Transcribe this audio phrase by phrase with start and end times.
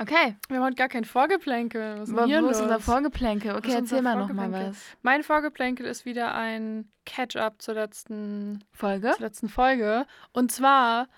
[0.00, 0.34] Okay.
[0.48, 2.00] Wir haben heute gar kein Vorgeplänkel.
[2.00, 3.54] Was Wo, hier wo ist unser Vorgeplänkel?
[3.54, 4.70] Okay, erzähl mal noch mal Vorgeplänkel?
[4.70, 4.96] was.
[5.02, 9.10] Mein Vorgeplänkel ist wieder ein Catch-up zur letzten, Folge?
[9.12, 10.06] zur letzten Folge.
[10.32, 11.08] Und zwar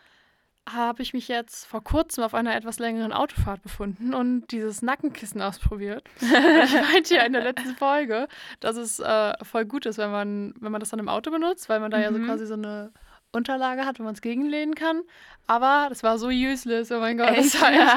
[0.68, 5.42] habe ich mich jetzt vor kurzem auf einer etwas längeren Autofahrt befunden und dieses Nackenkissen
[5.42, 6.04] ausprobiert.
[6.20, 8.28] Ich meinte ja in der letzten Folge,
[8.60, 11.68] dass es äh, voll gut ist, wenn man, wenn man das dann im Auto benutzt,
[11.68, 12.26] weil man da ja so Mhm.
[12.26, 12.92] quasi so eine
[13.32, 15.02] Unterlage hat, wo man es gegenlehnen kann.
[15.46, 16.92] Aber das war so useless.
[16.92, 17.54] Oh mein Gott, Echt?
[17.54, 17.90] das war echt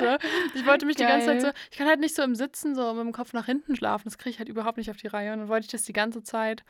[0.00, 0.18] scheiße.
[0.54, 1.54] Ich wollte mich die ganze Zeit so, Geil.
[1.70, 4.04] ich kann halt nicht so im Sitzen so mit dem Kopf nach hinten schlafen.
[4.04, 5.32] Das kriege ich halt überhaupt nicht auf die Reihe.
[5.32, 6.62] Und dann wollte ich das die ganze Zeit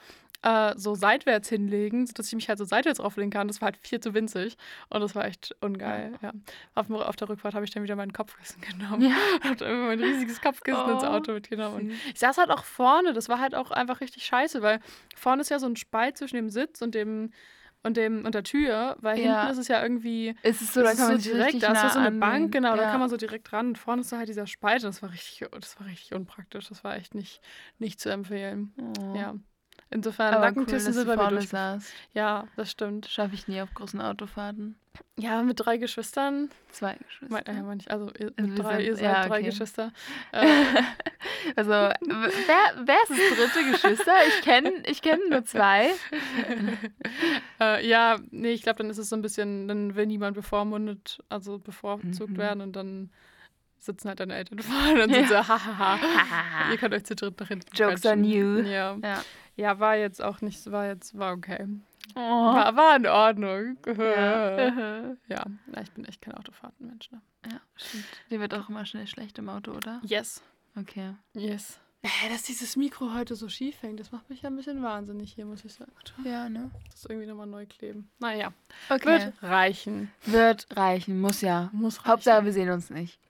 [0.43, 3.47] äh, so seitwärts hinlegen, sodass ich mich halt so seitwärts auflegen kann.
[3.47, 4.57] Das war halt viel zu winzig.
[4.89, 6.15] Und das war echt ungeil.
[6.23, 6.33] Ja.
[6.75, 9.03] Auf, dem- auf der Rückfahrt habe ich dann wieder mein Kopfkissen genommen.
[9.03, 9.17] Ja.
[9.51, 11.77] Und immer mein riesiges Kopfkissen ins Oh, Auto mitgenommen.
[11.77, 13.13] Und ich saß halt auch vorne.
[13.13, 14.81] Das war halt auch einfach richtig scheiße, weil
[15.15, 17.31] vorne ist ja so ein Spalt zwischen dem Sitz und dem
[17.83, 19.41] und dem und der Tür, weil Ja.
[19.41, 21.63] hinten ist es ja irgendwie Ist es so, da das kann man ist so direkt,
[21.63, 22.13] da ist ja so eine.
[22.19, 22.91] Bank, genau, da Ja.
[22.91, 23.69] kann man so direkt ran.
[23.69, 24.83] Und vorne ist so halt dieser Spalt.
[24.85, 26.69] Das war richtig, das war richtig unpraktisch.
[26.69, 27.41] Das war echt nicht,
[27.79, 28.73] nicht zu empfehlen.
[28.81, 29.15] Oh.
[29.17, 29.35] Ja.
[29.93, 31.49] Insofern, Aber cool, Nackenkissen dass sind mir vorne durch.
[31.51, 31.93] saßt.
[32.15, 33.07] Ja, das stimmt.
[33.07, 34.77] Schaffe ich nie auf großen Autofahrten.
[35.19, 36.51] Ja, mit drei Geschwistern.
[36.71, 37.27] Zwei Geschwister.
[37.35, 39.37] Mein, äh, mein ich, also ihr, Also mit wir drei, sind- ihr seid ja, drei
[39.39, 39.45] okay.
[39.47, 39.93] Geschwister.
[40.33, 40.47] Äh,
[41.57, 41.95] Also, wer,
[42.85, 44.13] wer ist das dritte Geschwister?
[44.29, 45.91] Ich kenne ich kenn nur zwei.
[47.61, 51.19] äh, ja, nee, ich glaube, dann ist es so ein bisschen, dann will niemand bevormundet,
[51.29, 52.37] also bevorzugt Mhm.
[52.39, 53.11] werden und dann
[53.79, 55.99] sitzen halt deine Eltern vorne und sind so, hahaha.
[56.71, 58.25] Ihr könnt euch zu dritt nach hinten Jokes on quetschen.
[58.25, 58.59] you.
[58.71, 58.97] Ja.
[59.03, 59.25] Ja.
[59.57, 61.67] Ja, war jetzt auch nicht, war jetzt, war okay.
[62.15, 62.21] Oh.
[62.21, 63.77] War, war in Ordnung.
[63.87, 64.59] Ja.
[65.29, 65.45] ja,
[65.83, 67.11] ich bin echt kein Autofahrtenmensch.
[67.11, 67.21] Ne?
[67.51, 68.05] ja, stimmt.
[68.31, 70.01] Dir wird auch immer schnell schlecht im Auto, oder?
[70.05, 70.43] Yes.
[70.77, 71.15] Okay.
[71.35, 71.79] Yes.
[72.29, 75.45] Dass dieses Mikro heute so schief hängt, das macht mich ja ein bisschen wahnsinnig hier,
[75.45, 75.93] muss ich sagen.
[76.25, 76.69] Ja, ne?
[76.91, 78.11] Das irgendwie nochmal neu kleben.
[78.19, 78.53] Naja,
[78.89, 79.21] Okay.
[79.21, 80.11] wird reichen.
[80.27, 81.71] Wird reichen, muss ja.
[81.73, 82.09] Muss reichen.
[82.11, 83.21] Hauptsache, wir sehen uns nicht.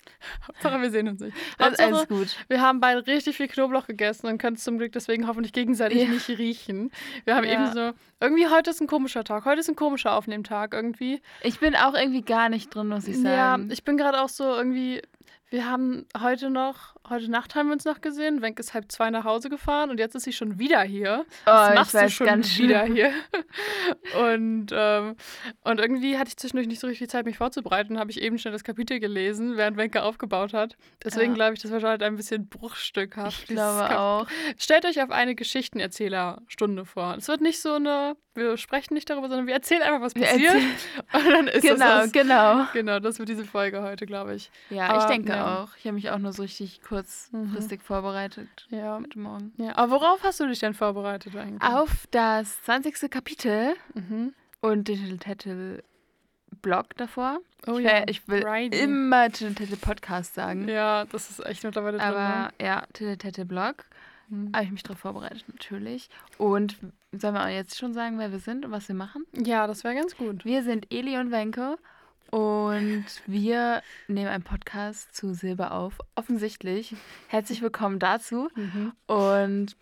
[0.48, 1.36] Hauptsache, wir sehen uns nicht.
[1.58, 2.36] Das ist Hauptsache, gut.
[2.48, 6.04] wir haben beide richtig viel Knoblauch gegessen und können es zum Glück deswegen hoffentlich gegenseitig
[6.04, 6.08] Ja.
[6.08, 6.90] nicht riechen.
[7.26, 7.52] Wir haben Ja.
[7.52, 9.44] eben so, irgendwie heute ist ein komischer Tag.
[9.44, 11.20] Heute ist ein komischer Aufnehmtag irgendwie.
[11.42, 13.22] Ich bin auch irgendwie gar nicht drin, muss ich Ja,
[13.52, 13.70] sagen.
[13.70, 15.02] ich bin gerade auch so irgendwie.
[15.52, 18.40] Wir haben heute noch, heute Nacht haben wir uns noch gesehen.
[18.40, 21.26] Wenk ist halb zwei nach Hause gefahren und jetzt ist sie schon wieder hier.
[21.44, 22.42] Was oh, machst du schon wieder
[22.86, 22.94] schlimm.
[22.94, 23.12] hier?
[24.18, 25.16] Und, ähm,
[25.64, 27.98] und irgendwie hatte ich zwischendurch nicht so richtig Zeit, mich vorzubereiten.
[27.98, 30.76] Habe ich eben schnell das Kapitel gelesen, während Wenke aufgebaut hat.
[31.04, 31.34] Deswegen Ja.
[31.34, 33.42] glaube ich, das war heute ein bisschen bruchstückhaft.
[33.42, 34.26] Ich glaube auch.
[34.56, 37.16] Stellt euch auf eine Geschichtenerzählerstunde vor.
[37.18, 40.54] Es wird nicht so eine, wir sprechen nicht darüber, sondern wir erzählen einfach, was passiert.
[41.12, 42.12] Und dann ist Genau, das das.
[42.12, 42.66] genau.
[42.72, 44.50] Genau, das wird diese Folge heute, glaube ich.
[44.70, 45.62] Ja, ich Aber, denke ja.
[45.62, 45.76] auch.
[45.76, 48.98] Ich habe mich auch nur so richtig kurzfristig vorbereitet Ja.
[49.00, 49.52] heute Morgen.
[49.58, 49.76] ja.
[49.76, 51.62] Aber worauf hast du dich denn vorbereitet eigentlich?
[51.62, 53.10] Auf das 20.
[53.10, 54.32] Kapitel Mhm.
[54.60, 55.82] und den Titel
[56.62, 57.38] Blog davor.
[57.66, 58.78] Oh ich, ja, ich will Righty.
[58.78, 60.68] immer Titel Podcast sagen.
[60.68, 62.06] Ja, das ist echt mittlerweile drin.
[62.06, 63.84] Aber ja, Titel Blog.
[64.28, 64.50] ne?
[64.54, 66.08] Habe ich mich darauf vorbereitet, natürlich.
[66.38, 66.76] Und
[67.18, 69.24] sollen wir jetzt schon sagen, wer wir sind und was wir machen?
[69.32, 70.44] Ja, das wäre ganz gut.
[70.44, 71.76] Wir sind Eli und Wenke
[72.30, 75.98] und wir nehmen einen Podcast zu Silber auf.
[76.14, 76.96] Offensichtlich.
[77.28, 78.48] Herzlich willkommen dazu.
[78.54, 78.92] Mhm.
[79.06, 79.76] Und,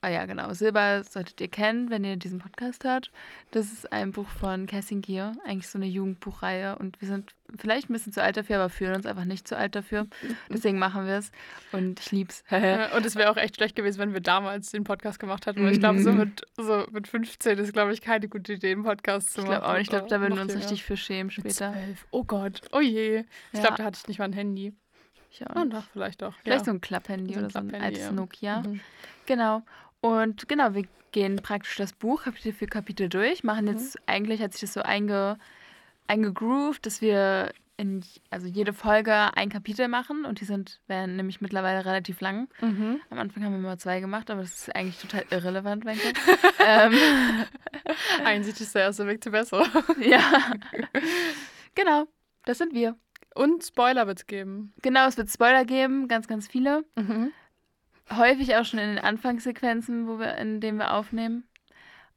[0.00, 3.12] ah ja, genau, Silber solltet ihr kennen, wenn ihr diesen Podcast hört.
[3.52, 6.76] Das ist ein Buch von Kerstin Gier, eigentlich so eine Jugendbuchreihe.
[6.76, 9.56] Und wir sind vielleicht ein bisschen zu alt dafür, aber fühlen uns einfach nicht zu
[9.56, 10.06] alt dafür.
[10.48, 11.30] Deswegen machen wir es.
[11.72, 12.44] Und ich lieb's.
[12.50, 15.64] Und es wäre auch echt schlecht gewesen, wenn wir damals den Podcast gemacht hätten.
[15.64, 16.18] Weil ich glaube, so Mhm.
[16.18, 19.60] mit, so mit 15 ist, glaube ich, keine gute Idee, einen Podcast zu Ich machen.
[19.60, 19.78] glaube auch.
[19.80, 21.72] Ich glaube, da würden wir uns richtig für schämen später.
[21.72, 22.06] 12.
[22.10, 22.60] Oh Gott.
[22.72, 23.18] Oh je.
[23.52, 23.60] Ich Ja.
[23.60, 24.72] glaube, da hatte ich nicht mal ein Handy.
[25.30, 26.34] Ich auch Ah, doch, vielleicht doch.
[26.42, 26.64] Vielleicht ja.
[26.66, 28.12] so ein Klapphandy So oder so ein altes ja.
[28.12, 28.60] Nokia.
[28.60, 28.80] Mhm.
[29.26, 29.62] Genau.
[30.00, 33.44] Und genau, wir gehen praktisch das Buch Kapitel für Kapitel durch.
[33.44, 33.72] Machen Mhm.
[33.72, 35.38] jetzt, eigentlich hat sich das so einge,
[36.06, 41.40] eingegroovt, dass wir in also jede Folge ein Kapitel machen und die sind werden nämlich
[41.40, 42.48] mittlerweile relativ lang.
[42.60, 43.00] Mhm.
[43.10, 46.12] Am Anfang haben wir immer zwei gemacht, aber das ist eigentlich total irrelevant, Wenke.
[46.64, 46.94] ähm,
[48.24, 49.66] Einsicht ist der erste Weg zu besser.
[50.00, 50.20] ja.
[51.74, 52.06] genau,
[52.44, 52.96] das sind wir.
[53.34, 54.72] Und Spoiler wird es geben.
[54.82, 56.84] Genau, es wird Spoiler geben, ganz, ganz viele.
[56.94, 57.32] Mhm.
[58.10, 61.48] häufig auch schon in den Anfangssequenzen, wo wir, in denen wir aufnehmen.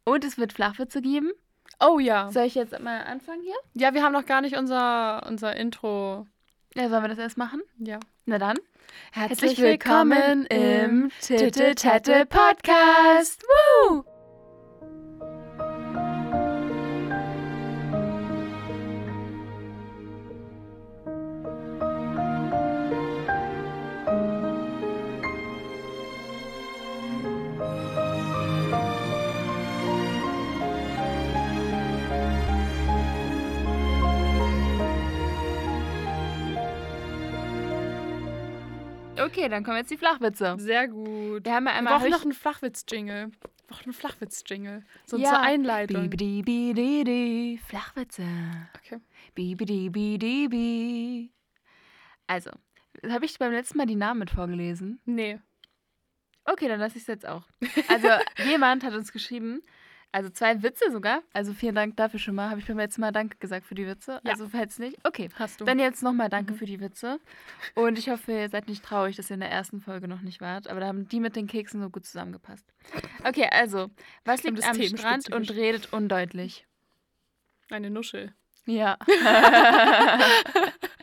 [0.04, 1.32] Und es wird Flachwitze geben.
[1.80, 2.32] Oh ja.
[2.32, 3.56] Soll ich jetzt mal anfangen hier?
[3.74, 6.26] Ja, wir haben noch gar nicht unser, unser Intro.
[6.76, 7.62] Ja, sollen wir das erst machen?
[7.80, 8.00] Ja.
[8.26, 8.58] Na dann.
[9.12, 13.44] Herzlich willkommen im Titte Tatte Podcast.
[13.44, 14.15] Woo!
[39.26, 40.56] Okay, dann kommen jetzt die Flachwitze.
[40.60, 41.46] Sehr gut.
[41.46, 43.28] Wir haben ja Wir einmal brauchen hab noch einen Flachwitz-Jingle.
[43.32, 44.84] Wir brauchen einen Flachwitz-Jingle.
[45.06, 45.30] So Ja.
[45.30, 46.10] zur Einleitung.
[46.10, 48.24] Bibidi-bidi, Flachwitze.
[48.78, 49.00] Okay.
[49.34, 51.32] Bibidi-bidi-bi.
[52.28, 52.52] Also,
[53.08, 55.00] habe ich beim letzten Mal die Namen mit vorgelesen?
[55.06, 55.40] Nee.
[56.46, 57.44] Okay, dann lasse ich es jetzt auch.
[57.88, 58.08] Also,
[58.48, 59.62] jemand hat uns geschrieben,
[60.16, 61.24] also zwei Witze sogar.
[61.34, 62.50] Also, vielen Dank dafür schon mal.
[62.50, 64.22] Habe ich beim letzten Mal Danke gesagt für die Witze?
[64.24, 64.32] Ja.
[64.32, 64.98] Also, falls nicht.
[65.04, 65.30] Okay.
[65.36, 65.66] Hast du.
[65.66, 66.58] Dann jetzt nochmal Danke Mhm.
[66.58, 67.20] für die Witze.
[67.74, 70.40] Und ich hoffe, ihr seid nicht traurig, dass ihr in der ersten Folge noch nicht
[70.40, 70.70] wart.
[70.70, 72.66] Aber da haben die mit den Keksen so gut zusammengepasst.
[73.26, 73.90] Okay, also,
[74.24, 76.66] was liegt am Strand und redet undeutlich?
[77.70, 78.34] Eine Nuschel.
[78.66, 78.98] Ja.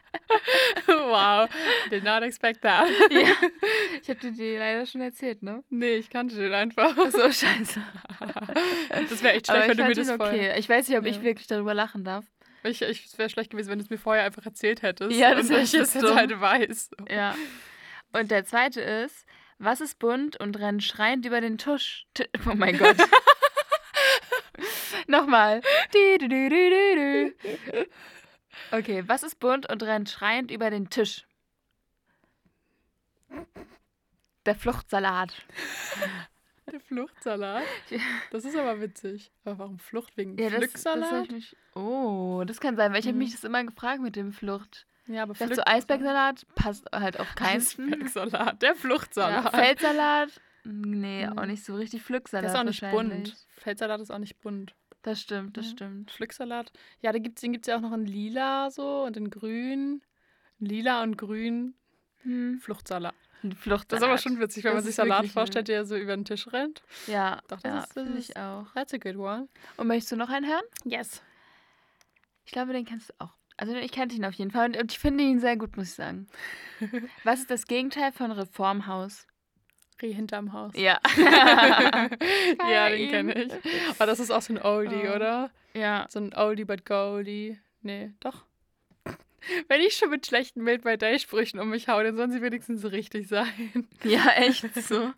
[0.87, 1.49] wow.
[1.91, 2.89] Did not expect that.
[3.11, 3.27] ja.
[4.03, 5.63] Ich habe dir die leider schon erzählt, ne?
[5.71, 6.97] Nee, ich kannte den einfach.
[6.99, 7.81] Ach so, scheiße.
[9.09, 10.51] Das wäre echt schlecht, wenn ich du mir das ihn vorher...
[10.51, 10.59] okay.
[10.59, 11.23] Ich weiß nicht, ob ich Ja.
[11.23, 12.25] wirklich darüber lachen darf.
[12.65, 15.13] Ich, ich, es wäre schlecht gewesen, wenn du es mir vorher einfach erzählt hättest.
[15.19, 16.15] Ja, das und wär ich jetzt dumm.
[16.17, 16.91] halt weiß.
[17.11, 17.35] Ja.
[18.13, 19.25] Und der zweite ist,
[19.59, 22.07] was ist bunt und rennt schreiend über den Tusch?
[22.15, 22.97] T oh mein Gott.
[25.07, 25.61] Nochmal.
[28.71, 31.27] Okay, was ist bunt und rennt schreiend über den Tisch?
[34.47, 35.35] Der Fluchtsalat.
[36.71, 37.65] Der Fluchtsalat.
[37.91, 37.99] Ja.
[38.31, 39.33] Das ist aber witzig.
[39.45, 40.17] Aber warum Flucht?
[40.17, 41.29] Wegen Ja, Pflücksalat?
[41.75, 43.19] Oh, das kann sein, weil ich habe Mhm.
[43.19, 44.87] mich das immer gefragt mit dem Flucht.
[45.07, 47.57] ja, aber Ich dachte so, Eisbergsalat passt halt auf keinen.
[47.61, 48.63] Eisbergsalat.
[48.63, 49.55] Der Ja, Fluchtsalat.
[49.55, 50.41] Feldsalat?
[50.65, 51.49] Nee, auch Mhm.
[51.49, 52.03] nicht so richtig.
[52.03, 53.37] Pflücksalat Der ist auch nicht bunt.
[53.59, 54.75] Feldsalat ist auch nicht bunt.
[55.03, 55.73] Das stimmt, das Ja.
[55.73, 56.11] stimmt.
[56.13, 56.73] Pflücksalat.
[57.01, 60.03] Ja, da gibt's, den gibt es ja auch noch in lila so und in grün.
[60.61, 61.75] Lila und grün.
[62.23, 62.61] Hm.
[62.61, 63.15] Fluchtsalat.
[63.41, 63.91] Fluchtsalat.
[63.93, 66.25] Das ist aber schon witzig, wenn Das man sich Salat vorstellt, der so über den
[66.25, 66.83] Tisch rennt.
[67.09, 68.73] Ja, Doch, das ja ist- das ich auch.
[68.75, 69.49] That's a good one.
[69.77, 70.63] Und möchtest du noch einen hören?
[70.85, 71.21] Yes.
[72.45, 73.31] Ich glaube, den kennst du auch.
[73.57, 75.95] Also ich kannte ihn auf jeden Fall und ich finde ihn sehr gut, muss ich
[75.95, 76.27] sagen.
[77.25, 79.27] Was ist das Gegenteil von Reformhaus?
[80.03, 80.73] Reh hinterm Haus.
[80.77, 80.99] Ja.
[82.71, 83.53] ja, den kenne ich.
[83.91, 85.15] Aber das ist auch so ein Oldie, Oh.
[85.17, 85.51] oder?
[85.75, 86.07] ja.
[86.11, 87.59] So ein Oldie but Goldie.
[87.83, 88.45] Nee, doch.
[89.69, 93.47] Wenn ich schon mit schlechten Made-by-Day-Sprüchen um mich hau, dann sollen sie wenigstens richtig sein.
[94.05, 95.13] Ja, echt so.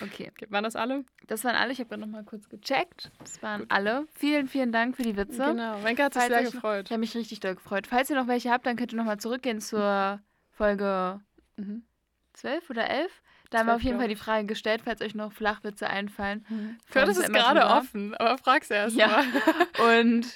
[0.00, 1.04] Okay, Okay, waren das alle?
[1.26, 1.72] das waren alle.
[1.72, 3.10] Ich habe gerade noch mal kurz gecheckt.
[3.18, 4.06] Das waren alle.
[4.14, 5.42] Vielen, vielen Dank für die Witze.
[5.44, 5.82] Genau.
[5.84, 6.86] Wenke hat sich sehr gefreut.
[6.86, 7.86] Ich habe mich richtig doll gefreut.
[7.86, 10.20] Falls ihr noch welche habt, dann könnt ihr noch mal zurückgehen zur
[10.50, 11.20] Folge
[11.56, 11.84] Mhm.
[12.34, 13.22] 12 oder 11.
[13.54, 16.44] Da haben wir 12, auf jeden Fall die Frage gestellt, falls euch noch Flachwitze einfallen.
[16.88, 19.06] Ich höre, uns das ist gerade offen, aber frag's erst Ja.
[19.08, 19.24] mal.
[20.00, 20.26] Und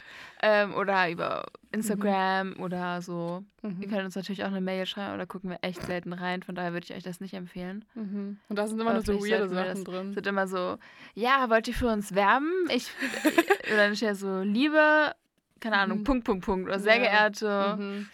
[0.40, 3.42] ähm, oder über Instagram oder so.
[3.62, 3.80] Ihr Mhm.
[3.90, 6.44] könnt uns natürlich auch eine Mail schreiben, oder gucken wir echt selten rein.
[6.44, 7.84] Von daher würde ich euch das nicht empfehlen.
[7.96, 8.38] Mhm.
[8.48, 10.10] Und da sind immer Aber nur so weirde Sachen das- drin.
[10.10, 10.78] Es wird immer so,
[11.14, 12.52] ja, wollt ihr für uns werben?
[12.70, 12.88] Ich,
[13.66, 15.12] oder dann steht ja so, liebe,
[15.60, 16.04] keine Ahnung, Mhm.
[16.04, 16.68] Punkt, Punkt, Punkt.
[16.68, 17.02] Oder sehr Ja.
[17.28, 18.06] geehrte.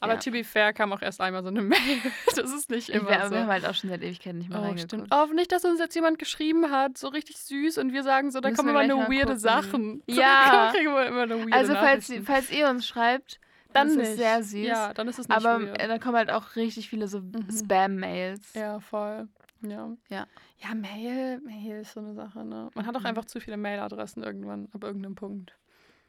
[0.00, 0.18] Aber Ja.
[0.18, 1.98] to be fair kam auch erst einmal so eine Mail.
[2.34, 3.30] Das ist nicht Ich, immer wir, so.
[3.32, 5.08] wir haben halt auch schon seit Ewigkeiten nicht mehr Oh, stimmt.
[5.10, 8.40] Oh, nicht, dass uns jetzt jemand geschrieben hat, so richtig süß und wir sagen so,
[8.40, 9.38] da Müssen kommen immer nur weirde gucken.
[9.38, 10.02] Sachen.
[10.06, 10.70] Ja.
[10.72, 13.40] Da kriegen wir immer nur weirde Also falls, falls ihr uns schreibt,
[13.72, 13.98] dann nicht.
[14.00, 14.66] ist es sehr süß.
[14.66, 15.80] Ja, dann ist es nicht aber weird.
[15.80, 17.46] äh, dann kommen halt auch richtig viele so Mhm.
[17.50, 18.54] Spam-Mails.
[18.54, 19.28] Ja, voll.
[19.62, 19.90] Ja.
[20.08, 20.26] Ja.
[20.58, 22.70] Ja, Mail, Mail ist so eine Sache, ne?
[22.74, 23.06] Man hat auch Mhm.
[23.06, 25.54] einfach zu viele Mailadressen irgendwann, ab irgendeinem Punkt.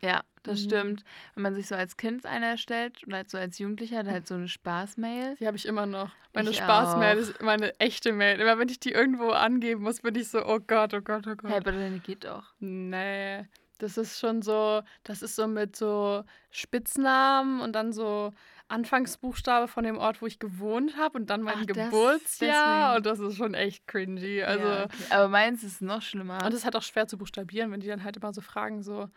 [0.02, 0.64] Ja, das Mhm.
[0.66, 1.04] stimmt.
[1.34, 4.28] Wenn man sich so als Kind eine erstellt oder halt so als Jugendlicher, dann halt
[4.28, 5.36] so eine Spaß-Mail.
[5.40, 6.12] Die habe ich immer noch.
[6.34, 7.22] Meine Ich Spaßmail auch.
[7.22, 8.40] ist meine echte Mail.
[8.40, 11.36] Immer wenn ich die irgendwo angeben muss, bin ich so, oh Gott, oh Gott, oh
[11.36, 11.50] Gott.
[11.50, 12.54] Hey, aber deine geht doch.
[12.60, 13.48] Nee,
[13.80, 18.34] das ist schon so, das ist so mit so Spitznamen und dann so
[18.70, 22.98] Anfangsbuchstabe von dem Ort, wo ich gewohnt habe und dann mein Ach, das- Geburtsjahr deswegen.
[22.98, 24.44] und das ist schon echt cringy.
[24.44, 24.94] Also ja, okay.
[25.10, 26.40] Aber meins ist noch schlimmer.
[26.46, 28.84] und es ist halt auch schwer zu buchstabieren, wenn die dann halt immer so fragen
[28.84, 29.10] so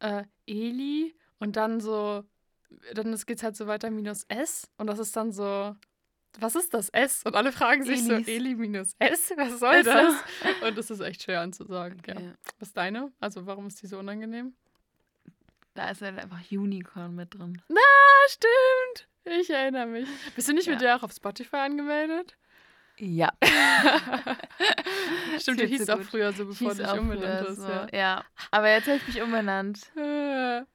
[0.00, 2.24] äh, Eli und dann so
[2.94, 5.74] dann geht es halt so weiter minus S und das ist dann so
[6.38, 7.22] was ist das S?
[7.24, 8.26] Und alle fragen sich Elis.
[8.26, 9.30] so, Eli minus S?
[9.36, 10.14] Was soll das?
[10.62, 12.00] Und das ist echt schwer anzusagen.
[12.06, 12.14] Ja.
[12.14, 12.32] Okay.
[12.58, 13.10] Was ist deine?
[13.18, 14.54] Also warum ist die so unangenehm?
[15.74, 17.60] Da ist halt einfach Unicorn mit drin.
[17.70, 19.08] Ah, stimmt.
[19.40, 20.08] Ich erinnere mich.
[20.36, 20.88] Bist du nicht mit Ja.
[20.88, 22.36] der auch auf Spotify angemeldet?
[22.98, 23.32] Ja.
[25.38, 26.06] Stimmt, du hieß auch gut.
[26.06, 27.56] früher so, bevor du dich umbenannt hast.
[27.56, 27.68] so.
[27.68, 27.86] Ja.
[27.92, 28.24] ja.
[28.50, 29.80] Aber jetzt habe ich mich umbenannt.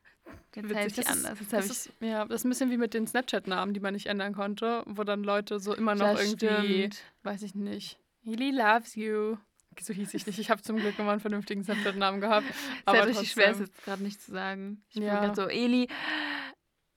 [0.55, 0.77] Jetzt Witzig.
[0.77, 1.39] heiße ich Das ist- anders.
[1.49, 4.33] Das ist, ja, das ist ein bisschen wie mit den Snapchat-Namen, die man nicht ändern
[4.35, 7.01] konnte, wo dann Leute so immer noch Das irgendwie, stimmt.
[7.23, 9.37] weiß ich nicht, Eli loves you.
[9.81, 10.37] So hieß ich nicht.
[10.37, 12.45] Ich habe zum Glück immer einen vernünftigen Snapchat-Namen gehabt.
[12.47, 14.83] Es ist Aber richtig schwer, es jetzt gerade nicht zu sagen.
[14.89, 15.19] Ich Ja.
[15.19, 15.87] bin gerade so, Eli.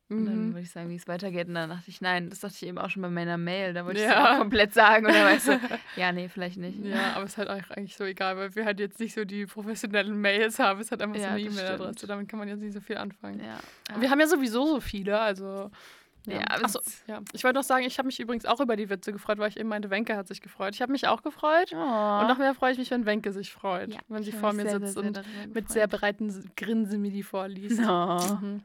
[0.08, 0.52] Und dann Mhm.
[0.52, 1.48] würde ich sagen, wie es weitergeht.
[1.48, 3.74] Und dann dachte ich, nein, das dachte ich eben auch schon bei meiner Mail.
[3.74, 4.12] Da wollte ich Ja.
[4.12, 5.04] es auch komplett sagen.
[5.06, 5.52] Und dann weißt du,
[5.96, 6.78] ja, nee, vielleicht nicht.
[6.84, 9.24] Ja, aber es ist halt auch eigentlich so egal, weil wir halt jetzt nicht so
[9.24, 10.78] die professionellen Mails haben.
[10.80, 12.06] Es hat einfach Ja, so eine E-Mail-Adresse.
[12.06, 13.40] Damit kann man jetzt nicht so viel anfangen.
[13.40, 14.00] Ja.
[14.00, 15.70] Wir haben ja sowieso so viele, also
[16.28, 17.20] Ja, Ja, Achso, ja.
[17.32, 19.58] Ich wollte noch sagen, ich habe mich übrigens auch über die Witze gefreut, weil ich
[19.60, 20.74] eben meinte, Wenke hat sich gefreut.
[20.74, 21.70] Ich habe mich auch gefreut.
[21.72, 21.76] Oh.
[22.20, 23.92] Und noch mehr freue ich mich, wenn Wenke sich freut.
[23.94, 27.12] Ja, wenn sie vor mir sehr, sitzt sehr, sehr und mit sehr breiten Grinsen mir
[27.12, 27.80] die vorliest.
[27.80, 28.18] Oh.
[28.40, 28.62] Mhm.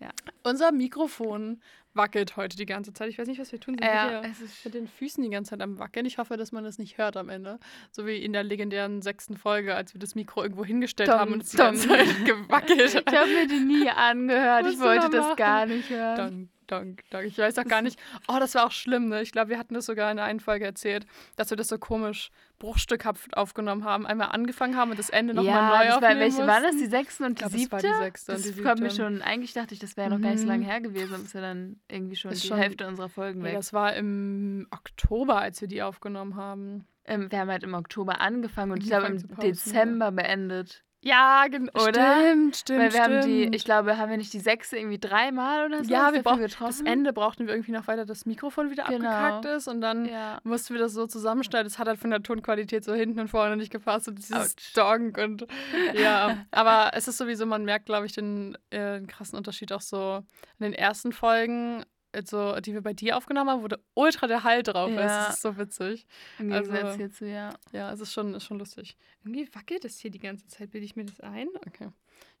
[0.00, 0.10] Ja.
[0.42, 1.60] Unser Mikrofon
[1.94, 3.08] wackelt heute die ganze Zeit.
[3.08, 3.76] Ich weiß nicht, was wir tun.
[3.78, 6.06] Sind Ja, wir hier es ist mit den Füßen die ganze Zeit am Wackeln.
[6.06, 7.58] Ich hoffe, dass man das nicht hört am Ende.
[7.92, 11.32] So wie in der legendären sechsten Folge, als wir das Mikro irgendwo hingestellt Dum, haben
[11.32, 13.04] und es die ganze Zeit gewackelt hat.
[13.14, 14.64] Ich habe mir die nie angehört.
[14.64, 16.16] Musst Ich wollte mal das gar nicht hören.
[16.16, 17.26] Dank, dank, dank.
[17.26, 17.98] Ich weiß auch gar nicht.
[18.28, 19.20] Oh, das war auch schlimm, ne?
[19.22, 21.06] Ich glaube, wir hatten das sogar in der einen Folge erzählt,
[21.36, 24.06] dass wir das so komisch bruchstückhaft aufgenommen haben.
[24.06, 26.70] Einmal angefangen haben und das Ende nochmal ja, neu das war, aufnehmen welche waren das?
[26.72, 26.90] Die mussten.
[26.90, 27.72] sechste und die siebte?
[27.72, 29.04] war die sechste und das die kommt mir siebte.
[29.04, 30.50] schon, eigentlich dachte ich, das wäre noch gar nicht so Mhm.
[30.50, 33.46] lange her gewesen, ist ja dann irgendwie schon Ist die schon- Hälfte unserer Folgen Ja,
[33.46, 33.54] weg.
[33.54, 36.86] das war im Oktober, als wir die aufgenommen haben.
[37.04, 40.84] Ähm, wir haben halt im Oktober angefangen und ich glaube im Dezember beendet.
[41.04, 41.70] Ja, genau.
[41.88, 42.78] Stimmt, stimmt.
[42.80, 43.54] Weil wir haben die, stimmt.
[43.54, 46.80] ich glaube, haben wir nicht die sechste irgendwie dreimal oder so Ja, wir brauchen das?
[46.80, 49.08] Ende brauchten wir irgendwie noch weiter, dass das Mikrofon wieder Genau.
[49.10, 50.38] abgekackt ist und dann Ja.
[50.44, 51.66] mussten wir das so zusammenschneiden.
[51.68, 54.72] Das hat halt von der Tonqualität so hinten und vorne nicht gepasst und dieses Autsch.
[54.74, 55.46] Donk und
[55.94, 56.38] ja.
[56.50, 60.22] Aber es ist sowieso, man merkt, glaube ich, den, äh, den krassen Unterschied auch so
[60.58, 61.84] in den ersten Folgen,
[62.14, 64.96] also, die wir bei dir aufgenommen haben, wo da ultra der Hall drauf ist.
[64.96, 65.26] Ja.
[65.26, 66.06] Das ist so witzig.
[66.38, 67.50] Im Also- Gegensatz hierzu, ja.
[67.72, 68.96] Ja, es ist schon, ist schon lustig.
[69.22, 70.70] Irgendwie wackelt es hier die ganze Zeit.
[70.70, 71.48] Bilde ich mir das ein?
[71.66, 71.88] Okay.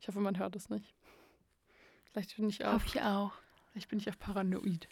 [0.00, 0.94] Ich hoffe, man hört es nicht.
[2.12, 3.32] Vielleicht bin ich auch, Hoffe ich auch.
[3.72, 4.88] vielleicht bin ich auch paranoid.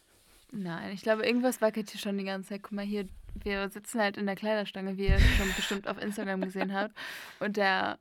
[0.51, 2.63] Nein, ich glaube, irgendwas wackelt hier schon die ganze Zeit.
[2.63, 6.43] Guck mal hier, wir sitzen halt in der Kleiderstange, wie ihr schon bestimmt auf Instagram
[6.43, 6.95] gesehen habt.
[7.41, 7.99] Und der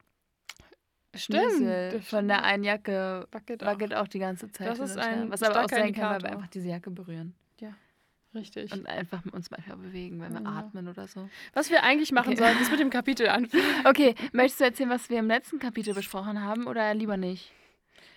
[1.14, 3.68] Schlüssel der von der einen Jacke Wackelt, auch.
[3.68, 4.68] wackelt auch die ganze Zeit.
[4.68, 6.32] Das ist ein Was aber auch sein kann, weil wir Indikator.
[6.38, 7.36] einfach diese Jacke berühren.
[8.34, 8.72] Richtig.
[8.72, 10.60] Und einfach uns manchmal bewegen, wenn wir Ja.
[10.60, 11.30] atmen oder so.
[11.54, 12.38] Was wir eigentlich machen Okay.
[12.38, 13.62] sollten, ist mit dem Kapitel anfangen.
[13.86, 17.52] Okay, möchtest du erzählen, was wir im letzten Kapitel besprochen haben oder lieber nicht?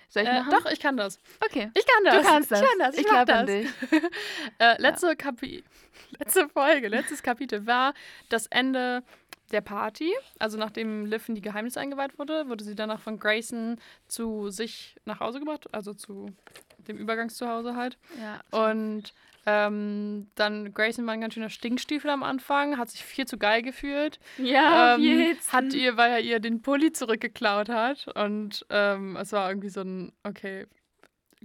[0.08, 0.50] Soll ich Äh, machen?
[0.52, 1.18] doch, ich kann das.
[1.44, 1.68] Okay.
[1.74, 2.16] Ich kann das.
[2.22, 2.60] Du kannst das.
[2.62, 2.94] Ich kann das.
[2.94, 3.56] Ich, Ich mach glaub an das.
[3.56, 3.68] dich.
[4.58, 5.64] äh, letzte, Kapi
[6.20, 7.92] letzte Folge, letztes Kapitel war
[8.28, 9.02] das Ende
[9.52, 10.12] der Party.
[10.38, 14.96] Also nachdem Liv in die Geheimnisse eingeweiht wurde, wurde sie danach von Grayson zu sich
[15.04, 16.26] nach Hause gebracht, also zu
[16.88, 17.98] dem Übergangszuhause halt.
[18.20, 18.40] Ja.
[18.68, 19.12] Und
[19.46, 23.60] ähm, dann Grayson war ein ganz schöner Stinkstiefel am Anfang, hat sich viel zu geil
[23.60, 24.18] gefühlt.
[24.38, 28.08] ja, ähm, jeden hat ihr, weil er ihr den Pulli zurückgeklaut hat.
[28.16, 30.66] Und ähm, es war irgendwie so ein, okay,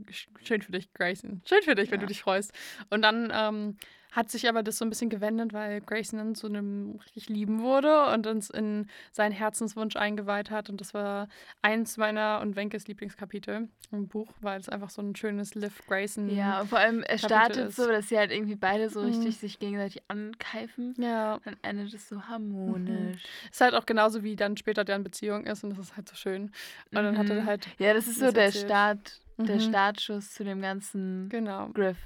[0.09, 1.41] sch- schön für dich, Grayson.
[1.45, 2.05] Schön für dich, wenn Ja.
[2.05, 2.53] du dich freust.
[2.89, 3.77] Und dann ähm,
[4.11, 7.61] hat sich aber das so ein bisschen gewendet, weil Grayson dann zu einem richtig Lieben
[7.61, 10.69] wurde und uns in seinen Herzenswunsch eingeweiht hat.
[10.69, 11.27] Und das war
[11.61, 16.29] eins meiner und Wenkes Lieblingskapitel im Buch, weil es einfach so ein schönes Liv Grayson.
[16.29, 19.05] Ja, und vor allem, es Kapitel startet so, dass sie halt irgendwie beide so Mhm.
[19.07, 20.95] richtig sich gegenseitig ankeifen.
[20.97, 23.21] Ja, Dann endet es so harmonisch.
[23.51, 26.15] ist halt auch genauso wie dann später deren Beziehung ist und das ist halt so
[26.15, 26.43] schön.
[26.91, 27.45] Und dann hat er Mhm.
[27.45, 28.65] halt, Ja, das ist so der erzählt.
[28.65, 29.59] Start, der Mhm.
[29.59, 31.97] Startschuss zu dem ganzen genau, Griff.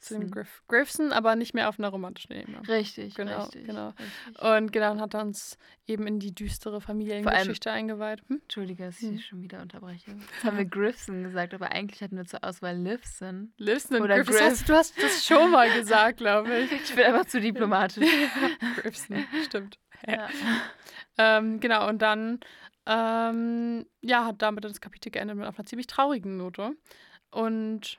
[0.00, 0.62] Zu dem Griff.
[0.68, 2.60] Griffson, aber nicht mehr auf einer romantischen Ebene.
[2.68, 3.66] Richtig, Genau, richtig.
[3.66, 3.88] genau.
[3.88, 4.42] richtig.
[4.42, 8.22] Und genau, und hat uns eben in die düstere Familiengeschichte eingeweiht.
[8.28, 8.40] Hm?
[8.42, 9.18] Entschuldige, dass ich Hm.
[9.20, 10.10] schon wieder unterbreche.
[10.32, 13.52] Jetzt haben wir Griffson gesagt, aber eigentlich hatten wir zur Auswahl Livson.
[13.58, 14.26] Livson Oder Griff.
[14.28, 14.50] Das Griff.
[14.50, 16.72] hast, du hast das schon mal gesagt, glaube ich.
[16.84, 18.06] Ich bin einfach zu diplomatisch.
[18.76, 19.78] Griffson, stimmt.
[20.06, 20.28] ja.
[21.18, 22.40] Ähm, genau, und dann
[22.86, 26.76] ähm, ja, hat damit das Kapitel geendet mit auf einer ziemlich traurigen Note.
[27.30, 27.98] Und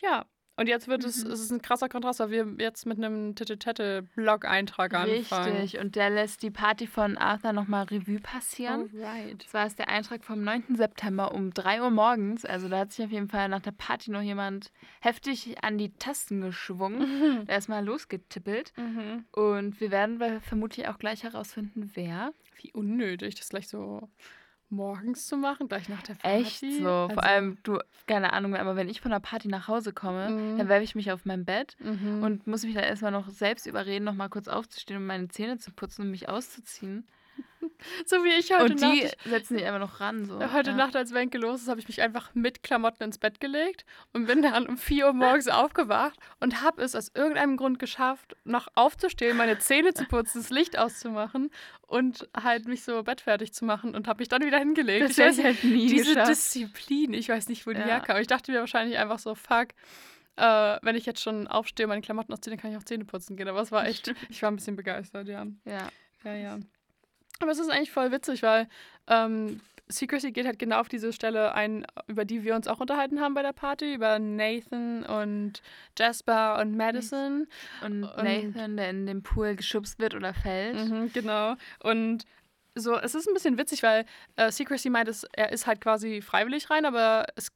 [0.00, 1.30] ja, und jetzt wird es, Mhm.
[1.32, 5.56] es ist ein krasser Kontrast, weil wir jetzt mit einem Tete-Tete-Blog-Eintrag anfangen.
[5.56, 5.80] Richtig.
[5.80, 8.90] Und der lässt die Party von Arthur nochmal Revue passieren.
[8.94, 9.44] Alright.
[9.44, 10.76] Das war es der Eintrag vom 9.
[10.76, 12.44] September um 3 Uhr morgens.
[12.44, 14.70] Also da hat sich auf jeden Fall nach der Party noch jemand
[15.00, 17.00] heftig an die Tasten geschwungen.
[17.40, 17.46] Mhm.
[17.46, 18.72] Da ist mal losgetippelt.
[18.76, 19.24] Mhm.
[19.32, 22.32] Und wir werden vermutlich auch gleich herausfinden, wer.
[22.60, 24.08] Wie unnötig, das gleich so
[24.74, 26.42] morgens zu machen, gleich nach der Party.
[26.42, 26.88] Echt so.
[26.88, 30.30] Also, Vor allem, du, keine Ahnung, aber wenn ich von der Party nach Hause komme,
[30.30, 30.58] Mhm.
[30.58, 32.22] dann werfe ich mich auf mein Bett Mhm.
[32.22, 35.58] und muss mich dann erstmal noch selbst überreden, noch mal kurz aufzustehen und meine Zähne
[35.58, 37.06] zu putzen und mich auszuziehen.
[38.06, 39.16] so wie ich heute und die Nacht.
[39.24, 40.26] setzen sich einfach noch ran.
[40.26, 40.52] So.
[40.52, 40.76] Heute ja.
[40.76, 44.26] Nacht, als Wenke los ist, habe ich mich einfach mit Klamotten ins Bett gelegt und
[44.26, 48.68] bin dann um 4 Uhr morgens aufgewacht und habe es aus irgendeinem Grund geschafft, noch
[48.74, 51.50] aufzustehen, meine Zähne zu putzen, das Licht auszumachen
[51.86, 55.04] und halt mich so bettfertig zu machen und habe mich dann wieder hingelegt.
[55.04, 56.30] Das Ich nicht, halt nie diese geschafft.
[56.30, 57.86] Disziplin, ich weiß nicht, wo die Ja.
[57.86, 58.18] herkam.
[58.18, 59.68] Ich dachte mir wahrscheinlich einfach so, fuck,
[60.36, 63.36] äh, wenn ich jetzt schon aufstehe, meine Klamotten ausziehe, dann kann ich auch Zähne putzen
[63.36, 63.48] gehen.
[63.48, 65.46] Aber es war echt, ich war ein bisschen begeistert, ja.
[65.64, 65.88] Ja.
[66.24, 66.58] Ja, ja.
[67.44, 68.68] Aber es ist eigentlich voll witzig, weil
[69.06, 73.20] ähm, Secrecy geht halt genau auf diese Stelle ein, über die wir uns auch unterhalten
[73.20, 75.60] haben bei der Party, über Nathan und
[75.98, 77.46] Jasper und Madison.
[77.84, 80.88] Und, Und- Nathan, der in den Pool geschubst wird oder fällt.
[80.88, 81.56] Mhm, genau.
[81.82, 82.24] Und
[82.74, 86.22] so, es ist ein bisschen witzig, weil äh, Secrecy meint, es, er ist halt quasi
[86.22, 87.52] freiwillig rein, aber es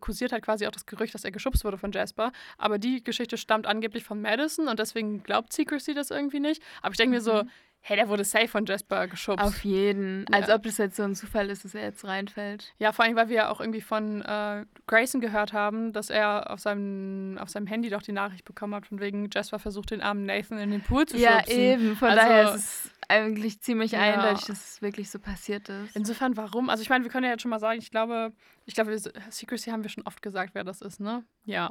[0.00, 2.32] kursiert halt quasi auch das Gerücht, dass er geschubst wurde von Jasper.
[2.58, 6.60] Aber die Geschichte stammt angeblich von Madison und deswegen glaubt Secrecy das irgendwie nicht.
[6.82, 7.44] Aber ich denke mir so,
[7.82, 9.44] hey, der wurde safe von Jasper geschubst.
[9.44, 10.26] Auf jeden.
[10.32, 10.54] Als Ja.
[10.56, 12.72] ob das jetzt so ein Zufall ist, dass er jetzt reinfällt.
[12.78, 16.50] Ja, vor allem, weil wir ja auch irgendwie von äh, Grayson gehört haben, dass er
[16.50, 20.02] auf seinem, auf seinem Handy doch die Nachricht bekommen hat, von wegen Jasper versucht, den
[20.02, 21.58] armen Nathan in den Pool zu Ja, schubsen.
[21.58, 21.96] eben.
[21.96, 24.00] Von Also- daher ist es eigentlich ziemlich Ja.
[24.00, 25.96] eindeutig, dass es wirklich so passiert ist.
[25.96, 26.68] Insofern, warum?
[26.70, 28.32] Also ich meine, wir können ja jetzt schon mal sagen, ich glaube,
[28.66, 28.96] ich glaube,
[29.30, 31.24] Secrecy haben wir schon oft gesagt, wer das ist, ne?
[31.44, 31.70] Ja.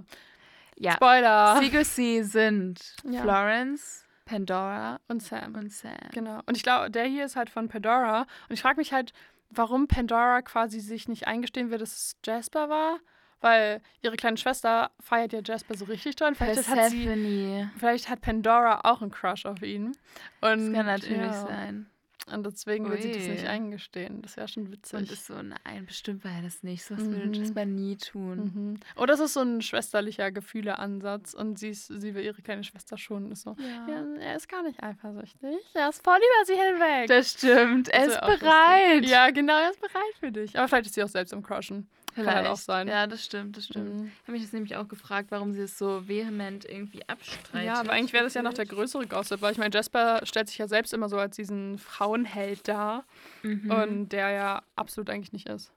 [0.76, 0.94] Ja.
[0.94, 1.60] Spoiler!
[1.62, 3.22] Secrecy sind Ja.
[3.22, 5.56] Florence, Pandora Und Sam.
[5.56, 5.98] und Sam.
[6.14, 6.42] Genau.
[6.46, 8.22] Und ich glaube, der hier ist halt von Pandora.
[8.48, 9.12] Und ich frage mich halt,
[9.50, 13.00] warum Pandora quasi sich nicht eingestehen will, dass es Jasper war.
[13.42, 16.36] Weil ihre kleine Schwester feiert ja Jasper so richtig dran.
[16.36, 19.96] Vielleicht hat, sie, vielleicht hat Pandora auch einen Crush auf ihn.
[20.42, 21.48] Und, Das kann natürlich ja.
[21.48, 21.90] sein.
[22.34, 23.30] Und deswegen will sie das Ui.
[23.30, 24.22] nicht eingestehen.
[24.22, 25.00] Das wäre schon witzig.
[25.00, 26.84] Und ist so, nein, bestimmt war er das nicht.
[26.86, 27.12] So was Mhm.
[27.16, 28.38] würde Jasper nie tun.
[28.38, 28.80] Mhm.
[29.02, 32.98] Oder es ist so ein schwesterlicher Gefühleansatz und sie, ist, sie will ihre kleine Schwester
[32.98, 33.32] schon.
[33.32, 33.56] Ist so,
[33.88, 35.58] ja, er ist gar nicht eifersüchtig.
[35.74, 37.08] Er ist voll über sie hinweg.
[37.08, 37.90] Das stimmt.
[37.90, 38.94] Er ist bereit.
[38.98, 39.10] lustig.
[39.12, 40.58] Ja, genau, er ist bereit für dich.
[40.58, 41.88] Aber vielleicht ist sie auch selbst im Crushen.
[42.14, 42.28] Vielleicht.
[42.28, 42.88] Kann halt auch sein.
[42.88, 43.96] Ja, das stimmt, das stimmt.
[43.96, 44.06] Mhm.
[44.08, 47.66] Ich habe mich das nämlich auch gefragt, warum sie es so vehement irgendwie abstreitet.
[47.68, 50.48] Ja, aber eigentlich wäre das ja noch der größere Gossip, weil ich meine, Jasper stellt
[50.50, 53.06] sich ja selbst immer so als diesen Frauenheld dar
[53.44, 53.72] Mhm.
[53.72, 55.72] und der ja absolut eigentlich nicht ist.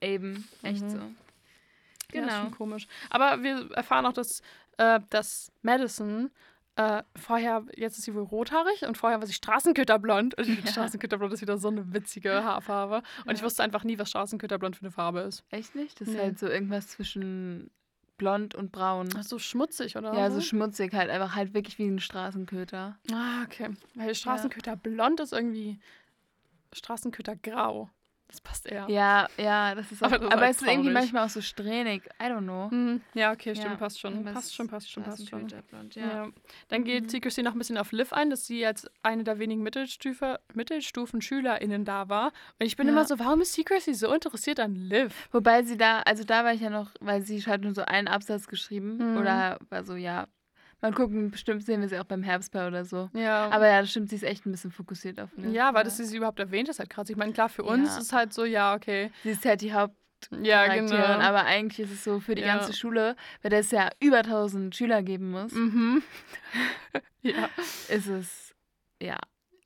[0.00, 0.90] Eben, echt Mhm.
[0.90, 0.96] so.
[0.98, 2.40] Ja, ist Genau.
[2.42, 2.86] schon komisch.
[3.10, 4.42] Aber wir erfahren auch, dass,
[4.78, 6.30] äh, dass Madison
[6.80, 10.36] äh, vorher, jetzt ist sie wohl rothaarig und vorher war sie Straßenköterblond.
[10.38, 10.72] Und ich finde, Ja.
[10.72, 13.02] Straßenköterblond ist wieder so eine witzige Haarfarbe.
[13.26, 13.44] Und ich Ja.
[13.44, 15.44] wusste einfach nie, was Straßenköterblond für eine Farbe ist.
[15.50, 16.00] Echt nicht?
[16.00, 16.20] Das ist Nee.
[16.20, 17.70] halt so irgendwas zwischen
[18.16, 19.08] blond und braun.
[19.16, 20.12] Ach, so schmutzig, oder?
[20.14, 22.98] Ja, so schmutzig halt, einfach halt wirklich wie ein Straßenköter.
[23.12, 23.70] Ah, okay.
[23.94, 25.80] Weil Straßenköterblond ist irgendwie
[26.72, 27.90] Straßenkötergrau.
[28.30, 28.86] Das passt eher.
[28.88, 31.30] Ja, ja, das ist auch, Aber aber, das ist halt es ist irgendwie manchmal auch
[31.30, 32.04] so strähnig.
[32.22, 32.70] I don't know.
[32.70, 34.18] Hm, ja, okay, stimmt, Ja, passt schon.
[34.20, 35.48] aber Passt schon, passt schon, passt schon.
[35.48, 36.00] Ja.
[36.00, 36.28] Ja.
[36.68, 37.08] Dann geht Mhm.
[37.08, 41.84] Secrecy noch ein bisschen auf Liv ein, dass sie als eine der wenigen Mittelstufe, Mittelstufen-SchülerInnen
[41.84, 42.26] da war.
[42.58, 42.92] Und ich bin Ja.
[42.92, 45.28] immer so, warum ist Secrecy so interessiert an Liv?
[45.32, 48.08] Wobei sie da, also da war ich ja noch, weil sie hat nur so einen
[48.08, 49.12] Absatz geschrieben.
[49.14, 49.16] Mhm.
[49.18, 50.26] Oder war so, ja,
[50.82, 53.10] mal gucken, bestimmt sehen wir sie auch beim Herbstball oder so.
[53.12, 53.48] Ja.
[53.50, 55.52] Aber ja, das stimmt, sie ist echt ein bisschen fokussiert auf Liv.
[55.52, 57.08] ja, weil dass sie sie überhaupt erwähnt, ist halt krass.
[57.10, 57.98] Ich meine, klar, für uns Ja.
[58.00, 59.10] ist halt so, ja, okay.
[59.22, 61.18] Sie ist halt die Ja, Hauptcharakterin, genau.
[61.20, 62.56] aber eigentlich ist es so für die Ja.
[62.58, 66.02] ganze Schule, weil es ja über 1000 Schüler geben muss, Mhm.
[67.22, 67.48] ja.
[67.88, 68.54] ist es,
[69.02, 69.16] ja.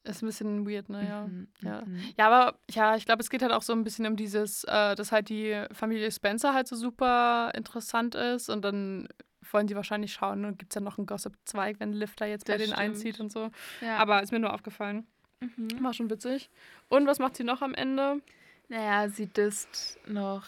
[0.06, 1.08] Ist ein bisschen weird, ne?
[1.08, 1.26] Ja.
[1.26, 1.82] Mhm, ja.
[1.86, 1.98] mhm.
[2.18, 4.94] Ja, aber ja, ich glaube, es geht halt auch so ein bisschen um dieses, äh,
[4.94, 9.08] dass halt die Familie Spencer halt so super interessant ist und dann
[9.54, 12.54] wollen sie wahrscheinlich schauen und gibt es ja noch einen Gossip-Zweig, wenn da jetzt bei
[12.54, 12.78] Das denen stimmt.
[12.78, 13.50] einzieht und so.
[13.80, 13.96] ja.
[13.96, 15.06] Aber ist mir nur aufgefallen.
[15.40, 15.82] mhm.
[15.82, 16.50] War schon witzig.
[16.88, 18.20] Und was macht sie noch am Ende?
[18.68, 20.44] Naja, sie disst noch,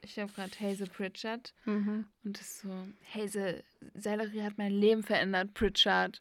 [0.00, 2.06] ich habe gerade Hazel Pritchard Mhm.
[2.24, 2.70] und ist so,
[3.14, 3.62] Hazel,
[3.94, 6.20] Sellerie hat mein Leben verändert, Pritchard.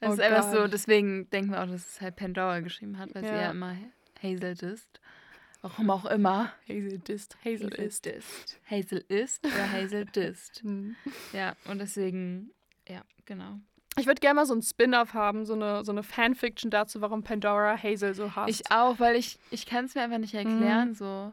[0.00, 3.14] Das Oh ist einfach so, deswegen denken wir auch, dass es halt Pandora geschrieben hat,
[3.14, 3.42] weil sie Ja.
[3.42, 3.76] ja immer
[4.22, 4.99] Hazel disst.
[5.62, 6.52] Warum auch immer.
[6.68, 7.36] Hazel disst.
[7.44, 8.04] Hazel, ist.
[8.06, 8.58] disst.
[8.70, 10.64] Hazel ist oder Hazel disst.
[10.64, 10.96] Mhm.
[11.32, 12.50] Ja, und deswegen,
[12.88, 13.58] ja, genau.
[13.98, 17.22] Ich würde gerne mal so ein Spin-off haben, so eine, so eine Fanfiction dazu, warum
[17.22, 18.48] Pandora Hazel so hasst.
[18.50, 20.94] Ich auch, weil ich, ich kann es mir einfach nicht erklären, Mhm.
[20.94, 21.32] so.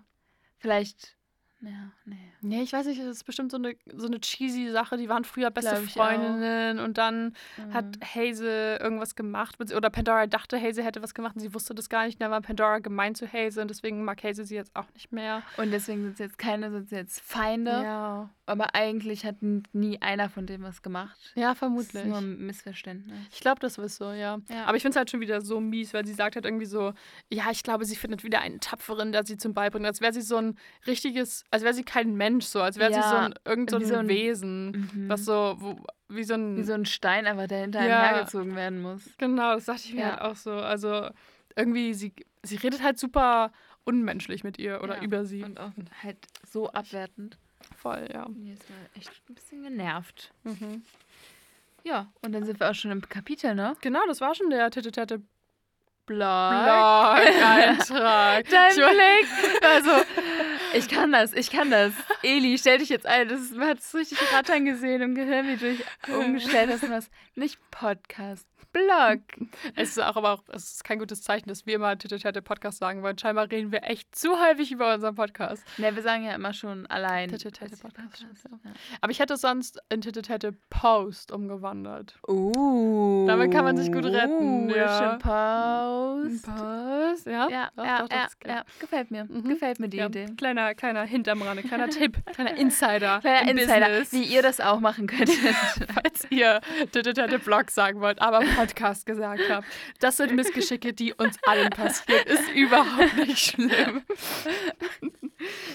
[0.58, 1.17] Vielleicht,
[1.62, 2.16] ja, nee.
[2.42, 4.96] Nee, ich weiß nicht, das ist bestimmt so eine, so eine cheesy Sache.
[4.98, 5.94] Die waren früher beste ich auch.
[6.06, 7.34] Freundinnen und dann
[7.74, 8.04] hat Mhm.
[8.16, 9.56] Hazel irgendwas gemacht.
[9.74, 12.22] Oder Pandora dachte, Hazel hätte was gemacht und sie wusste das gar nicht.
[12.22, 15.42] Da war Pandora gemein zu Hazel und deswegen mag Hazel sie jetzt auch nicht mehr.
[15.58, 17.72] Und deswegen sind es jetzt keine, sind jetzt Feinde.
[17.72, 19.38] Ja, Aber eigentlich hat
[19.74, 21.18] nie einer von dem was gemacht.
[21.36, 22.06] ja Das ist vermutlich.
[22.06, 23.18] nur ein Missverständnis.
[23.32, 24.38] Ich glaube, das ist so, ja.
[24.50, 24.66] Ja.
[24.66, 26.94] Aber ich finde es halt schon wieder so mies, weil sie sagt halt irgendwie so,
[27.30, 29.86] ja, ich glaube, sie findet wieder einen Tapferen, der sie zum Beibringt.
[29.88, 33.00] Als wäre sie so ein richtiges, als wäre sie kein Mensch so, als wäre sie
[33.00, 35.10] Ja, so ein, irgend so ein, so ein- Wesen, Mhm.
[35.10, 35.78] was so, wo,
[36.10, 38.00] wie so ein, Wie so ein Stein einfach, der hinter Ja.
[38.02, 39.04] einem hergezogen werden muss.
[39.18, 40.10] Genau, das dachte ich mir Ja.
[40.12, 40.52] halt auch so.
[40.52, 41.10] Also
[41.56, 43.52] irgendwie, sie, sie redet halt super
[43.86, 45.44] unmenschlich mit ihr oder über sie.
[45.44, 45.72] Und auch
[46.04, 46.18] halt
[46.50, 47.38] so abwertend.
[47.78, 48.28] Voll, ja.
[48.30, 50.32] Mir ist mal echt ein bisschen genervt.
[50.44, 50.84] Mhm.
[51.84, 53.76] Ja, und dann sind wir auch schon im Kapitel, ne?
[53.82, 55.20] Genau, das war schon der Tete Tete
[56.06, 56.18] Blog.
[56.18, 58.46] Blog-Eintrag.
[58.50, 59.28] Dein Ich war- Blick.
[59.64, 59.92] Also,
[60.74, 61.94] ich kann das, ich kann das.
[62.24, 63.28] Eli, stell dich jetzt ein.
[63.28, 67.12] Das man hat es richtig rattern gesehen im Gehirn, wie du dich umgestellt hast.
[67.36, 69.20] Nicht Podcast, Blog.
[69.76, 72.80] Es ist auch aber auch, es ist kein gutes Zeichen, dass wir immer Tete Podcast
[72.80, 73.18] sagen wollen.
[73.18, 75.64] Scheinbar reden wir echt zu häufig über unseren Podcast.
[75.78, 77.30] Ne, wir sagen ja immer schon allein.
[77.30, 78.26] Tete Tete als Podcast.
[79.02, 82.16] Aber ich hätte es sonst in Tete Post umgewandert.
[82.28, 83.26] Uh.
[83.28, 85.16] Damit kann man sich gut retten, Uh, ja.
[85.18, 86.46] Post.
[86.46, 87.48] Post, ja?
[87.50, 89.26] Ja, Doch, ja, ja, gefällt mir.
[89.26, 89.50] Mhm.
[89.50, 90.26] Gefällt mir die Idee.
[90.38, 93.20] kleiner, kleiner Hint am Rande, kleiner Tipp, kleiner Insider.
[93.20, 95.38] Kleiner Insider, wie ihr das auch machen könntet.
[95.94, 96.62] falls ihr
[96.92, 99.68] Tete Blog sagen wollt, aber Podcast gesagt habt.
[100.00, 102.26] Das sind Missgeschicke, die uns allen passieren.
[102.26, 104.04] Ist überhaupt nicht schlimm.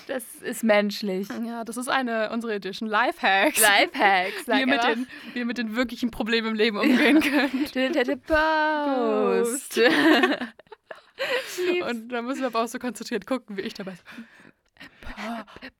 [0.06, 1.28] Das ist menschlich.
[1.44, 3.60] Ja, das ist eine unsere Edition Lifehacks.
[3.60, 7.72] Lifehacks, wie ihr mit, den, wie ihr mit den wirklichen Problemen im Leben umgehen könnt.
[8.26, 9.80] Post.
[11.88, 13.94] Und da müssen wir aber auch so konzentriert gucken, wie ich dabei.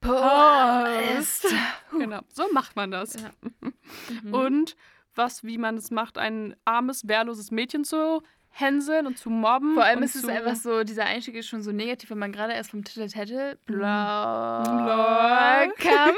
[0.01, 1.55] Post.
[1.90, 3.14] Genau, so macht man das.
[3.14, 3.31] Ja.
[4.22, 4.35] Mhm.
[4.35, 4.77] Und
[5.14, 8.22] was, wie man es macht, ein armes, wehrloses Mädchen zu
[8.53, 9.75] hänseln und zu mobben.
[9.75, 12.53] Vor allem ist es einfach so, dieser Einstieg ist schon so negativ, wenn man gerade
[12.53, 13.09] erst vom Titel
[13.64, 13.81] Blog.
[15.79, 16.14] kam.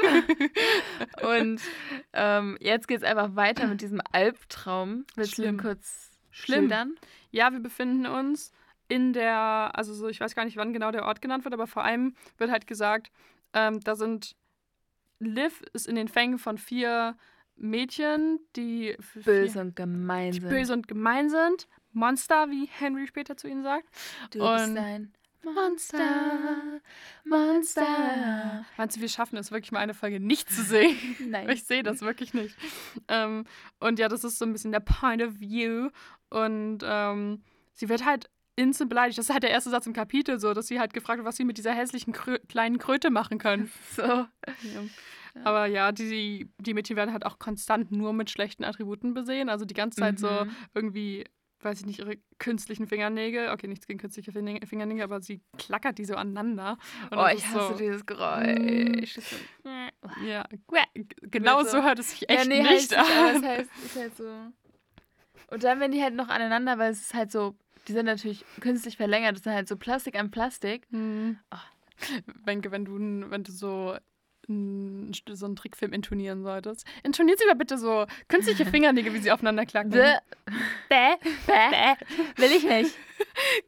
[1.23, 1.61] Und
[2.13, 5.05] ähm, jetzt geht es einfach weiter mit diesem Albtraum.
[5.15, 5.57] Willst Schlimm.
[5.57, 6.63] du kurz Schlimm.
[6.63, 6.95] schildern?
[7.31, 8.51] Ja, wir befinden uns
[8.87, 11.67] in der, also so, ich weiß gar nicht, wann genau der Ort genannt wird, aber
[11.67, 13.11] vor allem wird halt gesagt,
[13.53, 14.35] ähm, da sind,
[15.19, 17.15] Liv ist in den Fängen von vier
[17.57, 20.49] Mädchen, die Böse und gemein sind.
[20.49, 21.67] böse und gemein sind.
[21.93, 23.87] Monster, wie Henry später zu ihnen sagt.
[24.31, 25.13] Du und- bist ein
[25.43, 26.81] Monster.
[27.23, 28.65] Monster.
[28.77, 30.97] Meinst du, wir schaffen es wirklich mal eine Folge nicht zu sehen?
[31.29, 31.49] Nein.
[31.49, 32.55] Ich sehe das wirklich nicht.
[33.07, 33.45] Ähm,
[33.79, 35.89] und ja, das ist so ein bisschen der Point of View.
[36.29, 39.17] Und ähm, sie wird halt instant beleidigt.
[39.17, 41.35] Das ist halt der erste Satz im Kapitel so, dass sie halt gefragt wird, was
[41.35, 43.71] sie mit dieser hässlichen Krö kleinen Kröte machen können.
[43.95, 44.03] So.
[44.03, 44.27] Ja.
[45.43, 49.49] Aber ja, die, die Mädchen werden halt auch konstant nur mit schlechten Attributen besehen.
[49.49, 50.55] Also die ganze Zeit so Mhm.
[50.73, 51.25] irgendwie,
[51.59, 53.49] weiß ich nicht, ihre künstlichen Fingernägel.
[53.49, 56.77] Okay, nichts gegen künstliche Fin- Fingernägel, aber sie klackert die so aneinander.
[57.11, 59.15] Und Oh, das ich hasse so, dieses Geräusch.
[59.15, 60.45] Das so- Ja,
[61.21, 63.35] genau so- so hört es sich echt ja, nee, nicht heißt an.
[63.35, 64.29] es heißt, ist halt so.
[65.51, 67.55] Und dann, wenn die halt noch aneinander, weil es ist halt so,
[67.87, 70.87] die sind natürlich künstlich verlängert, das sind halt so Plastik an Plastik.
[70.91, 71.37] Hm.
[71.51, 71.57] Oh.
[72.43, 73.95] Wenke, wenn du, wenn du so,
[74.47, 79.65] so einen Trickfilm intonieren solltest, intoniert sie mal bitte so künstliche Fingernägel, wie sie aufeinander
[79.65, 79.91] klacken.
[79.91, 80.17] Bäh,
[80.89, 81.15] Bäh.
[81.47, 81.95] bäh,
[82.37, 82.95] will ich nicht.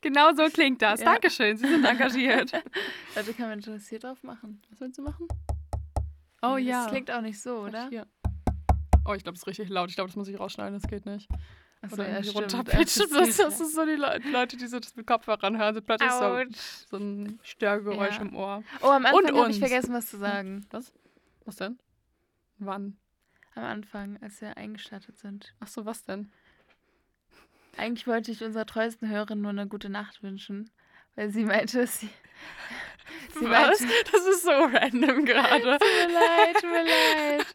[0.01, 0.99] Genau so klingt das.
[0.99, 1.13] Ja.
[1.13, 2.51] Dankeschön, Sie sind engagiert.
[3.13, 4.61] Warte, kann man das hier drauf machen?
[4.69, 5.27] Was willst du machen?
[6.41, 6.83] Oh ja.
[6.83, 7.87] Das klingt auch nicht so, oder?
[7.87, 8.07] Hier.
[9.05, 9.89] Oh, ich glaube, es ist richtig laut.
[9.89, 10.77] Ich glaube, das muss ich rausschneiden.
[10.77, 11.29] Das geht nicht.
[11.81, 13.05] Achso, Oder ja, runterpitchen.
[13.13, 15.75] Das, das ist so die Le Leute, die so das mit Kopfhörern hören.
[15.75, 16.43] So plötzlich so,
[16.89, 18.21] so ein Störgeräusch Ja.
[18.21, 18.63] im Ohr.
[18.81, 20.65] Oh, am Anfang habe ich vergessen, was zu sagen.
[20.71, 20.91] Was?
[21.45, 21.77] Was denn?
[22.57, 22.97] Wann?
[23.53, 25.53] Am Anfang, als wir eingestattet sind.
[25.59, 26.31] Ach so, was denn?
[27.77, 30.71] Eigentlich wollte ich unserer treuesten Hörerin nur eine gute Nacht wünschen,
[31.15, 32.09] weil sie meinte, dass sie.
[33.39, 33.79] sie Was?
[33.81, 35.61] meinte, Das ist so random gerade.
[35.79, 37.45] tut mir leid, tut mir leid.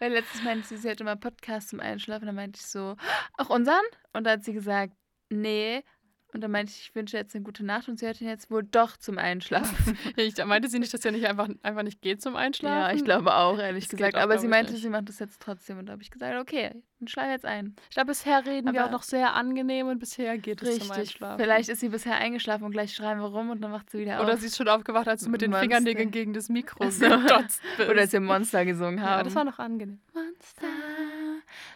[0.00, 2.26] Weil letztes meinte sie, sie hätte immer Podcast zum Einschlafen.
[2.26, 2.96] Dann meinte ich so,
[3.36, 3.84] auch unseren?
[4.14, 4.94] Und da hat sie gesagt,
[5.28, 5.84] nee.
[6.32, 8.50] Und dann meinte ich, ich wünsche jetzt eine gute Nacht und sie hört ihn jetzt
[8.50, 9.98] wohl doch zum Einschlafen.
[10.16, 12.76] Ich meinte sie nicht, dass ja nicht einfach, einfach nicht geht zum Einschlafen?
[12.90, 14.16] ja, ich glaube auch, ehrlich Das gesagt.
[14.16, 14.82] auch, Aber sie meinte, nicht.
[14.82, 15.78] sie macht das jetzt trotzdem.
[15.78, 17.74] Und da habe ich gesagt, okay, dann schlaf jetzt ein.
[17.88, 20.78] Ich glaube, bisher reden wir Aber- auch noch sehr angenehm und bisher geht es zum
[20.90, 20.98] Richtig.
[20.98, 21.40] Einschlafen.
[21.42, 24.22] Vielleicht ist sie bisher eingeschlafen und gleich schreien wir rum und dann wacht sie wieder
[24.22, 24.40] Oder auf.
[24.40, 25.62] sie ist schon aufgewacht, als du mit den Monster.
[25.62, 27.08] Fingernägeln gegen das Mikro so.
[27.08, 27.88] gedotzt bist.
[27.90, 29.18] Oder als wir Monster gesungen haben.
[29.18, 30.00] ja, das war noch angenehm.
[30.14, 30.66] Monster,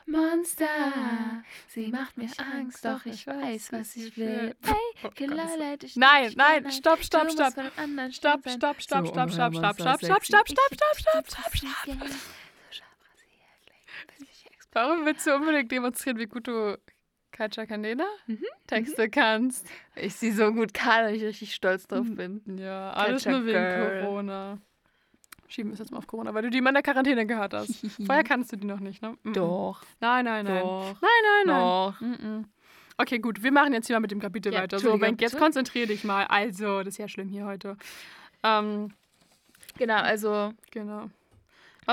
[0.07, 4.55] Monster, sie macht mir Angst, doch ich weiß, was ich will.
[4.63, 7.55] Hey, leid dich Nein, nein, stopp, stopp, stopp.
[8.11, 11.75] Stopp, stopp, stopp, stopp, stopp, stopp, stopp, stopp, stopp, stopp, Ich stopp, stopp, stopp, stopp,
[14.31, 14.47] ich.
[14.73, 16.77] Warum willst du unbedingt demonstrieren, wie gut du
[17.31, 19.67] Kaja Kanena Mhm, Texte kannst?
[19.95, 22.43] Ich sehe so gut Karl, dass ich richtig stolz drauf bin.
[22.59, 24.01] Ja, alles nur wegen Girl.
[24.01, 24.59] Corona.
[25.49, 27.55] Schieben wir es jetzt mal auf Corona, weil du die immer in der Quarantäne gehört
[27.55, 27.85] hast.
[28.07, 29.17] Vorher kannst du die noch nicht, ne?
[29.23, 29.33] Mhm.
[29.35, 30.63] Doch, Nein, nein, nein.
[30.63, 32.43] doch, Nein, nein, nein.
[32.43, 32.49] doch.
[32.97, 34.79] Okay, gut, wir machen jetzt hier mal mit dem Kapitel Ja, weiter.
[34.79, 35.43] So, Wenk, jetzt bitte.
[35.43, 36.25] konzentrier dich mal.
[36.27, 37.77] Also, das ist ja schlimm hier heute.
[38.43, 38.93] Ähm,
[39.77, 41.11] Genau, also genau.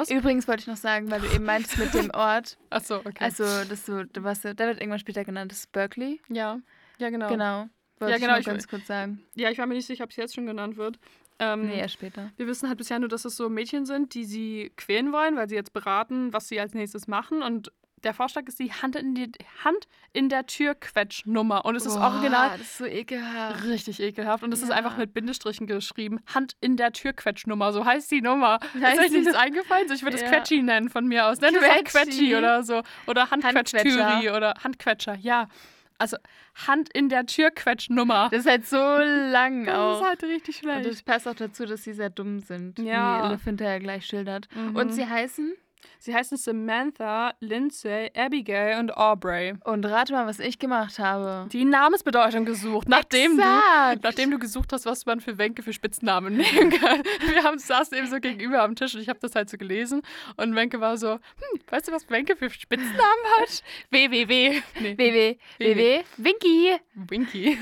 [0.10, 3.16] übrigens wollte ich noch sagen, weil du eben meintest mit dem Ort, Achso, okay.
[3.20, 6.20] also dass du, du warst, der wird irgendwann später genannt, das ist Berkeley.
[6.30, 6.60] ja,
[7.00, 7.28] ja, genau.
[7.30, 7.68] Genau.
[7.98, 9.24] Wollte Ja, ich genau, noch ich- ganz kurz sagen.
[9.34, 11.00] Ja, ich war mir nicht sicher, ob es jetzt schon genannt wird.
[11.42, 12.30] Ähm, Nee, erst später.
[12.38, 15.50] Wir wissen halt bisher nur, dass es so Mädchen sind, die sie quälen wollen, weil
[15.50, 17.42] sie jetzt beraten, was sie als nächstes machen.
[17.42, 17.72] Und
[18.04, 19.32] der Vorschlag ist die Hand in, die
[19.64, 21.66] Hand in der Tür Quetschnummer.
[21.66, 23.64] Und es ist Boah, original Das ist so ekelhaft.
[23.66, 24.44] richtig ekelhaft.
[24.44, 24.76] Und es ist Ja.
[24.76, 26.20] einfach mit Bindestrichen geschrieben.
[26.34, 27.74] Hand in der Tür Quetschnummer.
[27.74, 28.60] So heißt die Nummer.
[28.74, 29.88] Ist Heißt euch die nichts eingefallen?
[29.88, 30.30] So, ich würde es Ja.
[30.30, 31.42] Quetschi nennen von mir aus.
[31.42, 32.36] Nenn es auch Quetschi.
[32.36, 32.82] Oder so.
[33.08, 35.16] Oder Handquetschtüri oder Handquetscher.
[35.18, 35.48] Ja.
[36.02, 36.18] Also
[36.68, 38.30] Hand in der Tür Quetschnummer.
[38.32, 40.02] Das ist halt so lang Das auch.
[40.02, 40.86] ist halt richtig Und schlecht.
[40.90, 43.26] das passt auch dazu, dass sie sehr dumm sind, Ja.
[43.30, 44.48] wie Liv hinterher gleich schildert.
[44.56, 44.76] Mhm.
[44.76, 45.54] Und sie heißen,
[46.00, 49.54] Sie heißen Samantha, Lindsay, Abigail und Aubrey.
[49.64, 51.48] und rate mal, was ich gemacht habe.
[51.50, 53.44] Die Namensbedeutung gesucht, nachdem du,
[54.02, 57.04] nachdem du gesucht hast, was man für Wenke für Spitznamen nehmen kann.
[57.34, 60.02] Wir haben saßen eben so gegenüber am Tisch und ich habe das halt so gelesen
[60.38, 62.96] und Wenke war so, hm, weißt du, was Wenke für Spitznamen
[63.40, 63.64] hat?
[63.92, 64.62] WWW.
[64.80, 66.78] Nee, WW, WW, Winky.
[66.96, 67.58] Winky.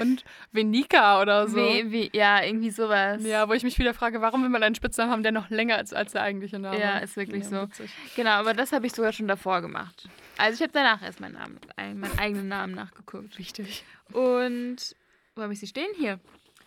[0.00, 1.56] Und Venika oder so.
[1.56, 3.24] W, w, ja, irgendwie sowas.
[3.24, 5.80] Ja, wo ich mich wieder frage, warum will man einen Spitznamen haben, der noch länger
[5.80, 6.78] ist als der eigentliche Name?
[6.80, 7.62] Ja, ist wirklich Ja, so.
[7.62, 7.90] witzig.
[8.14, 10.08] Genau, aber das habe ich sogar schon davor gemacht.
[10.38, 13.38] Also ich habe danach erst meinen Namen, ein- meinen eigenen Namen nachgeguckt.
[13.38, 13.84] Richtig.
[14.12, 14.94] Und
[15.34, 15.88] wo habe ich sie stehen?
[15.96, 16.20] Hier.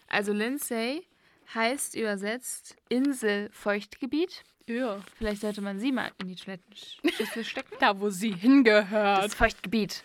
[0.08, 1.06] Also Lindsay
[1.54, 4.43] heißt übersetzt Inselfeuchtgebiet.
[4.67, 4.99] Ja.
[5.17, 7.75] Vielleicht sollte man sie mal in die Toilettenschüssel stecken.
[7.80, 9.23] Da, wo sie hingehört.
[9.23, 10.04] Das Feuchtgebiet.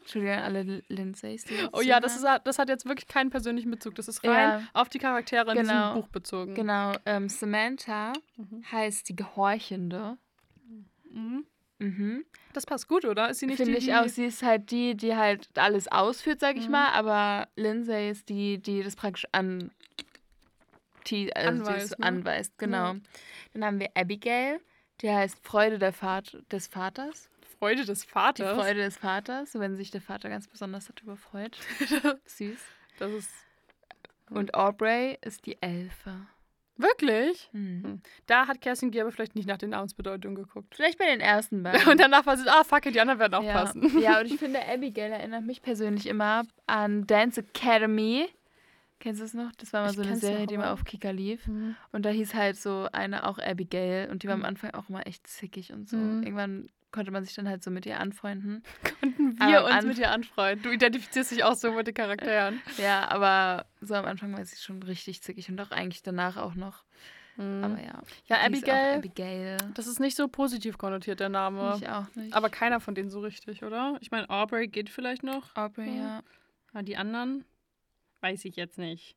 [0.00, 1.44] Entschuldigung alle Lindsay's.
[1.72, 3.94] Oh ja, das, ist, das hat jetzt wirklich keinen persönlichen Bezug.
[3.94, 4.62] Das ist rein Ja.
[4.72, 5.88] auf die Charaktere in Genau.
[5.90, 6.54] diesem Buch bezogen.
[6.54, 6.92] Genau.
[7.06, 8.64] Ähm, Samantha Mhm.
[8.72, 10.16] heißt die Gehorchende.
[11.10, 11.44] Mhm.
[11.78, 12.24] Mhm.
[12.52, 13.30] Das passt gut, oder?
[13.30, 13.94] Ist sie nicht Finde die, ich die...
[13.94, 14.06] auch.
[14.08, 16.72] Sie ist halt die, die halt alles ausführt, sag ich Mhm.
[16.72, 16.88] mal.
[16.92, 19.70] Aber Lindsay ist die, die das praktisch an,
[21.06, 22.06] die, also die Anweist, es ne?
[22.06, 22.58] anweist.
[22.58, 22.94] Genau.
[23.54, 24.60] Dann haben wir Abigail.
[25.00, 27.30] Die heißt Freude der Vat des Vaters.
[27.60, 28.56] Freude des Die Vaters?
[28.56, 31.56] Freude des Vaters, wenn sich der Vater ganz besonders darüber freut.
[32.24, 32.58] Süß.
[32.98, 33.30] Das ist...
[34.30, 36.26] Und Aubrey ist die Elfe.
[36.76, 37.50] Wirklich?
[37.52, 38.00] Mhm.
[38.26, 40.74] Da hat Kerstin Gier aber vielleicht nicht nach den Namensbedeutungen geguckt.
[40.74, 41.86] Vielleicht bei den ersten beiden.
[41.88, 43.52] Und danach war sie, ah, fuck it, die anderen werden auch ja.
[43.52, 44.00] passen.
[44.00, 48.26] Ja, und ich finde, Abigail erinnert mich persönlich immer an Dance Academy.
[49.00, 49.50] Kennst du es noch?
[49.58, 51.46] Das war mal Ich so eine Serie, die mal auf Kika lief.
[51.46, 51.74] Mhm.
[51.92, 54.46] Und da hieß halt so eine auch Abigail und die war am Mhm.
[54.46, 55.96] Anfang auch immer echt zickig und so.
[55.96, 56.22] Mhm.
[56.22, 58.62] Irgendwann konnte man sich dann halt so mit ihr anfreunden.
[59.00, 60.60] Konnten wir Aber uns mit ihr anfreuen.
[60.62, 62.60] Du identifizierst dich auch so mit den Charakteren.
[62.78, 66.54] Ja, aber so am Anfang war sie schon richtig zickig und auch eigentlich danach auch
[66.54, 66.84] noch.
[67.36, 68.02] Aber ja.
[68.26, 68.98] Ja, Abigail.
[68.98, 69.56] Abigail.
[69.74, 71.74] Das ist nicht so positiv konnotiert, der Name.
[71.78, 72.34] Ich auch nicht.
[72.34, 73.96] Aber keiner von denen so richtig, oder?
[74.00, 75.56] Ich meine, Aubrey geht vielleicht noch.
[75.56, 76.22] Aubrey, ja.
[76.74, 77.44] Ah, die anderen?
[78.20, 79.16] Weiß ich jetzt nicht.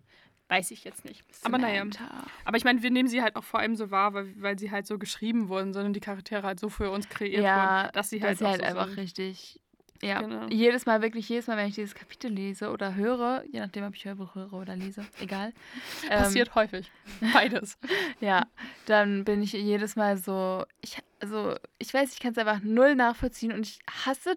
[0.54, 1.24] Weiß ich jetzt nicht.
[1.44, 1.78] Aber naja.
[1.80, 2.26] Samantha.
[2.46, 4.70] Aber ich meine, wir nehmen sie halt auch vor allem so wahr, weil, weil sie
[4.72, 8.10] halt so geschrieben wurden, sondern die Charaktere halt so für uns kreiert Ja, wurden, dass
[8.12, 8.98] sie dass halt, sie auch halt so einfach sind.
[9.00, 9.60] richtig.
[10.04, 10.48] Ja, Genau.
[10.50, 13.96] jedes Mal, wirklich jedes Mal, wenn ich dieses Kapitel lese oder höre, je nachdem, ob
[13.96, 15.54] ich Hörbuch höre oder lese, egal.
[16.04, 16.92] ähm, Passiert häufig.
[17.34, 17.78] Beides.
[18.20, 18.46] Ja,
[18.86, 22.96] dann bin ich jedes Mal so, ich, also, ich weiß, ich kann es einfach null
[22.96, 24.36] nachvollziehen und ich hasse,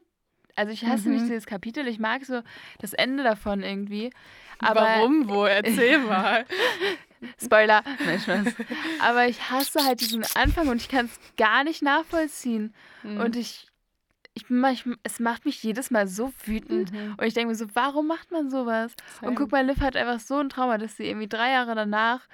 [0.56, 1.28] also ich hasse nicht Mhm.
[1.28, 2.42] dieses Kapitel, ich mag so
[2.80, 4.10] das Ende davon irgendwie.
[4.58, 5.28] Aber Warum?
[5.28, 5.44] Wo?
[5.44, 6.44] Erzähl mal.
[7.42, 8.54] Spoiler, nein, Spaß.
[9.02, 12.74] Aber ich hasse halt diesen Anfang und ich kann es gar nicht nachvollziehen.
[13.02, 13.20] Mhm.
[13.20, 13.66] Und ich,
[14.34, 16.92] ich, mach- es macht mich jedes Mal so wütend.
[16.92, 17.14] Mhm.
[17.18, 18.92] Und ich denke mir so, warum macht man sowas?
[19.20, 19.30] Same.
[19.30, 22.26] Und guck mal, Liv hat einfach so ein Trauma, dass sie irgendwie drei Jahre danach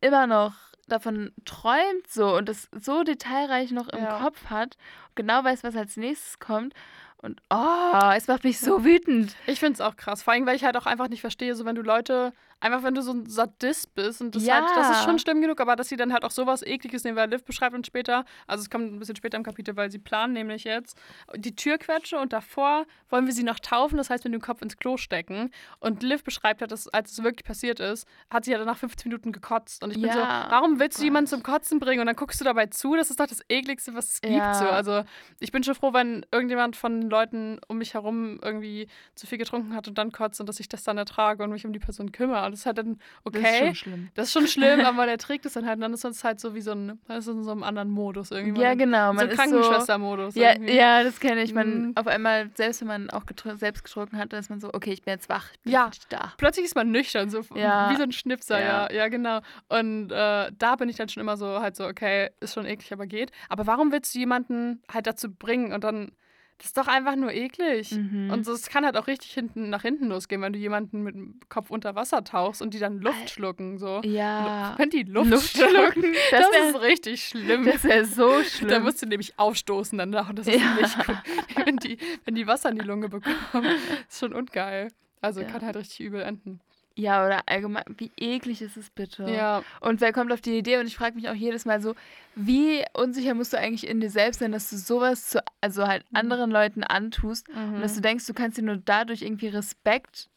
[0.00, 0.54] immer noch
[0.88, 4.18] davon träumt so und das so detailreich noch im Ja.
[4.18, 4.76] Kopf hat,
[5.14, 6.74] genau weiß, was als nächstes kommt.
[7.22, 9.36] Und oh, es macht mich so wütend.
[9.46, 10.22] Ich finde es auch krass.
[10.22, 12.94] Vor allem, weil ich halt auch einfach nicht verstehe, so wenn du Leute, einfach wenn
[12.94, 14.54] du so ein Sadist bist und das Ja.
[14.56, 17.16] halt, das ist schon schlimm genug, aber dass sie dann halt auch sowas ekliges nehmen,
[17.16, 19.98] weil Liv beschreibt uns später, also es kommt ein bisschen später im Kapitel, weil sie
[19.98, 20.96] planen nämlich jetzt
[21.36, 24.76] die Türquetsche und davor wollen wir sie noch taufen, das heißt mit dem Kopf ins
[24.76, 25.50] Klo stecken.
[25.80, 29.08] Und Liv beschreibt halt, dass als es wirklich passiert ist, hat sie ja danach 15
[29.10, 29.82] Minuten gekotzt.
[29.82, 30.46] Und ich bin so, Ja.
[30.50, 31.04] warum willst du Gott.
[31.06, 32.94] jemanden zum Kotzen bringen und dann guckst du dabei zu?
[32.96, 34.34] Das ist doch das ekligste, was es gibt.
[34.36, 34.54] Ja.
[34.54, 34.66] So.
[34.66, 35.02] Also
[35.40, 39.38] ich bin schon froh, wenn irgendjemand von den Leuten um mich herum irgendwie zu viel
[39.38, 41.78] getrunken hat und dann kotzt und dass ich das dann ertrage und mich um die
[41.78, 42.49] Person kümmere.
[42.50, 43.40] Und das ist halt dann okay.
[43.42, 44.08] Das ist schon schlimm.
[44.14, 45.76] Das ist schon schlimm, aber der trägt es dann halt.
[45.76, 47.90] Und dann ist es halt so wie so ein, dann ist in so einem anderen
[47.90, 48.60] Modus irgendwie.
[48.62, 49.08] Ja, genau.
[49.10, 50.34] so Man so, Krankenschwester-Modus.
[50.34, 50.74] ja, irgendwie.
[50.76, 51.54] ja, das kenne ich.
[51.54, 51.92] Man Mhm.
[51.96, 53.22] auf einmal, selbst wenn man auch
[53.56, 55.46] selbst getrunken hat, dann ist man so, okay, ich bin jetzt wach.
[55.52, 55.90] Ich bin Ja.
[56.08, 56.32] da.
[56.36, 57.90] Plötzlich ist man nüchtern, so Ja.
[57.90, 58.88] wie so ein Schnipser, ja.
[58.90, 58.92] Ja.
[58.92, 59.40] ja, genau.
[59.68, 62.92] Und äh, da bin ich dann schon immer so halt so, okay, ist schon eklig,
[62.92, 63.30] aber geht.
[63.48, 66.12] Aber warum willst du jemanden halt dazu bringen und dann,
[66.60, 67.90] das ist doch einfach nur eklig.
[67.92, 68.30] Mhm.
[68.30, 71.40] Und es kann halt auch richtig hinten nach hinten losgehen, wenn du jemanden mit dem
[71.48, 74.00] Kopf unter Wasser tauchst und die dann Luft Al- schlucken, so.
[74.04, 74.74] Ja.
[74.76, 76.04] Könnt die Luft, Luft schlucken?
[76.30, 77.64] Das, Das ist wär- richtig schlimm.
[77.64, 78.68] Das wäre so schlimm.
[78.68, 80.74] Da musst du nämlich aufstoßen danach und das ist Ja.
[80.74, 81.16] nicht gut.
[81.66, 83.76] Wenn die, wenn die Wasser in die Lunge bekommen,
[84.08, 84.88] ist schon ungeil.
[85.20, 85.48] Also Ja.
[85.48, 86.60] kann halt richtig übel enden.
[87.00, 89.24] Ja, oder allgemein, wie eklig ist es bitte?
[89.30, 89.62] Ja.
[89.80, 90.78] Und wer kommt auf die Idee?
[90.78, 91.94] Und ich frage mich auch jedes Mal so,
[92.34, 96.04] wie unsicher musst du eigentlich in dir selbst sein, dass du sowas zu, also halt
[96.10, 96.16] Mhm.
[96.18, 98.02] anderen Leuten antust und dass du Mhm.
[98.02, 100.28] denkst, du kannst dir nur dadurch irgendwie Respekt,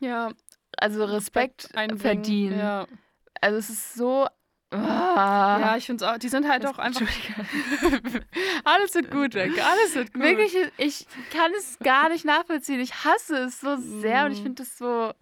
[0.00, 0.30] Ja.
[0.76, 2.00] also Respekt, einbringen.
[2.00, 2.58] verdienen.
[2.58, 2.86] Ja.
[3.40, 4.26] Also es ist so.
[4.72, 5.58] Ah.
[5.60, 7.00] ja, ich finde es auch, die sind halt Das- auch einfach.
[8.64, 9.50] Alles wird gut, weg.
[9.64, 10.22] Alles wird gut.
[10.22, 12.78] Wirklich, ich kann es gar nicht nachvollziehen.
[12.80, 14.42] Ich hasse es so sehr und ich Mhm.
[14.44, 15.12] finde es so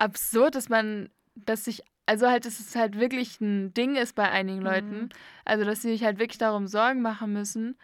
[0.00, 4.30] absurd, dass man, dass sich, also halt, dass es halt wirklich ein Ding ist bei
[4.30, 5.00] einigen Leuten.
[5.02, 5.08] Mhm.
[5.44, 7.76] Also, dass sie sich halt wirklich darum Sorgen machen müssen.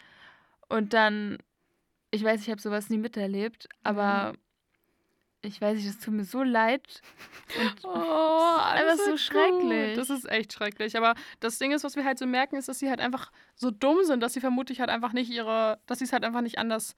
[0.67, 1.37] Und dann,
[2.11, 4.33] ich weiß, ich habe sowas nie miterlebt, aber
[5.41, 7.01] ich weiß nicht, das tut mir so leid.
[7.57, 9.95] Und Oh, alles so wird schrecklich.
[9.95, 9.97] Gut.
[9.97, 10.97] Das ist echt schrecklich.
[10.97, 13.71] Aber das Ding ist, was wir halt so merken, ist, dass sie halt einfach so
[13.71, 16.57] dumm sind, dass sie vermutlich halt einfach nicht ihre, dass sie es halt einfach nicht
[16.57, 16.95] anders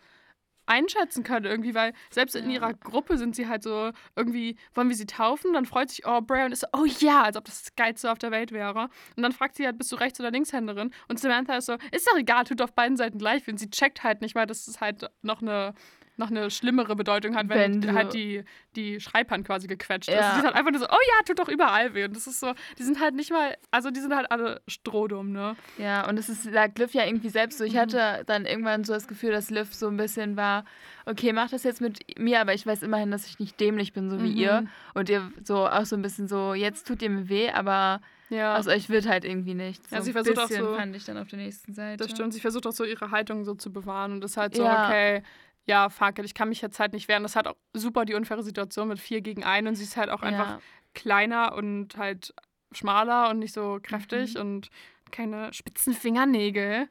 [0.70, 4.96] einschätzen können irgendwie, weil selbst in ihrer Gruppe sind sie halt so irgendwie, wollen wir
[4.96, 5.54] sie taufen?
[5.54, 8.20] Dann freut sich Aubrey und ist so, oh ja, als ob das das Geilste auf
[8.20, 8.90] der Welt wäre.
[9.16, 10.92] Und dann fragt sie halt, bist du Rechts- oder Linkshänderin?
[11.08, 13.48] Und Samantha ist so, ist doch egal, tut auf beiden Seiten gleich.
[13.48, 15.74] Und sie checkt halt nicht, weil das ist halt noch eine
[16.20, 18.44] noch eine schlimmere Bedeutung hat, wenn, Wenn halt die,
[18.76, 20.16] die Schreibhand quasi gequetscht ist.
[20.16, 20.32] Ja.
[20.34, 22.04] Sie ist halt einfach nur so, oh ja, tut doch überall weh.
[22.04, 25.32] Und das ist so, die sind halt nicht mal, also die sind halt alle strohdumm,
[25.32, 25.56] ne?
[25.78, 27.64] Ja, und es ist, sagt Liv ja irgendwie selbst so.
[27.64, 27.78] Ich Mhm.
[27.80, 30.66] hatte dann irgendwann so das Gefühl, dass Liv so ein bisschen war,
[31.06, 34.10] okay, mach das jetzt mit mir, aber ich weiß immerhin, dass ich nicht dämlich bin,
[34.10, 34.38] so wie Mhm.
[34.38, 34.66] ihr.
[34.94, 38.58] Und ihr so auch so ein bisschen so, jetzt tut ihr mir weh, aber Ja.
[38.58, 39.90] aus euch wird halt irgendwie nichts.
[39.90, 42.04] Ja, so sie ein versucht auch bisschen so- fand ich dann auf der nächsten Seite.
[42.04, 42.32] Das stimmt.
[42.34, 44.86] Sie versucht auch so ihre Haltung so zu bewahren und ist halt so, Ja.
[44.86, 45.24] okay,
[45.70, 47.24] ja, fuck it, ich kann mich jetzt halt nicht wehren.
[47.24, 50.10] Das halt auch super die unfaire Situation mit vier gegen ein und sie ist halt
[50.10, 50.60] auch einfach Ja,
[50.94, 52.34] kleiner und halt
[52.74, 54.42] schmaler und nicht so kräftig Mhm.
[54.42, 54.70] und
[55.12, 56.88] keine spitzen Fingernägel.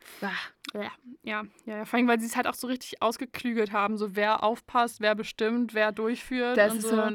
[0.74, 0.90] Ja,
[1.22, 1.84] ja, ja.
[1.84, 5.14] Vor allem, weil sie es halt auch so richtig ausgeklügelt haben, so wer aufpasst, wer
[5.14, 6.56] bestimmt, wer durchführt.
[6.58, 7.10] das und ist so,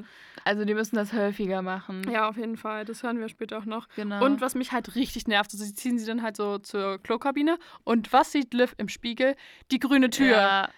[0.46, 2.10] also die müssen das häufiger machen.
[2.10, 2.86] Ja, auf jeden Fall.
[2.86, 3.88] Das hören wir später auch noch.
[3.96, 4.24] genau.
[4.24, 7.60] Und was mich halt richtig nervt, also sie ziehen sie dann halt so zur Klokabine
[7.84, 9.36] und was sieht Liv im Spiegel?
[9.72, 10.38] Die grüne Tür.
[10.38, 10.70] Ja,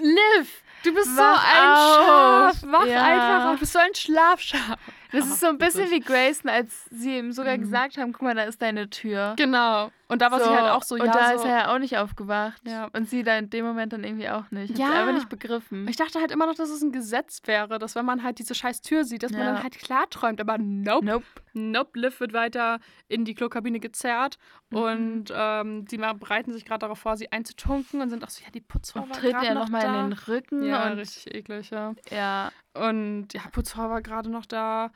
[0.00, 2.56] Liv, du bist so Wach ein auf.
[2.56, 2.72] Schaf.
[2.72, 3.02] Wach Ja.
[3.04, 3.54] einfach auf.
[3.54, 4.78] Du bist so ein Schlafschaf.
[5.12, 7.62] Das ist so ein bisschen wie Grayson, als sie ihm sogar Mhm.
[7.62, 9.34] gesagt haben, guck mal, da ist deine Tür.
[9.36, 9.90] Genau.
[10.08, 11.34] Und da war sie halt auch so, und ja, da so.
[11.36, 12.62] ist er ja auch nicht aufgewacht.
[12.64, 12.88] Ja.
[12.92, 14.70] Und sie da in dem Moment dann irgendwie auch nicht.
[14.70, 14.90] Ich Ja.
[15.00, 15.88] einfach nicht begriffen.
[15.88, 18.54] Ich dachte halt immer noch, dass es ein Gesetz wäre, dass wenn man halt diese
[18.54, 19.52] scheiß Tür sieht, dass man Ja.
[19.54, 20.40] dann halt klar träumt.
[20.40, 21.04] Aber nope.
[21.04, 21.24] Nope.
[21.54, 21.98] Nope.
[21.98, 24.38] Liv wird weiter in die Klokabine gezerrt
[24.70, 24.78] Mhm.
[24.78, 28.44] und ähm, die ma- bereiten sich gerade darauf vor, sie einzutunken und sind auch so,
[28.44, 30.62] ja, die Putzfrau Und ja noch nochmal in den Rücken.
[30.62, 31.94] Ja, und richtig eklig, ja.
[32.10, 34.90] ja, Und ja, Putzfrau war gerade noch da.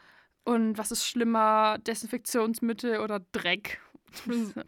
[0.44, 3.80] Und was ist schlimmer, Desinfektionsmittel oder Dreck?
[4.26, 4.62] so.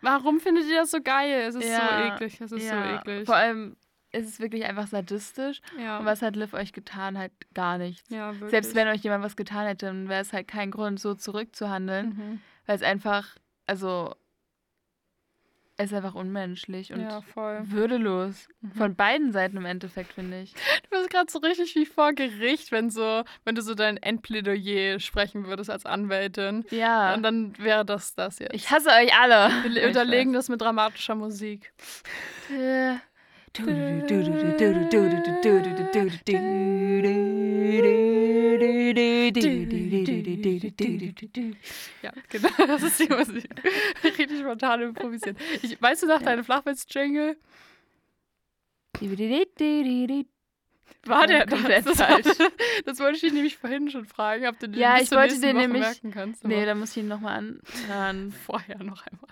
[0.00, 1.42] Warum findet ihr das so geil?
[1.48, 2.70] Es ist Ja, so eklig, es ist ja.
[2.70, 3.26] so eklig.
[3.26, 3.76] Vor allem
[4.10, 5.60] ist es wirklich einfach sadistisch.
[5.78, 7.16] ja, Und was hat Liv euch getan?
[7.16, 8.08] Halt gar nichts.
[8.50, 12.08] Selbst wenn euch jemand was getan hätte, dann wäre es halt kein Grund, so zurückzuhandeln.
[12.08, 12.40] Mhm.
[12.66, 13.36] Weil es einfach,
[13.66, 14.14] also,
[15.82, 18.48] ist einfach unmenschlich und Ja, würdelos.
[18.60, 18.72] Mhm.
[18.72, 20.52] Von beiden Seiten im Endeffekt, finde ich.
[20.54, 24.98] Du bist gerade so richtig wie vor Gericht, wenn so, wenn du so dein Endplädoyer
[25.00, 26.64] sprechen würdest als Anwältin.
[26.70, 27.14] Ja.
[27.14, 28.54] Und dann wäre das das jetzt.
[28.54, 29.50] ich hasse euch alle.
[29.74, 31.72] Wir unterlegen das mit dramatischer Musik.
[32.50, 32.96] Äh,
[42.02, 43.48] Ja, genau, das ist die Musik.
[44.04, 45.36] Richtig spontan improvisiert.
[45.62, 47.36] Ich, weißt du noch deine Flachwitz-Jingle?
[51.04, 51.46] War der?
[51.46, 52.26] Komplett Das, falsch.
[52.84, 55.34] das wollte ich dich nämlich vorhin schon fragen, ob du den Ja, bis ich wollte
[55.40, 56.44] den Woche nämlich- merken kannst.
[56.44, 58.32] Nee, da muss ich ihn nochmal anhören.
[58.46, 59.30] vorher noch einmal.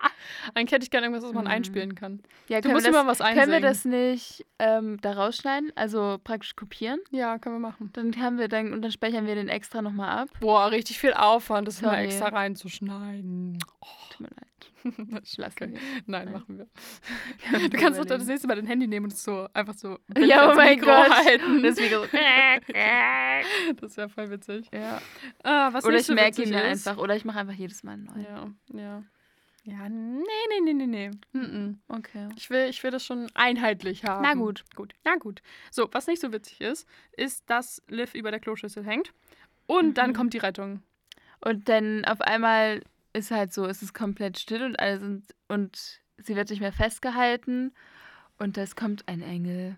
[0.54, 1.50] Eigentlich hätte ich gerne irgendwas, was man Mhm.
[1.50, 2.20] einspielen kann.
[2.48, 3.50] Ja, Du musst immer was einsingen.
[3.50, 5.72] können wir das nicht ähm, da rausschneiden?
[5.76, 7.00] Also praktisch kopieren?
[7.10, 7.90] Ja, können wir machen.
[7.94, 10.28] Dann haben wir dann und dann speichern wir den extra nochmal ab.
[10.40, 13.58] Boah, richtig viel Aufwand, das mal extra reinzuschneiden.
[14.10, 14.44] Tut mir leid.
[15.10, 15.74] Das Lassen okay.
[16.06, 16.32] Nein, Nein.
[16.32, 17.68] machen wir.
[17.70, 20.50] Du kannst doch das nächste Mal dein Handy nehmen und es so einfach so Ja,
[20.52, 21.10] oh mein Mikro Gott.
[21.26, 21.62] halten.
[21.62, 22.04] Das Mikro.
[23.80, 24.66] Das wäre voll witzig.
[24.72, 25.00] ja.
[25.42, 26.96] Ah, Oder ich so merke ihn mir einfach.
[26.96, 28.20] Oder ich mache einfach jedes Mal neu.
[28.22, 29.02] Ja, ja.
[29.70, 30.22] Ja, nee,
[30.62, 31.74] nee, nee, nee, nee.
[31.88, 32.28] Okay.
[32.36, 34.22] Ich will, ich will das schon einheitlich haben.
[34.22, 34.64] Na gut.
[34.74, 35.42] Gut, na gut.
[35.70, 39.12] So, was nicht so witzig ist, ist, dass Liv über der Kloschüssel hängt.
[39.66, 40.14] Und dann Mhm.
[40.14, 40.82] kommt die Rettung.
[41.40, 46.00] Und dann auf einmal ist halt so, es ist komplett still und alle sind und
[46.16, 47.72] sie wird nicht mehr festgehalten
[48.38, 49.76] und es kommt ein Engel.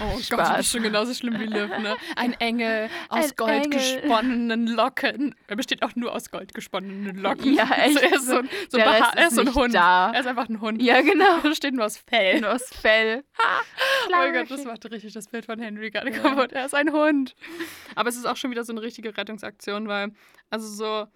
[0.00, 0.48] Oh Gott, Spaß.
[0.48, 1.96] das ist schon genauso schlimm wie Liv, ne?
[2.16, 3.70] Ein Engel aus Ein Gold Engel.
[3.78, 5.34] gesponnenen Locken.
[5.48, 7.54] Er besteht auch nur aus Gold gesponnenen Locken.
[7.54, 7.94] Ja, echt.
[7.94, 9.74] So, er ist so, ein- so, Der Rest er ist so ein Hund.
[9.74, 10.12] da.
[10.12, 10.80] Er ist einfach ein Hund.
[10.82, 11.36] Ja, genau.
[11.42, 12.40] Er besteht nur aus Fell.
[12.40, 13.24] Nur aus Fell.
[13.38, 16.18] Oh mein Gott, das macht richtig das Bild von Henry gerade Ja.
[16.18, 16.52] kaputt.
[16.52, 17.34] Er ist ein Hund.
[17.94, 20.12] Aber es ist auch schon wieder so eine richtige Rettungsaktion, weil,
[20.50, 21.06] also so,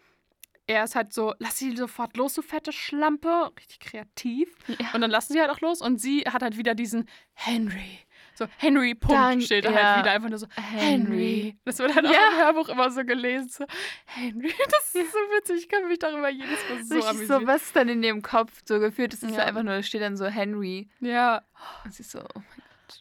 [0.69, 3.51] er ist halt so, lass sie sofort los, du fette Schlampe.
[3.57, 4.49] Richtig kreativ.
[4.67, 4.77] Ja.
[4.95, 8.01] Und dann lassen sie halt auch los und sie hat halt wieder diesen Henry.
[8.39, 9.83] So, Henry, Punkt, Dank- steht da ja.
[9.95, 11.57] halt wieder einfach nur so, Henry.
[11.65, 12.29] Das wird halt auch Ja.
[12.33, 13.49] im Hörbuch immer so gelesen.
[13.49, 13.65] So,
[14.05, 15.57] Henry, das ist so witzig.
[15.61, 17.41] Ich kann mich darüber jedes Mal so amüsieren.
[17.43, 19.15] so, was ist dann in ihrem Kopf so gefühlt?
[19.15, 19.45] Es ist Ja.
[19.45, 20.89] einfach nur, steht dann so Henry.
[21.01, 21.43] Ja.
[21.85, 22.45] Und sie ist so, oh mein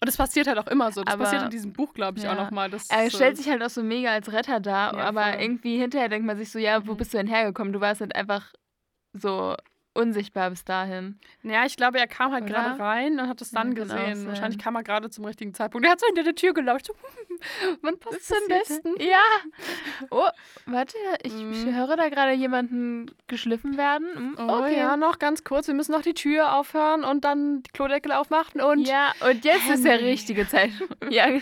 [0.02, 1.04] Und das passiert halt auch immer so.
[1.04, 2.44] Das Aber- passiert in diesem Buch, glaube ich, auch Ja.
[2.46, 2.70] nochmal.
[2.70, 5.42] Das Er so- stellt sich halt auch so mega als Retter dar, aber voll.
[5.42, 6.98] irgendwie hinterher denkt man sich so, ja, wo Mhm.
[6.98, 7.74] bist du denn hergekommen?
[7.74, 8.54] Du warst halt einfach
[9.14, 9.56] so
[9.96, 11.18] unsichtbar bis dahin.
[11.44, 14.16] Ja, ich glaube, er kam halt gerade rein und hat es dann Ja, auch gesehen.
[14.18, 14.28] sein.
[14.28, 15.86] Wahrscheinlich kam er gerade zum richtigen Zeitpunkt.
[15.88, 16.90] Er hat so hinter der Tür gelauscht.
[17.82, 18.94] Wann passt es am besten?
[19.00, 19.20] Ja.
[20.10, 20.28] Oh,
[20.66, 21.76] warte, ich Mhm.
[21.76, 24.08] höre da gerade jemanden geschliffen werden.
[24.16, 24.78] Hm, Oh Okay.
[24.78, 25.68] ja, noch ganz kurz.
[25.68, 29.70] Wir müssen noch die Tür aufhören und dann die Klodeckel aufmachen und ja, und jetzt
[29.70, 30.10] ist der Henry.
[30.12, 30.96] richtige Zeitpunkt.
[31.12, 31.42] Ja, genau.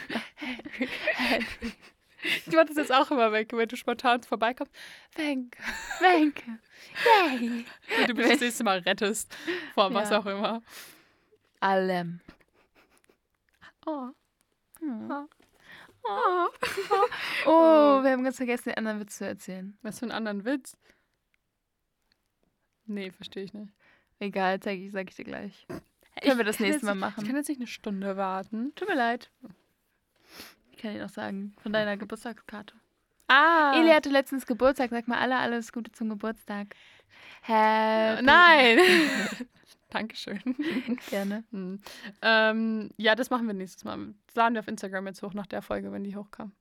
[2.45, 4.73] ich mach das jetzt auch immer weg, wenn du spontan vorbeikommst.
[5.15, 5.57] Thank.
[5.99, 6.59] Wenke.
[7.29, 7.65] Yay.
[7.97, 9.35] Wenn du mich das nächste Mal rettest.
[9.73, 10.19] Vor was Ja.
[10.19, 10.61] auch immer.
[11.59, 12.19] Allem.
[13.85, 14.09] Oh.
[14.79, 15.11] Hm.
[15.11, 15.27] Oh.
[16.05, 16.47] Oh.
[17.45, 17.49] oh,
[18.03, 19.77] wir haben ganz vergessen, den anderen Witz zu erzählen.
[19.81, 20.75] Was für einen anderen Witz?
[22.85, 23.71] Nee, verstehe ich nicht.
[24.19, 25.65] Egal, zeig ich, sag ich dir gleich.
[26.21, 27.27] Können wir das nächste Mal nicht- Ich machen.
[27.27, 28.73] kann jetzt nicht eine Stunde warten.
[28.75, 29.31] Tut mir leid.
[30.83, 32.73] Ich kann dir noch sagen, von deiner Geburtstagskarte.
[33.29, 33.71] Ah.
[33.77, 34.89] Eli hatte letztens Geburtstag.
[34.89, 36.75] Sag mal alle alles Gute zum Geburtstag.
[37.41, 38.21] Happy.
[38.21, 38.79] Nein.
[39.91, 40.41] Dankeschön.
[41.09, 41.45] Gerne.
[41.51, 41.79] Hm.
[42.21, 44.13] Ähm, ja, das machen wir nächstes Mal.
[44.27, 46.51] Das laden wir auf Instagram jetzt hoch nach der Folge, wenn die hochkam.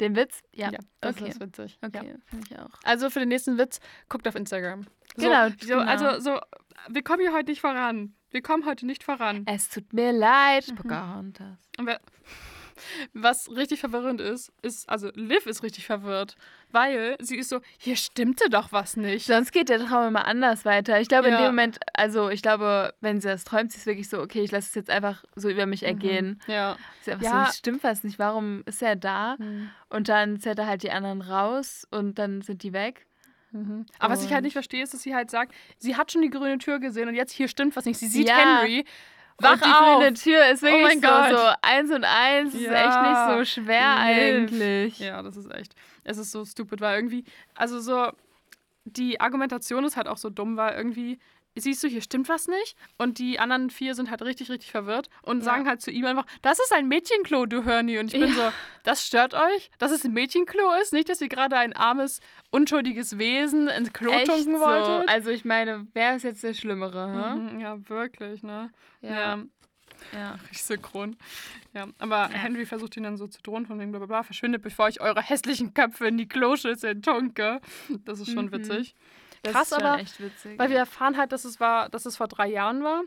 [0.00, 0.42] Den Witz?
[0.52, 0.72] Ja.
[1.00, 1.28] das okay.
[1.28, 1.78] ist witzig.
[1.80, 2.14] Okay, Ja.
[2.24, 2.70] finde ich auch.
[2.82, 3.78] Also für den nächsten Witz,
[4.08, 4.82] guckt auf Instagram.
[5.14, 5.78] So, Genau, So, genau.
[5.82, 6.40] Also so,
[6.88, 8.16] wir kommen hier heute nicht voran.
[8.30, 9.44] Wir kommen heute nicht voran.
[9.46, 10.74] Es tut mir leid, Mhm.
[10.74, 11.58] Pocahontas.
[11.78, 12.00] Und wer-
[13.12, 16.36] Was richtig verwirrend ist, ist, also Liv ist richtig verwirrt,
[16.70, 19.26] weil sie ist so, hier stimmte doch was nicht.
[19.26, 21.00] Sonst geht der Traum immer anders weiter.
[21.00, 21.40] Ich glaube, in Ja.
[21.40, 24.50] dem Moment, also ich glaube, wenn sie das träumt, sie ist wirklich so, okay, ich
[24.50, 26.40] lasse es jetzt einfach so über mich ergehen.
[26.46, 26.76] Ja.
[27.02, 27.46] Sie ist einfach Ja.
[27.46, 29.36] so, stimmt was nicht, warum ist er da?
[29.88, 33.06] Und dann zählt er halt die anderen raus und dann sind die weg.
[33.52, 33.86] Mhm.
[34.00, 36.22] Aber was ich halt Und- nicht verstehe, ist, dass sie halt sagt, sie hat schon
[36.22, 37.98] die grüne Tür gesehen und jetzt hier stimmt was nicht.
[38.00, 38.58] Sie sieht Ja.
[38.58, 38.84] Henry.
[39.38, 39.98] Wach und die auf!
[39.98, 41.30] grüne Tür ist wirklich mein so, Gott.
[41.30, 42.52] so eins und eins.
[42.52, 43.36] Das ist echt Ja.
[43.36, 44.50] nicht so schwer Liv.
[44.52, 44.98] eigentlich.
[45.00, 45.74] Ja, das ist echt.
[46.04, 47.24] Es ist so stupid, weil irgendwie,
[47.54, 48.10] also so,
[48.84, 51.18] die Argumentation ist halt auch so dumm, weil irgendwie,
[51.60, 52.76] siehst du, hier stimmt was nicht.
[52.98, 55.44] Und die anderen vier sind halt richtig, richtig verwirrt und Ja.
[55.44, 57.98] sagen halt zu ihm einfach, das ist ein Mädchenklo, du Hörni.
[57.98, 58.50] Und ich bin so,
[58.82, 60.92] das stört euch, dass es ein Mädchenklo ist?
[60.92, 64.60] Nicht, dass ihr gerade ein armes, unschuldiges Wesen ins Klo Echt tunken so.
[64.60, 65.08] wolltet?
[65.08, 67.36] Also ich meine, wer ist jetzt der Schlimmere?
[67.36, 68.70] Mhm, ja, wirklich, ne?
[69.00, 69.10] Ja.
[69.10, 69.38] ja.
[70.12, 70.30] ja.
[70.42, 71.16] Richtig synchron.
[71.72, 75.00] Ja, aber Henry versucht ihn dann so zu drohen, von wegen blablabla, verschwindet, bevor ich
[75.00, 77.60] eure hässlichen Köpfe in die Kloschüssel tunke.
[78.04, 78.52] Das ist schon Mhm.
[78.52, 78.94] witzig.
[79.44, 80.58] Das Krass, aber, echt witzig.
[80.58, 83.02] Weil wir erfahren halt, dass es war, dass es vor drei Jahren war.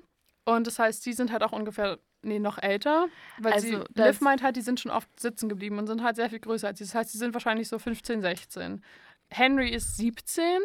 [0.45, 3.07] Und das heißt, die sind halt auch ungefähr, nee, noch älter.
[3.39, 6.15] Weil Also, sie, Liv meint halt, die sind schon oft sitzen geblieben und sind halt
[6.15, 6.85] sehr viel größer als sie.
[6.85, 8.83] Das heißt, die sind wahrscheinlich so 15, 16.
[9.29, 10.61] Henry ist 17.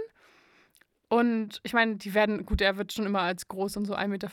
[1.12, 4.08] Und ich meine, die werden, gut, er wird schon immer als groß und so 1,85
[4.08, 4.30] Meter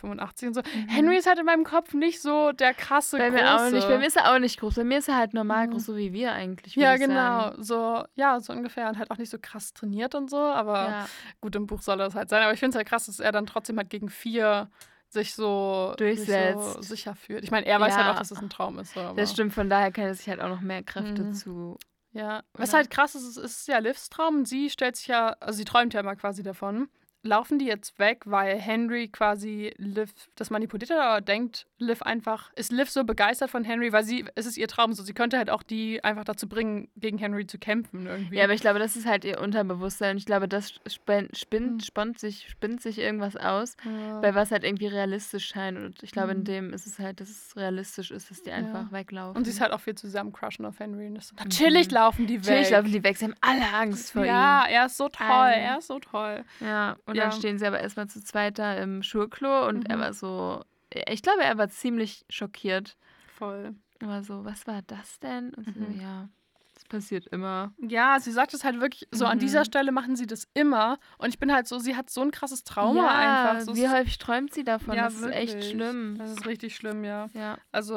[0.47, 0.61] und so.
[0.87, 3.43] Henry ist halt in meinem Kopf nicht so der krasse bei große.
[3.43, 3.87] mir auch nicht.
[3.87, 4.75] Bei mir ist er auch nicht groß.
[4.75, 5.71] Bei mir ist er halt normal Mhm.
[5.71, 6.75] groß, so wie wir eigentlich.
[6.75, 7.15] ja, genau.
[7.15, 7.63] Sagen.
[7.63, 8.87] So, ja, so ungefähr.
[8.87, 10.37] Und halt auch nicht so krass trainiert und so.
[10.37, 11.05] Aber Ja.
[11.41, 12.41] gut, im Buch soll das halt sein.
[12.43, 14.69] Aber ich finde es halt krass, dass er dann trotzdem halt gegen vier
[15.09, 17.43] sich so, sich so sicher fühlt.
[17.43, 18.05] Ich meine, er weiß Ja.
[18.05, 18.93] halt auch, dass es ein Traum ist.
[18.93, 21.33] So, Das stimmt, von daher kann er sich halt auch noch mehr Kräfte Mhm.
[21.33, 21.77] zu.
[22.11, 22.43] Ja.
[22.53, 22.79] Was Oder?
[22.79, 24.37] halt krass ist, ist, ist ja Livs Traum.
[24.37, 26.89] Und sie stellt sich ja, also sie träumt ja immer quasi davon.
[27.23, 32.51] Laufen die jetzt weg, weil Henry quasi Liv das manipuliert hat oder denkt Liv einfach,
[32.55, 35.37] ist Liv so begeistert von Henry, weil sie, es ist ihr Traum so, sie könnte
[35.37, 38.37] halt auch die einfach dazu bringen, gegen Henry zu kämpfen irgendwie.
[38.37, 40.15] Ja, aber ich glaube, das ist halt ihr Unterbewusstsein.
[40.17, 41.35] Ich glaube, das spinnt, Mhm.
[41.35, 44.19] spinnt, spont sich, spinnt sich irgendwas aus, Ja.
[44.21, 45.77] bei was halt irgendwie realistisch scheint.
[45.77, 46.43] Und ich glaube, in Mhm.
[46.45, 49.35] dem ist es halt, dass es realistisch ist, dass die einfach weglaufen.
[49.37, 51.07] Und sie ist halt auch viel zusammen crushen auf Henry.
[51.07, 52.43] Und ist so, natürlich laufen die weg.
[52.45, 52.49] Mhm.
[52.49, 53.17] Natürlich laufen die weg.
[53.17, 55.55] Sie haben alle Angst vor ja, er ist so toll, Alle.
[55.55, 56.43] er ist so toll.
[56.61, 56.67] ihm.
[56.67, 57.23] Ja, und Ja.
[57.29, 60.01] dann stehen sie aber erstmal zu zweit da im Schulklo und er Mhm.
[60.01, 60.63] war so.
[61.07, 62.97] Ich glaube, er war ziemlich schockiert.
[63.37, 63.75] Voll.
[63.99, 65.53] Er war so, was war das denn?
[65.53, 65.93] Und Mhm.
[65.95, 66.29] so, ja,
[66.75, 67.73] Das passiert immer.
[67.79, 69.65] Ja, sie sagt es halt wirklich, so an dieser Mhm.
[69.65, 70.97] Stelle machen sie das immer.
[71.17, 73.65] Und ich bin halt so, sie hat so ein krasses Trauma ja, einfach.
[73.65, 74.95] So, wie häufig träumt sie davon?
[74.95, 75.71] Ja, das ist echt wirklich.
[75.71, 76.15] schlimm.
[76.17, 77.27] Das ist richtig schlimm, ja.
[77.33, 77.57] Ja.
[77.73, 77.95] Also,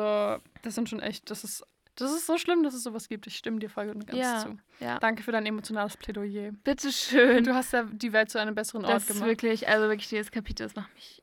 [0.62, 1.64] das sind schon echt, das ist,
[1.96, 3.26] das ist so schlimm, dass es sowas gibt.
[3.26, 4.58] Ich stimme dir voll und ganz Ja, zu.
[4.84, 4.98] ja.
[4.98, 6.52] Danke für dein emotionales Plädoyer.
[6.64, 7.44] Bitteschön.
[7.44, 9.28] Du hast ja die Welt zu einem besseren Ort Das ist gemacht.
[9.28, 11.22] wirklich, also wirklich dieses Kapitel, das macht mich.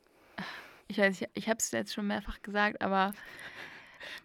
[0.88, 3.14] Ich weiß, ich, ich habe es jetzt schon mehrfach gesagt, aber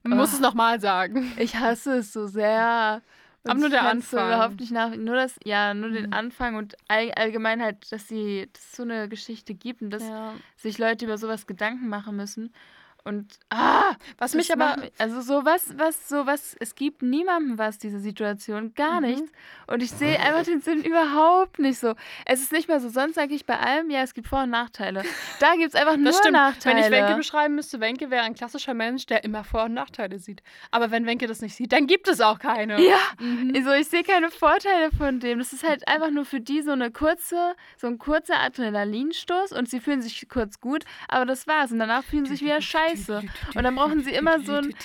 [0.02, 0.34] Man muss Ah.
[0.34, 1.32] es nochmal sagen.
[1.38, 3.02] ich hasse es so sehr.
[3.42, 4.26] Und Aber nur ich der Anfang.
[4.26, 4.94] überhaupt nicht nach.
[4.96, 6.12] Nur das, ja, nur den Mhm.
[6.14, 10.02] Anfang und all, allgemein halt, dass sie, dass es so eine Geschichte gibt und dass
[10.02, 10.34] Ja.
[10.56, 12.54] sich Leute über sowas Gedanken machen müssen.
[13.06, 14.76] Und ah, Was das mich aber.
[14.96, 19.06] also so was, was, so was, es gibt niemandem was, diese Situation, gar Mhm.
[19.06, 19.32] nichts.
[19.66, 21.94] Und ich sehe einfach den Sinn überhaupt nicht so.
[22.24, 24.50] Es ist nicht mal so, sonst sage ich bei allem, ja, es gibt Vor- und
[24.50, 25.02] Nachteile.
[25.38, 26.32] Da gibt es einfach nur stimmt.
[26.32, 26.76] Nachteile.
[26.76, 30.18] Wenn ich Wenke beschreiben müsste, Wenke wäre ein klassischer Mensch, der immer Vor- und Nachteile
[30.18, 30.42] sieht.
[30.70, 32.80] Aber wenn Wenke das nicht sieht, dann gibt es auch keine.
[32.82, 33.52] ja, Mhm.
[33.54, 35.38] also ich sehe keine Vorteile von dem.
[35.40, 39.68] Das ist halt einfach nur für die so eine kurze, so ein kurzer Adrenalinstoß und
[39.68, 41.70] sie fühlen sich kurz gut, aber das war's.
[41.70, 42.93] Und danach fühlen sie sich wieder scheiße.
[43.54, 44.74] Und dann brauchen sie immer so ein.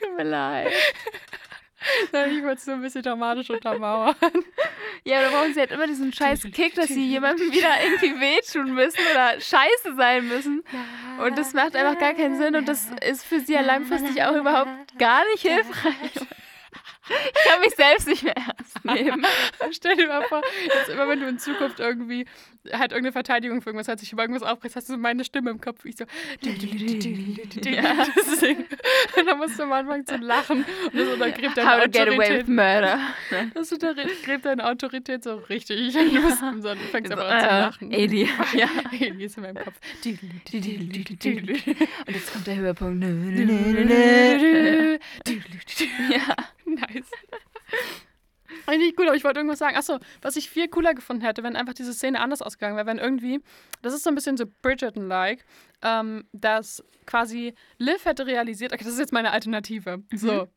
[0.00, 0.72] Tut mir leid.
[2.12, 4.14] ich wollte es so ein bisschen dramatisch untermauern.
[5.04, 8.74] Ja, da brauchen sie halt immer diesen scheiß Kick, dass sie jemandem wieder irgendwie wehtun
[8.74, 10.64] müssen oder scheiße sein müssen.
[11.22, 14.34] Und das macht einfach gar keinen Sinn und das ist für sie ja langfristig auch
[14.34, 16.26] überhaupt gar nicht hilfreich.
[17.08, 19.26] Ich kann mich selbst nicht mehr ernst nehmen.
[19.72, 22.24] Stell dir mal vor, jetzt immer wenn du in Zukunft irgendwie
[22.72, 25.50] halt irgendeine Verteidigung für irgendwas hat, sich über irgendwas aufbrichst, hast du so meine Stimme
[25.50, 26.04] im Kopf, wie ich so
[27.64, 28.06] Ja.
[29.16, 32.08] Und dann musst du am Anfang zu lachen und das untergräbt deine How to get
[32.08, 32.48] away with Autorität.
[32.48, 32.98] murder.
[33.54, 35.92] Das untergräbt deine Autorität so richtig.
[35.92, 37.92] Du bist du fängst So, aber an zu äh, lachen.
[37.92, 38.28] Edi.
[38.54, 38.68] Ja.
[38.98, 39.74] Eli ist in meinem Kopf.
[40.04, 43.04] Und jetzt kommt der Höhepunkt.
[46.10, 46.36] Ja.
[46.80, 47.10] Nice.
[48.66, 49.76] Eigentlich gut, aber ich wollte irgendwas sagen.
[49.76, 52.98] Achso, was ich viel cooler gefunden hätte, wenn einfach diese Szene anders ausgegangen wäre, wenn
[52.98, 53.40] irgendwie,
[53.82, 55.44] das ist so ein bisschen so Bridgerton-like,
[55.82, 60.02] ähm, dass quasi Liv hätte realisiert, okay, das ist jetzt meine Alternative.
[60.14, 60.48] So,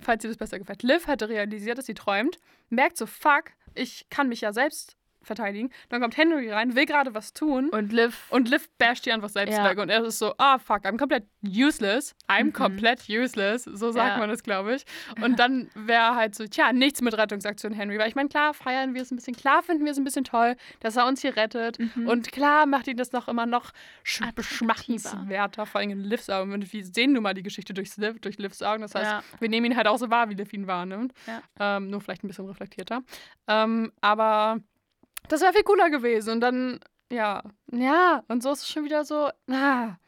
[0.00, 0.82] falls dir das besser gefällt.
[0.82, 4.95] Liv hätte realisiert, dass sie träumt, merkt so, fuck, ich kann mich ja selbst
[5.26, 5.70] verteidigen.
[5.88, 7.68] Dann kommt Henry rein, will gerade was tun.
[7.70, 8.26] Und Liv.
[8.30, 9.64] Und Liv basht die einfach selbst Ja.
[9.68, 9.78] weg.
[9.78, 12.14] Und er ist so, ah, fuck, I'm komplett useless.
[12.28, 12.52] I'm Mhm.
[12.52, 13.64] komplett useless.
[13.64, 14.18] So sagt Ja.
[14.18, 14.84] man das, glaube ich.
[15.22, 17.98] Und dann wäre halt so, tja, nichts mit Rettungsaktion Henry.
[17.98, 20.24] Weil ich meine, klar feiern wir es ein bisschen, klar finden wir es ein bisschen
[20.24, 21.78] toll, dass er uns hier rettet.
[21.78, 22.08] Mhm.
[22.08, 23.72] Und klar macht ihn das noch immer noch
[24.04, 26.52] sch beschmachtenswerter, vor allem in Livs Augen.
[26.52, 28.82] Und wir sehen nun mal die Geschichte durch, Liv, durch Livs Augen.
[28.82, 29.22] Das heißt, Ja.
[29.40, 31.12] wir nehmen ihn halt auch so wahr, wie Liv ihn wahrnimmt.
[31.58, 33.02] Ähm, nur vielleicht ein bisschen reflektierter.
[33.48, 34.60] Ähm, aber
[35.28, 36.30] das wäre viel cooler gewesen.
[36.34, 39.98] Und dann, ja, ja, und so ist es schon wieder so, na.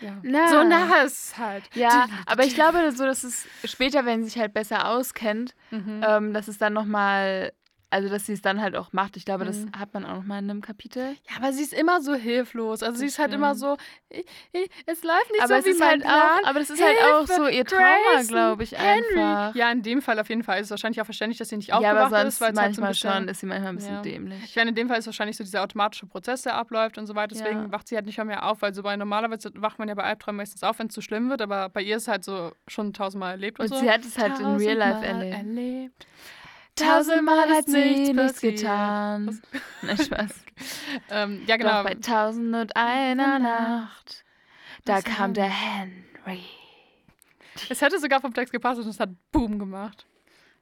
[0.00, 0.18] Ja.
[0.22, 0.48] Na.
[0.48, 1.62] So nah ist halt.
[1.74, 6.02] Ja, aber ich glaube so, dass es später, wenn sie sich halt besser auskennt, Mhm.
[6.06, 7.52] ähm, dass es dann nochmal,
[7.94, 9.16] also dass sie es dann halt auch macht.
[9.16, 9.72] Ich glaube, das Mhm.
[9.78, 11.12] hat man auch nochmal in einem Kapitel.
[11.30, 12.82] Ja, aber sie ist immer so hilflos.
[12.82, 13.60] Also sie Das ist halt immer stimmt.
[13.60, 13.76] so,
[14.10, 16.38] ich, ich, es läuft nicht aber so wie ist mein halt Plan.
[16.44, 19.18] auch, aber das ist halt auch Hilfe, so ihr Trauma, glaube ich, Henry.
[19.18, 19.54] einfach.
[19.54, 21.68] Ja, in dem Fall auf jeden Fall ist es wahrscheinlich auch verständlich, dass sie nicht
[21.68, 23.68] Ja, aber aufgewacht sonst ist, weil es halt so ein bisschen, schon ist sie manchmal
[23.70, 24.02] ein bisschen Ja.
[24.02, 24.44] dämlich.
[24.44, 27.14] Ich meine, in dem Fall ist wahrscheinlich so dieser automatische Prozess, der abläuft und so
[27.14, 27.34] weiter.
[27.36, 27.72] Deswegen Ja.
[27.72, 30.38] wacht sie halt nicht mehr, auf, weil so bei normalerweise wacht man ja bei Albträumen
[30.38, 32.92] meistens auf, wenn es zu schlimm wird, aber bei ihr ist es halt so schon
[32.92, 33.78] tausendmal erlebt und, Und so.
[33.80, 35.34] sie hat es halt in Real Life erlebt.
[35.36, 36.06] erlebt.
[36.76, 38.56] Tausendmal hat sie nichts passiert.
[38.58, 39.40] getan.
[39.82, 40.30] Nein, Spaß.
[41.10, 41.82] Ähm, ja, Genau.
[41.82, 44.24] Doch bei tausend und einer Nacht,
[44.84, 46.44] da Was kam der Henry.
[47.68, 50.06] Es hätte sogar vom Text gepasst und es hat Boom gemacht.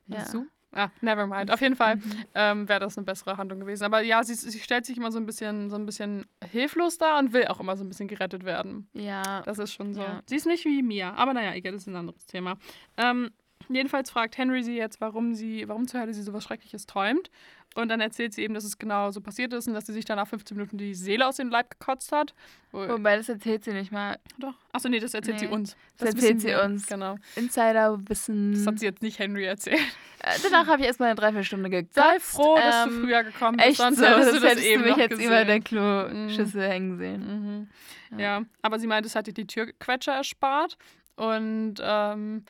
[0.06, 0.24] Ja.
[0.32, 0.46] Du?
[0.74, 1.50] Ah, never mind.
[1.50, 2.24] Auf jeden Fall Mhm.
[2.34, 3.84] ähm, wäre das eine bessere Handlung gewesen.
[3.84, 7.18] Aber ja, sie, sie stellt sich immer so ein bisschen, so ein bisschen hilflos dar
[7.18, 8.88] und will auch immer so ein bisschen gerettet werden.
[8.94, 9.42] Ja.
[9.42, 10.00] Das ist schon so.
[10.00, 10.22] Ja.
[10.24, 12.56] Sie ist nicht wie Mia, aber naja, egal, das ist ein anderes Thema.
[12.96, 13.30] Ähm,
[13.68, 17.30] jedenfalls fragt Henry sie jetzt, warum sie, warum zur Hölle sie sowas Schreckliches träumt.
[17.74, 20.04] Und dann erzählt sie eben, dass es genau so passiert ist und dass sie sich
[20.04, 22.34] dann nach 15 Minuten die Seele aus dem Leib gekotzt hat.
[22.70, 24.18] Wo, Wobei, das erzählt sie nicht mal.
[24.38, 24.52] doch.
[24.72, 25.74] Achso, nee, das erzählt sie Nee, uns.
[25.96, 26.86] das wissen erzählt sie uns.
[26.86, 27.16] Genau.
[27.34, 28.52] Insiderwissen.
[28.52, 29.80] Das hat sie jetzt nicht Henry erzählt.
[30.22, 31.94] Äh, Danach habe ich erstmal eine Dreiviertelstunde gekotzt.
[31.94, 34.50] Sei froh, dass du Ähm, früher gekommen bist, Echt sonst so, hättest das du das
[34.50, 35.26] hättest eben du mich jetzt gesehen.
[35.26, 37.68] über der Kloschüssel hängen sehen.
[38.10, 38.18] Mhm.
[38.20, 38.42] Ja.
[38.60, 40.76] aber sie meinte, es hat ihr die Türquetscher erspart
[41.16, 42.44] und ähm,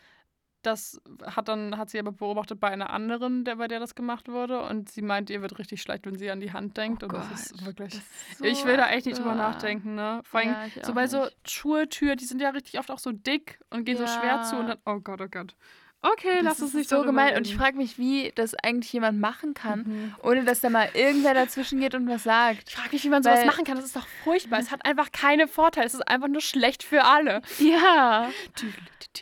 [0.62, 4.28] das hat dann hat sie aber beobachtet bei einer anderen, der bei der das gemacht
[4.28, 7.06] wurde und sie meint, ihr wird richtig schlecht, wenn sie an die Hand denkt Oh
[7.06, 7.90] und das ist Gott, wirklich.
[7.94, 10.20] Das ist so ich will da echt nicht drüber nachdenken, ne?
[10.24, 11.50] Vor allem Ja, so bei so nicht.
[11.50, 14.68] Schultür, die sind ja richtig oft auch so dick und gehen so schwer zu und
[14.68, 14.74] Ja.
[14.76, 15.54] dann, oh Gott, oh Gott.
[16.02, 17.36] Okay, Das lass uns nicht so gemein.
[17.36, 20.14] Und ich frage mich, wie das eigentlich jemand machen kann, Mhm.
[20.22, 22.68] ohne dass da mal irgendwer dazwischen geht und was sagt.
[22.70, 23.76] Ich frage mich, wie man sowas Weil- machen kann.
[23.76, 24.58] Das ist doch furchtbar.
[24.58, 25.86] Es hat einfach keine Vorteile.
[25.86, 27.40] Es ist einfach nur schlecht für alle.
[27.58, 28.28] Ja.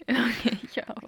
[0.09, 1.03] Okay, ich auch.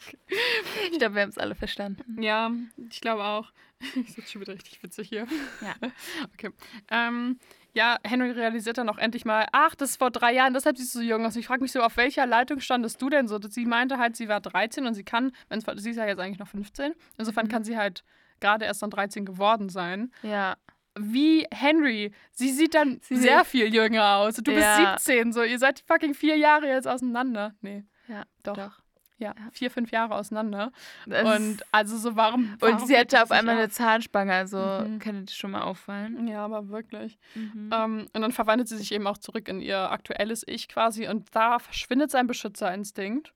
[0.90, 2.20] Ich glaube, wir haben es alle verstanden.
[2.20, 2.50] Ja,
[2.90, 3.52] ich glaube auch.
[3.94, 5.26] Ich sitze schon wieder richtig witzig hier.
[5.60, 5.74] Ja.
[6.34, 6.50] Okay.
[6.90, 7.38] Ähm,
[7.74, 10.94] ja, Henry realisiert dann auch endlich mal, ach, das ist vor drei Jahren, deshalb siehst
[10.94, 11.36] du so jung aus.
[11.36, 13.38] Ich frage mich so, auf welcher Leitung standest du denn so?
[13.40, 16.38] Sie meinte halt, sie war 13 und sie kann, wenn's, sie ist ja jetzt eigentlich
[16.38, 17.50] noch 15, insofern Mhm.
[17.50, 18.04] kann sie halt
[18.40, 20.12] gerade erst dann 13 geworden sein.
[20.22, 20.56] Ja.
[20.98, 24.34] Wie Henry, sie sieht dann Sie sehr sieht- viel jünger aus.
[24.36, 24.92] Du Ja.
[24.92, 27.54] bist 17, so, ihr seid fucking vier Jahre jetzt auseinander.
[27.62, 28.54] Nee, Ja, Doch.
[28.54, 28.81] doch.
[29.22, 30.72] Ja, vier, fünf Jahre auseinander.
[31.06, 32.56] Das Und also so, warum.
[32.60, 34.98] und sie hatte auf einmal eine Zahnspange, also Mhm.
[34.98, 36.26] könnte das schon mal auffallen.
[36.26, 37.18] Ja, aber wirklich.
[37.34, 37.70] Mhm.
[37.72, 41.34] Ähm, und dann verwandelt sie sich eben auch zurück in ihr aktuelles Ich quasi und
[41.34, 43.32] da verschwindet sein Beschützerinstinkt.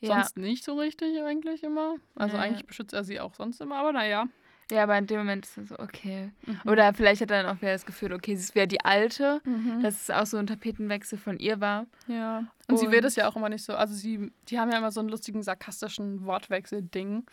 [0.00, 0.08] ja.
[0.14, 1.94] Sonst nicht so richtig eigentlich immer.
[2.16, 2.42] Also Nee.
[2.42, 4.26] eigentlich beschützt er sie auch sonst immer, aber naja.
[4.72, 6.30] Ja, aber in dem Moment ist es so, okay.
[6.46, 6.60] Mhm.
[6.70, 9.82] Oder vielleicht hat er dann auch wieder das Gefühl, okay, sie wäre die Alte, Mhm.
[9.82, 11.86] dass es auch so ein Tapetenwechsel von ihr war.
[12.08, 12.44] Ja.
[12.68, 13.74] Und, sie will Und- das ja auch immer nicht so.
[13.74, 17.24] Also sie, die haben ja immer so einen lustigen, sarkastischen Wortwechsel-Ding.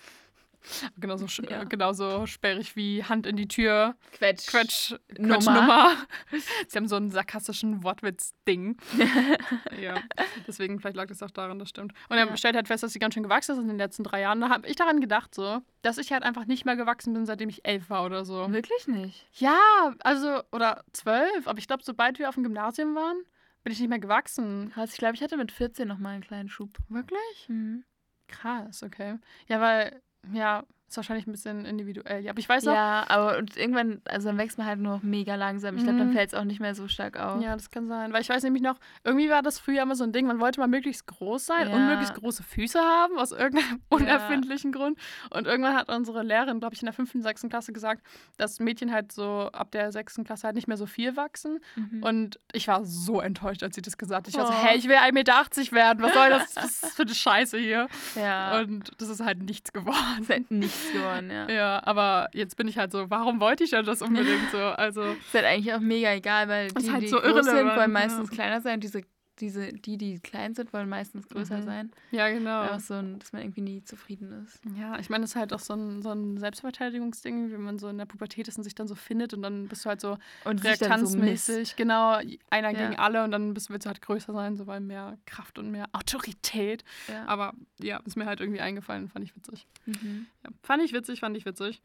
[0.97, 1.61] Genauso, Ja.
[1.61, 4.47] äh, genauso sperrig wie Hand in die Tür, Quetsch.
[4.47, 5.37] Quetsch, Nummer.
[5.37, 5.91] Quetschnummer.
[6.67, 8.77] Sie haben so einen sarkastischen Wortwitz-Ding.
[9.81, 10.01] ja,
[10.47, 11.93] deswegen vielleicht lag das auch daran, das stimmt.
[12.09, 12.37] Und er Ja.
[12.37, 14.41] stellt halt fest, dass sie ganz schön gewachsen ist in den letzten drei Jahren.
[14.41, 17.49] Da habe ich daran gedacht, so, dass ich halt einfach nicht mehr gewachsen bin, seitdem
[17.49, 18.51] ich elf war oder so.
[18.51, 19.25] Wirklich nicht.
[19.33, 19.57] Ja,
[20.01, 23.17] also, oder zwölf, aber ich glaube, sobald wir auf dem Gymnasium waren,
[23.63, 24.71] bin ich nicht mehr gewachsen.
[24.73, 26.69] Krass, ich glaube, ich hatte mit 14 noch mal einen kleinen Schub.
[26.89, 27.45] Wirklich?
[27.47, 27.83] Mhm.
[28.27, 29.17] Krass, okay.
[29.47, 32.23] Ja, weil, ja, ist wahrscheinlich ein bisschen individuell.
[32.23, 34.95] Ja, aber ich weiß auch, Ja, aber und irgendwann, also dann wächst man halt nur
[34.95, 35.77] noch mega langsam.
[35.77, 36.13] Ich glaube, dann Mhm.
[36.13, 37.41] fällt es auch nicht mehr so stark auf.
[37.41, 38.11] Ja, das kann sein.
[38.13, 40.59] Weil ich weiß nämlich noch, irgendwie war das früher immer so ein Ding, man wollte
[40.59, 41.75] mal möglichst groß sein Ja.
[41.75, 44.97] und möglichst große Füße haben, aus irgendeinem unerfindlichen Grund.
[45.29, 48.01] Und irgendwann hat unsere Lehrerin, glaube ich, in der fünften, sechsten Klasse gesagt,
[48.37, 51.59] dass Mädchen halt so ab der sechsten Klasse halt nicht mehr so viel wachsen.
[51.75, 52.03] Mhm.
[52.03, 54.33] Und ich war so enttäuscht, als sie das gesagt hat.
[54.33, 54.55] Ich war so, Oh.
[54.65, 55.39] hey, ich will 1,80 Meter
[55.71, 56.01] werden.
[56.03, 56.39] Was soll das?
[56.55, 57.87] Was ist das für eine Scheiße hier?
[58.15, 60.21] ja, Und das ist halt nichts geworden.
[60.21, 61.49] ist halt nichts geworden, ja.
[61.49, 64.57] Ja, aber jetzt bin ich halt so, warum wollte ich denn das unbedingt so?
[64.57, 67.77] Also, Ist halt eigentlich auch mega egal, weil die, halt die so groß sind, wollen
[67.79, 67.87] ja.
[67.87, 68.79] meistens kleiner sein.
[68.79, 69.01] Diese,
[69.39, 71.63] diese, die, die klein sind, wollen meistens größer Mhm.
[71.63, 71.91] sein.
[72.11, 72.61] ja, genau.
[72.61, 74.59] Einfach so, ein- dass man irgendwie nie zufrieden ist.
[74.77, 77.87] Ja, ich meine, das ist halt auch so ein, so ein Selbstverteidigungsding, wenn man so
[77.89, 80.17] in der Pubertät ist und sich dann so findet und dann bist du halt so
[80.45, 81.77] Und so reaktanzmäßig, misst.
[81.77, 82.19] genau,
[82.49, 82.87] einer Ja.
[82.87, 85.71] gegen alle und dann bist, willst du halt größer sein, so weil mehr Kraft und
[85.71, 86.83] mehr Autorität.
[87.07, 87.25] Ja.
[87.25, 89.67] Aber ja, ist mir halt irgendwie eingefallen, fand ich witzig.
[89.85, 90.27] Mhm.
[90.43, 91.81] Ja, fand ich witzig, fand ich witzig.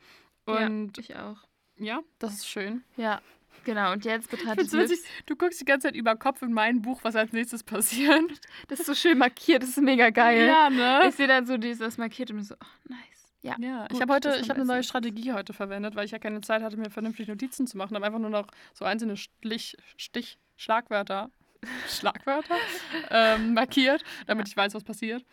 [0.47, 1.39] Und ja, ich auch.
[1.79, 2.83] ja, das ist schön.
[2.97, 3.21] Ja,
[3.65, 3.93] genau.
[3.93, 7.01] Und jetzt Ich betrachtet witzig, du guckst die ganze Zeit über Kopf in mein Buch,
[7.03, 8.23] was als nächstes passiert.
[8.69, 10.47] Das ist so schön markiert, das ist mega geil.
[10.47, 11.09] Ja, ne?
[11.09, 12.99] Ich sehe dann so dieses markiert und so, ach, nice.
[13.43, 13.57] Ja.
[13.61, 14.83] Ja, ich Gut, habe heute, ich habe eine neue.
[14.83, 17.95] Strategie heute verwendet, weil ich ja keine Zeit hatte, mir vernünftig Notizen zu machen.
[17.95, 21.31] habe einfach nur noch so einzelne Stich, Stich Schlagwörter,
[21.89, 22.57] Schlagwörter
[23.11, 25.25] ähm, markiert, damit ich weiß, was passiert.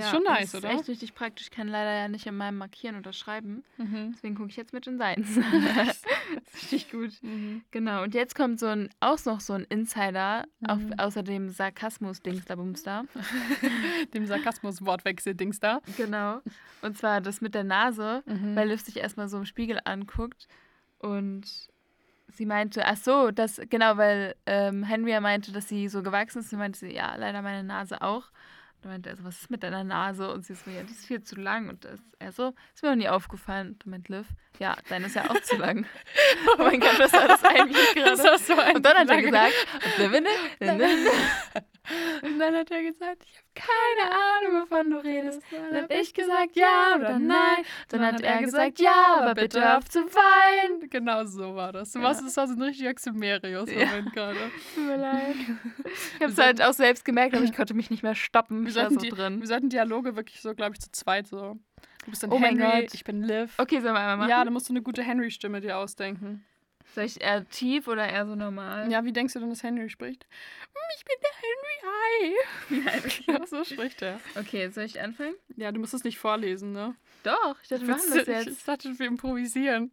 [0.00, 0.72] Ist schon nice, das oder?
[0.72, 1.46] ist echt richtig praktisch.
[1.46, 3.64] Ich kann leider ja nicht in meinem Markieren unterschreiben.
[3.78, 4.12] Mhm.
[4.14, 5.26] Deswegen gucke ich jetzt mit den Seins.
[5.76, 6.02] das
[6.44, 7.12] ist richtig gut.
[7.22, 7.62] Mhm.
[7.70, 8.02] Genau.
[8.02, 10.94] Und jetzt kommt so ein, auch noch so ein Insider, auf, Mhm.
[10.98, 13.04] außer dem Sarkasmus-Dings da Bums da.
[14.14, 15.80] Dem Sarkasmus-Wortwechsel-Dings da.
[15.96, 16.40] Genau.
[16.82, 18.54] Und zwar das mit der Nase, Mhm.
[18.56, 20.46] weil Liv sich erstmal so im Spiegel anguckt
[20.98, 21.44] und
[22.28, 26.40] sie meinte, ach so, das, genau, weil ähm, Henry ja meinte, dass sie so gewachsen
[26.40, 26.50] ist.
[26.50, 28.30] Sie meinte sie, ja, leider meine Nase auch.
[28.86, 30.30] Dann meinte er so, was ist mit deiner Nase?
[30.30, 31.68] Und sie so, ja, die ist viel zu lang.
[31.68, 33.70] Und das, er so, ist mir noch nie aufgefallen.
[33.70, 34.26] Und dann meint Liv,
[34.60, 35.86] ja, deine ist ja auch zu lang.
[36.54, 38.10] oh mein Gott, was war das eigentlich gerade?
[38.12, 39.54] Das war so ein Und dann hat er gesagt,
[42.22, 45.40] und dann hat er gesagt, ich habe keine Ahnung, wovon du redest.
[45.70, 47.64] Dann hab ich gesagt, ja ja oder nein.
[47.88, 50.88] Dann hat er gesagt, ja, aber bitte auf zu weinen.
[50.90, 51.92] Genau so war das.
[51.92, 52.04] Du Ja.
[52.06, 54.36] warst, das war so ein richtiger Ximerius-Moment gerade.
[54.74, 55.34] Tut mir leid.
[56.16, 58.64] Ich habe es halt auch selbst gemerkt, aber ich konnte mich nicht mehr stoppen.
[58.64, 59.40] Wir sollten, so die, drin.
[59.40, 61.56] wir sollten Dialoge wirklich so, glaube ich, zu zweit so.
[62.04, 62.94] Du bist dann Oh mein Henry, Gott.
[62.94, 63.54] ich bin Liv.
[63.58, 64.30] Okay, sollen wir einmal machen?
[64.30, 66.44] Ja, dann musst du eine gute Henry-Stimme dir ausdenken.
[66.96, 68.90] Soll ich eher tief oder eher so normal?
[68.90, 70.24] Ja, wie denkst du denn, dass Henry spricht?
[70.24, 72.84] "Hm, Ich bin der Henry, hi.
[72.84, 73.24] Nein, okay.
[73.38, 74.18] Ja, so spricht er.
[74.34, 75.34] Okay, soll ich anfangen?
[75.56, 76.94] Ja, du musst es nicht vorlesen, ne?
[77.22, 78.66] Doch, ich dachte, wir machen das Ich- Ich jetzt.
[78.66, 79.92] dachte, wir improvisieren.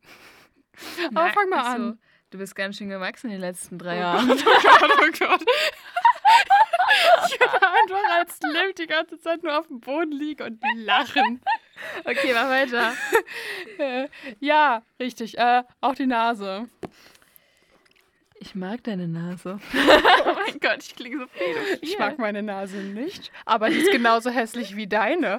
[0.98, 1.84] Nein, Aber fang mal ach so.
[1.84, 2.00] an.
[2.30, 4.28] Du bist ganz schön gewachsen in den letzten drei Oh Jahren.
[4.30, 5.46] Gott, oh Gott, oh Gott.
[7.28, 11.42] Ich würde einfach als Liv die ganze Zeit nur auf dem Boden liegen und lachen.
[12.04, 12.94] Okay, mach weiter.
[14.40, 15.38] Ja, richtig.
[15.38, 16.70] Äh, auch die Nase.
[18.40, 19.58] Ich mag deine Nase.
[19.74, 21.80] oh mein Gott, ich klinge so pädophil.
[21.82, 25.38] Ich mag meine Nase nicht, aber die ist genauso hässlich wie deine.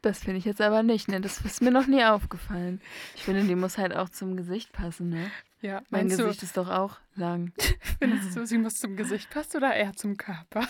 [0.00, 1.20] Das finde ich jetzt aber nicht, ne?
[1.20, 2.80] Das ist mir noch nie aufgefallen.
[3.16, 5.30] Ich finde, die muss halt auch zum Gesicht passen, ne?
[5.60, 7.52] Ja, Mein Gesicht ist doch auch lang.
[7.56, 7.64] du,
[7.98, 10.66] findest du, sie muss zum Gesicht passen oder eher zum Körper?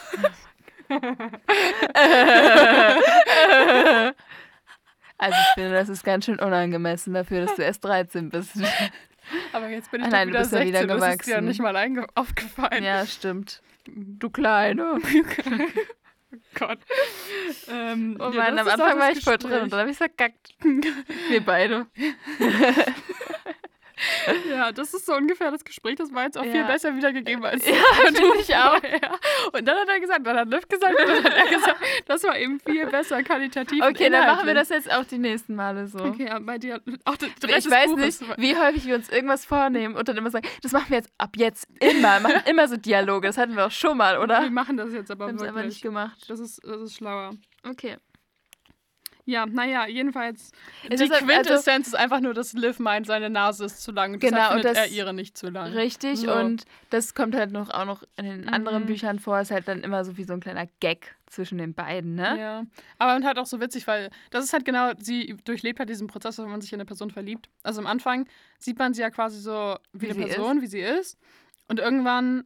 [5.19, 8.53] Also ich finde, das ist ganz schön unangemessen dafür, dass du erst 13 bist.
[9.53, 11.41] Aber jetzt bin ich nein, du wieder bist ja 16, wieder das ist dir ja
[11.41, 11.49] gewachsen.
[11.49, 12.85] nicht mal aufgefallen.
[12.85, 13.61] Ja, stimmt.
[13.87, 14.99] Du Kleine.
[16.55, 16.79] Gott.
[17.69, 19.97] Ähm, Oh ja, Mann, das am Anfang war ich voll drin und dann habe ich
[19.97, 20.55] verkackt.
[21.31, 21.87] Wir beide.
[24.51, 25.97] Ja, das ist so ungefähr das Gespräch.
[25.97, 26.67] Das war jetzt auch viel Ja.
[26.67, 27.75] besser wiedergegeben als Ja,
[28.11, 28.81] du ich auch.
[29.53, 31.77] Und dann hat er gesagt, dann hat Liv gesagt, dann hat er gesagt,
[32.07, 33.83] das war eben viel besser qualitativ.
[33.85, 35.99] Okay, dann machen wir das jetzt auch die nächsten Male so.
[35.99, 38.21] Okay, ja, bei dir auch Rest Ich weiß Buches.
[38.21, 41.11] nicht, wie häufig wir uns irgendwas vornehmen und dann immer sagen, das machen wir jetzt
[41.19, 42.21] ab jetzt immer.
[42.21, 43.27] Machen immer so Dialoge.
[43.29, 44.43] Das hatten wir auch schon mal, oder?
[44.43, 45.57] Wir machen das jetzt aber Wir haben es wirklich.
[45.59, 46.25] aber nicht gemacht.
[46.29, 47.33] das, ist, das ist schlauer.
[47.69, 47.97] Okay.
[49.29, 50.53] Ja, naja, jedenfalls.
[50.89, 53.93] Es die ist halt- Quintessenz ist einfach nur, dass Liv meint, seine Nase ist zu
[53.93, 54.15] lang.
[54.15, 55.73] Und Genau, und das- er ihre nicht zu lang.
[55.75, 56.35] Richtig, So.
[56.35, 58.87] und das kommt halt noch auch noch in den anderen Mhm.
[58.87, 62.15] Büchern vor, ist halt dann immer so wie so ein kleiner Gag zwischen den beiden,
[62.15, 62.39] ne?
[62.41, 62.63] Ja,
[62.99, 66.07] aber und halt auch so witzig, weil das ist halt genau, sie durchlebt halt diesen
[66.07, 67.51] Prozess, wenn man sich in eine Person verliebt.
[67.63, 68.27] Also am Anfang
[68.59, 71.19] sieht man sie ja quasi so wie, Wie eine Person, wie sie ist.
[71.69, 72.45] Und irgendwann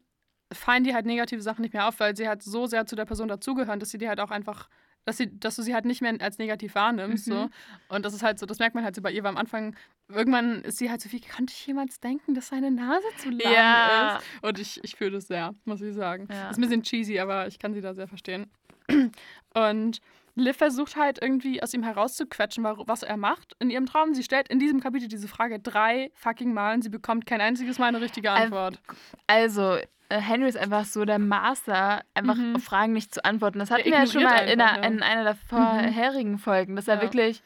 [0.53, 3.05] fallen die halt negative Sachen nicht mehr auf, weil sie halt so sehr zu der
[3.05, 4.69] Person dazugehören, dass sie die halt auch einfach,
[5.05, 7.27] dass, sie, dass du sie halt nicht mehr als negativ wahrnimmst.
[7.29, 7.33] Mhm.
[7.33, 7.49] So.
[7.89, 9.75] Und das ist halt so, das merkt man halt so bei ihr, weil am Anfang,
[10.09, 13.53] irgendwann ist sie halt so, wie konnte ich jemals denken, dass seine Nase zu lang
[13.53, 14.17] Ja.
[14.19, 14.25] ist?
[14.43, 16.29] Und ich, ich fühle das sehr, muss ich sagen.
[16.31, 16.51] Ja.
[16.51, 18.51] Ist ein bisschen cheesy, aber ich kann sie da sehr verstehen.
[19.55, 20.01] Und
[20.35, 24.15] Liv versucht halt irgendwie aus ihm herauszuquetschen, wa- was er macht in ihrem Traum.
[24.15, 27.79] Sie stellt in diesem Kapitel diese Frage drei fucking Mal und sie bekommt kein einziges
[27.79, 28.81] Mal eine richtige Antwort.
[29.27, 29.77] Also,
[30.21, 32.57] Henry ist einfach so der Master, einfach Mhm.
[32.57, 33.59] auf Fragen nicht zu antworten.
[33.59, 34.89] Das hatten wir ja schon mal in einfach, einer, ja.
[34.89, 37.03] in einer der vorherigen Folgen, dass er Ja.
[37.03, 37.43] wirklich,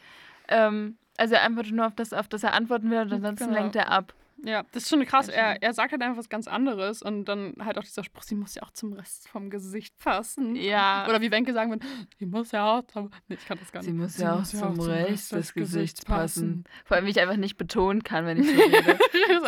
[0.48, 3.58] ähm, also er antwortet nur auf das, auf das er antworten will und ansonsten Genau.
[3.60, 4.12] lenkt er ab.
[4.46, 5.28] Ja, das ist schon krass.
[5.28, 8.36] Er, er sagt halt einfach was ganz anderes und dann halt auch dieser Spruch, sie
[8.36, 10.54] muss ja auch zum Rest vom Gesicht passen.
[10.54, 11.04] Ja.
[11.08, 11.84] Oder wie Wenke sagen würde,
[12.16, 13.10] sie muss ja auch zum...
[13.26, 13.88] Nee, ich kann das gar nicht.
[13.88, 16.62] Sie muss ja auch zum Rest des Gesichts passen.
[16.62, 16.64] passen.
[16.84, 18.98] Vor allem, wie ich einfach nicht betonen kann, wenn ich so rede.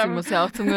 [0.03, 0.69] Sie muss ja auch zum,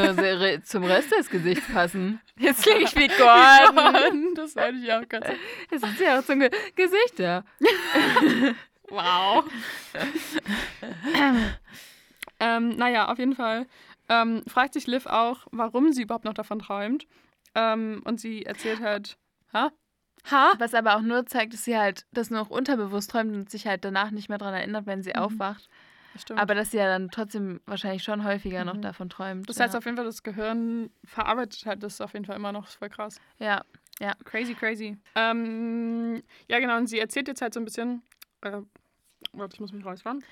[0.64, 2.22] zum Rest des Gesichts passen.
[2.38, 4.36] Jetzt klinge ich wie Gordon.
[4.36, 5.26] das werde ich auch ganz...
[5.72, 7.44] Es ist ja auch zum Ge Gesicht, ja.
[8.90, 9.46] Wow.
[12.40, 13.66] ähm, naja, auf jeden Fall
[14.12, 17.08] ähm, fragt sich Liv auch, warum sie überhaupt noch davon träumt.
[17.56, 19.18] Ähm, und sie erzählt halt,
[19.54, 19.72] ha?
[20.30, 20.52] Ha?
[20.60, 23.66] Was aber auch nur zeigt, dass sie halt das nur noch unterbewusst träumt und sich
[23.66, 25.16] halt danach nicht mehr daran erinnert, wenn sie Mhm.
[25.22, 25.68] aufwacht.
[26.20, 26.40] Stimmt.
[26.42, 28.82] Aber dass sie ja dann trotzdem wahrscheinlich schon häufiger noch Mhm.
[28.82, 29.48] davon träumt.
[29.50, 29.64] das ja.
[29.66, 32.90] heißt auf jeden Fall, das Gehirn verarbeitet halt das auf jeden Fall immer noch voll
[32.90, 33.20] krass.
[33.40, 33.64] ja.
[34.26, 34.98] Crazy, crazy.
[35.16, 38.02] Ähm, ja, genau, und sie erzählt jetzt halt so ein bisschen.
[38.42, 38.62] Äh,
[39.34, 40.24] warte, ich muss mich räuspern.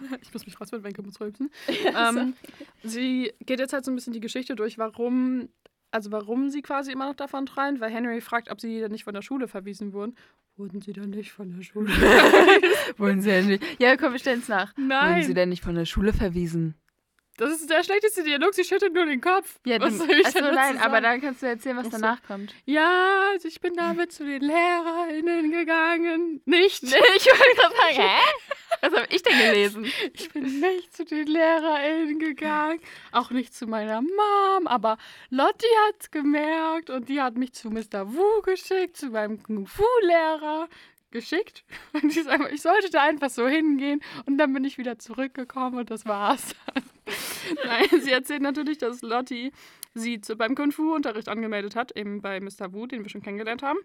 [0.22, 1.50] Ich muss mich räuspern, Wenke muss rülpsen.
[1.68, 2.34] ähm,
[2.82, 5.48] sie geht jetzt halt so ein bisschen die Geschichte durch, warum,
[5.90, 9.04] also warum sie quasi immer noch davon träumt, weil Henry fragt, ob sie denn nicht
[9.04, 10.14] von der Schule verwiesen wurden.
[10.56, 11.88] Wurden sie denn nicht von der Schule?
[12.96, 13.64] Wurden sie denn nicht.
[13.80, 14.76] Ja, komm, wir stellen es nach.
[14.76, 16.74] Wurden sie Nein, denn nicht von der Schule verwiesen?
[17.36, 19.58] Das ist der schlechteste Dialog, sie schüttelt nur den Kopf.
[19.64, 21.98] Ja, Was soll ich achso, dazu nein, aber dann kannst du erzählen, was Ach so.
[21.98, 22.54] danach kommt.
[22.64, 26.40] Ja, also ich bin damit zu den LehrerInnen gegangen.
[26.44, 26.82] Nicht.
[26.82, 28.20] ich wollte gerade sagen, hä?
[28.80, 29.86] Was habe ich denn gelesen?
[30.12, 32.80] Ich bin nicht zu den LehrerInnen gegangen,
[33.12, 34.98] auch nicht zu meiner Mom, aber
[35.30, 38.12] Lotti hat's gemerkt und die hat mich zu Mr.
[38.14, 40.68] Wu geschickt, zu meinem Kung Fu-Lehrer
[41.14, 41.64] geschickt.
[42.52, 46.54] Ich sollte da einfach so hingehen und dann bin ich wieder zurückgekommen und das war's.
[47.64, 49.52] Nein, sie erzählt natürlich, dass Lotti
[49.94, 52.72] sie beim Kung Fu-Unterricht angemeldet hat, eben bei Mr.
[52.72, 53.78] Wu, den wir schon kennengelernt haben.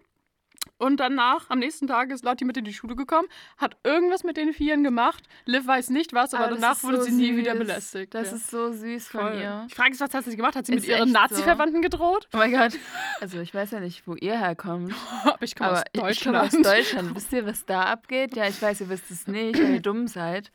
[0.78, 4.36] Und danach, am nächsten Tag, ist Lotti mit in die Schule gekommen, hat irgendwas mit
[4.38, 5.24] den Vieren gemacht.
[5.44, 7.58] Liv weiß nicht was, aber, das danach ist wurde so sie nie wieder süß.
[7.60, 8.14] belästigt.
[8.14, 8.36] Das Ja.
[8.36, 9.40] ist so süß von Voll.
[9.40, 9.64] ihr.
[9.68, 10.56] Ich frage mich, was hat sie gemacht?
[10.56, 12.28] Hat sie Ist mit ihren Nazi-Verwandten gedroht?
[12.32, 12.72] Oh mein Gott.
[13.20, 14.94] Also ich weiß ja nicht, wo ihr herkommt.
[15.24, 16.66] Aber ich komme aus Aber ich- komme Deutschland.
[16.66, 17.14] aus Deutschland.
[17.16, 18.34] Wisst ihr, was da abgeht?
[18.36, 20.50] Ja, ich weiß, ihr wisst es nicht, weil ihr dumm seid.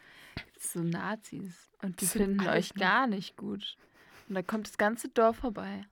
[0.59, 1.69] So Nazis.
[1.83, 3.77] Und die finden alles euch gar nicht gut.
[4.27, 5.85] Und da kommt das ganze Dorf vorbei.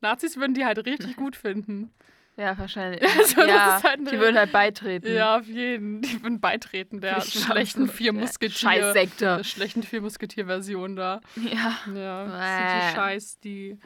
[0.00, 1.92] Nazis würden die halt richtig gut finden.
[2.38, 3.02] Ja, wahrscheinlich.
[3.18, 5.12] Also, ja, halt eine- die würden halt beitreten.
[5.12, 6.00] Ja, auf jeden.
[6.02, 8.92] Die würden beitreten der Ich schlechten vier Musketier.
[9.20, 11.20] Der schlechten vier Musketier-Version da.
[11.36, 11.76] Ja.
[11.94, 13.78] Ja, das sind die Scheiß, die,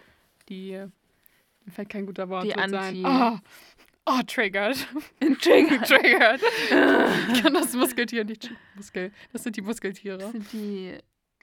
[0.50, 0.72] die,
[1.64, 2.74] mir fällt kein guter Wort Die sein.
[2.74, 3.38] Anti- Oh,
[4.06, 4.76] oh triggered.
[5.40, 5.82] Trigger.
[5.84, 6.40] triggered.
[7.32, 8.50] ich kann das Musketier nicht.
[8.74, 9.12] Muskel.
[9.32, 10.18] Das sind die Muskeltiere.
[10.18, 10.98] Das sind die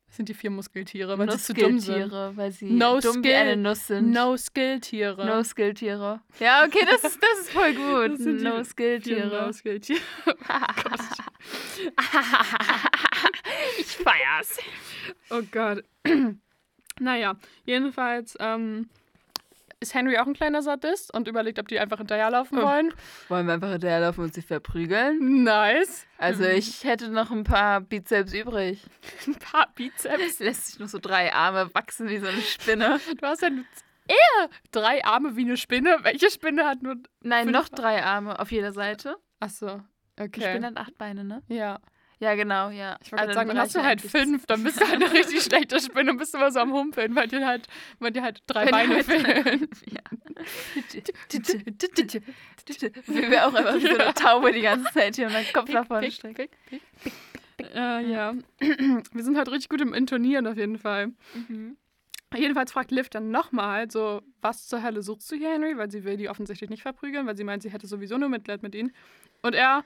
[0.09, 2.11] Das sind die vier Muskeltiere, weil sie zu dumm sind.
[2.11, 4.09] Weil sie No dumm wie eine Nuss sind.
[4.09, 5.23] No-Skill-Tiere.
[5.23, 6.21] No-Skill-Tiere.
[6.39, 8.19] Ja, okay, das ist, das ist voll gut.
[8.19, 9.45] No-Skill-Tiere.
[9.45, 10.01] No-Skill-Tiere.
[13.79, 14.57] ich feier's.
[15.29, 15.83] Oh Gott.
[16.99, 17.35] naja,
[17.65, 18.89] jedenfalls ähm,
[19.81, 22.63] ist Henry auch ein kleiner Sadist und überlegt, ob die einfach hinterherlaufen Oh.
[22.63, 22.93] wollen.
[23.29, 25.43] Wollen wir einfach hinterherlaufen und sie verprügeln?
[25.43, 26.05] Nice.
[26.17, 26.49] Also Mhm.
[26.55, 28.81] ich hätte noch ein paar Bizeps übrig.
[29.27, 30.39] Ein paar Bizeps.
[30.39, 32.99] Lässt sich noch so drei Arme wachsen wie so eine Spinne.
[33.21, 33.63] Du hast ja nur
[34.07, 35.97] eher drei Arme wie eine Spinne.
[36.01, 36.95] Welche Spinne hat nur.
[37.21, 39.15] Nein, noch drei Arme auf jeder Seite.
[39.39, 39.81] Achso,
[40.17, 40.41] Die okay.
[40.41, 41.41] Spinne hat acht Beine, ne?
[41.47, 41.79] Ja,
[42.19, 42.97] Ja, genau, ja.
[43.01, 45.41] ich wollte gerade sagen, dann hast du halt fünf, dann bist du halt eine richtig
[45.41, 47.67] schlechte Spinne und bist immer so am Humpeln, weil dir halt,
[47.99, 49.69] weil dir halt drei Beine halt- fehlen.
[53.07, 55.69] Wie wir auch einfach wie so eine Taube die ganze Zeit hier und den Kopf
[55.69, 56.47] nach vorne strecken.
[57.73, 58.33] Äh, ja.
[58.59, 61.07] Wir sind halt richtig gut im Intonieren auf jeden Fall.
[61.33, 61.75] Mhm.
[62.35, 65.77] Jedenfalls fragt Liv dann nochmal so, was zur Hölle suchst du hier, Henry?
[65.77, 68.61] Weil sie will die offensichtlich nicht verprügeln, weil sie meint, sie hätte sowieso nur Mitleid
[68.63, 68.93] mit ihnen.
[69.41, 69.83] Und er,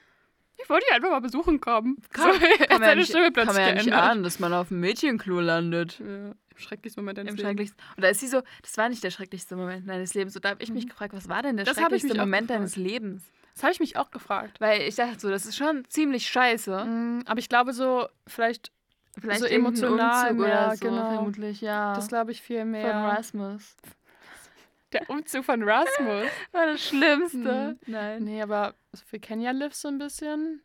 [0.61, 1.97] ich wollte die einfach mal besuchen kommen.
[2.11, 4.39] Kann- so, Kann man ja seine nicht, Stimme kann plötzlich man ja nicht ahnen, dass
[4.39, 5.99] man auf dem Mädchenklo landet.
[5.99, 7.47] Ja, Im schrecklichsten Moment Im deines Lebens.
[7.49, 7.83] schrecklichsten.
[7.97, 10.35] Und da ist sie so, das war nicht der schrecklichste Moment deines Lebens.
[10.35, 10.89] Und da habe ich mich Mhm.
[10.89, 13.23] gefragt, was war denn der Das schrecklichste Moment deines Lebens?
[13.55, 14.59] Das habe ich mich auch gefragt.
[14.59, 16.85] Weil ich dachte so, das ist schon ziemlich scheiße.
[16.85, 18.71] Mm, Aber ich glaube so, vielleicht,
[19.21, 21.11] Vielleicht So emotional mehr, oder so, genau.
[21.13, 21.93] vermutlich, ja.
[21.93, 22.91] das glaube ich viel von mehr.
[22.95, 23.75] Rasmus.
[24.93, 26.29] Der Umzug von Rasmus.
[26.51, 27.77] War das Schlimmste.
[27.87, 27.91] Mhm.
[27.91, 28.23] Nein.
[28.23, 28.75] nee, aber
[29.09, 30.61] wir kennen ja Liv so ein bisschen.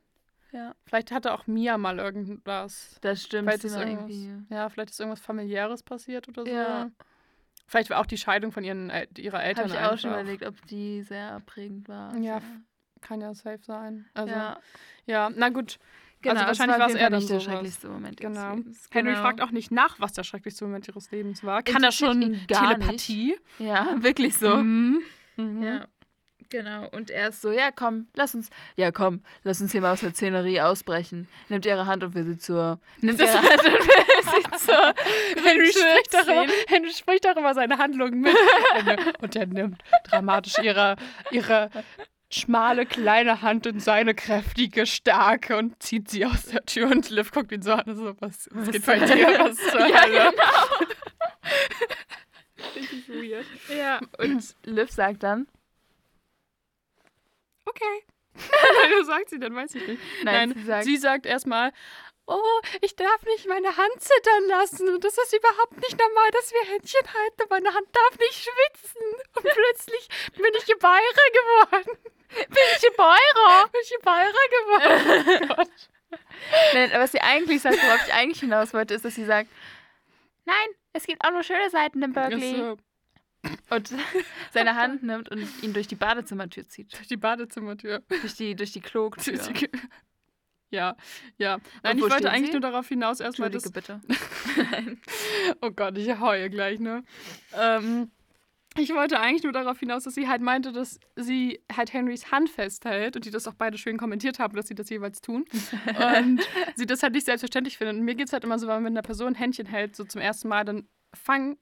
[0.53, 0.75] Ja.
[0.87, 2.97] Vielleicht hatte auch Mia mal irgendwas.
[3.03, 3.49] Das stimmt.
[3.49, 4.33] Vielleicht ist irgendwie.
[4.49, 6.51] ja, vielleicht ist irgendwas familiäres passiert oder so.
[6.51, 6.91] Ja.
[7.67, 10.43] Vielleicht war auch die Scheidung von ihren, El- ihrer Eltern Habe ich auch schon überlegt,
[10.47, 12.17] ob die sehr prägend war.
[12.17, 12.43] Ja, Sehr.
[13.03, 14.07] Kann ja safe sein.
[14.15, 14.59] Also, ja,
[15.07, 15.31] ja.
[15.35, 15.79] na gut.
[16.23, 18.57] Genau, also wahrscheinlich war es eher dann nicht der schrecklichste Moment Genau.
[18.91, 19.21] Henry Genau.
[19.23, 21.63] fragt auch nicht nach, was der schrecklichste Moment ihres Lebens war.
[21.63, 23.37] Kann er schon Telepathie?
[23.59, 24.57] Ja, wirklich so.
[24.57, 25.01] Mhm.
[25.37, 25.63] Mhm.
[25.63, 25.87] Ja.
[26.51, 26.89] Genau.
[26.93, 30.01] Und er ist so, ja, komm, lass uns, ja, komm, lass uns hier mal aus
[30.01, 31.29] der Szenerie ausbrechen.
[31.51, 34.95] Nimmt ihre Hand und will sie zur, nimmt ihre Hand und will sie zur
[35.45, 36.51] Henry, spricht darüber.
[36.69, 38.35] Henry spricht darüber seine Handlungen mit.
[39.21, 40.97] und er nimmt dramatisch ihre,
[41.31, 41.69] ihre
[42.31, 46.91] schmale, kleine Hand in seine kräftige, starke und zieht sie aus der Tür.
[46.91, 49.07] Und Liv guckt ihn so an und so, was, was geht bei dir?
[49.39, 50.33] Was zur Ja, Hölle?
[50.33, 50.87] genau.
[52.77, 53.47] Richtig weird.
[53.77, 55.47] Ja, und Liv sagt dann,
[57.65, 58.05] Okay.
[59.01, 59.55] Was sagt sie dann?
[59.55, 60.01] Weiß ich nicht.
[60.23, 61.73] nein, Nein, sie sagt, erstmal,
[62.29, 64.89] oh, ich darf nicht meine Hand zittern lassen.
[64.95, 67.43] Und das ist überhaupt nicht normal, dass wir Händchen halten.
[67.51, 69.03] Meine Hand darf nicht schwitzen.
[69.35, 71.01] Und plötzlich bin ich Gebeire
[71.33, 71.99] geworden.
[72.29, 73.69] bin ich Beurer?
[73.73, 75.49] Bin ich Gebeire geworden.
[75.49, 75.71] Gott.
[76.75, 79.51] Nein, aber was sie eigentlich sagt, worauf ich eigentlich hinaus wollte, ist, dass sie sagt,
[80.47, 82.57] nein, es gibt auch nur schöne Seiten im Berkeley.
[82.57, 82.79] So,
[83.71, 83.93] Und
[84.53, 86.95] seine Hand nimmt und ihn durch die Badezimmertür zieht.
[86.95, 88.03] durch die Badezimmertür.
[88.09, 89.37] Durch die, durch die Klotür.
[89.37, 89.71] Durch die-
[90.71, 90.97] Ja,
[91.39, 91.59] ja.
[91.83, 92.53] Nein, ich wollte eigentlich sie?
[92.53, 93.71] nur darauf hinaus, erstmal das.
[93.71, 94.01] Bitte.
[95.63, 97.05] Oh Gott, ich heule gleich, ne?
[97.59, 98.11] Ähm,
[98.77, 102.51] ich wollte eigentlich nur darauf hinaus, dass sie halt meinte, dass sie halt Henrys Hand
[102.51, 105.45] festhält und die das auch beide schön kommentiert haben, dass sie das jeweils tun.
[106.19, 106.41] und
[106.77, 107.99] sie das halt nicht selbstverständlich finden.
[107.99, 109.97] Und mir geht es halt immer so, wenn man mit einer Person ein Händchen hält,
[109.97, 111.57] so zum ersten Mal, dann fang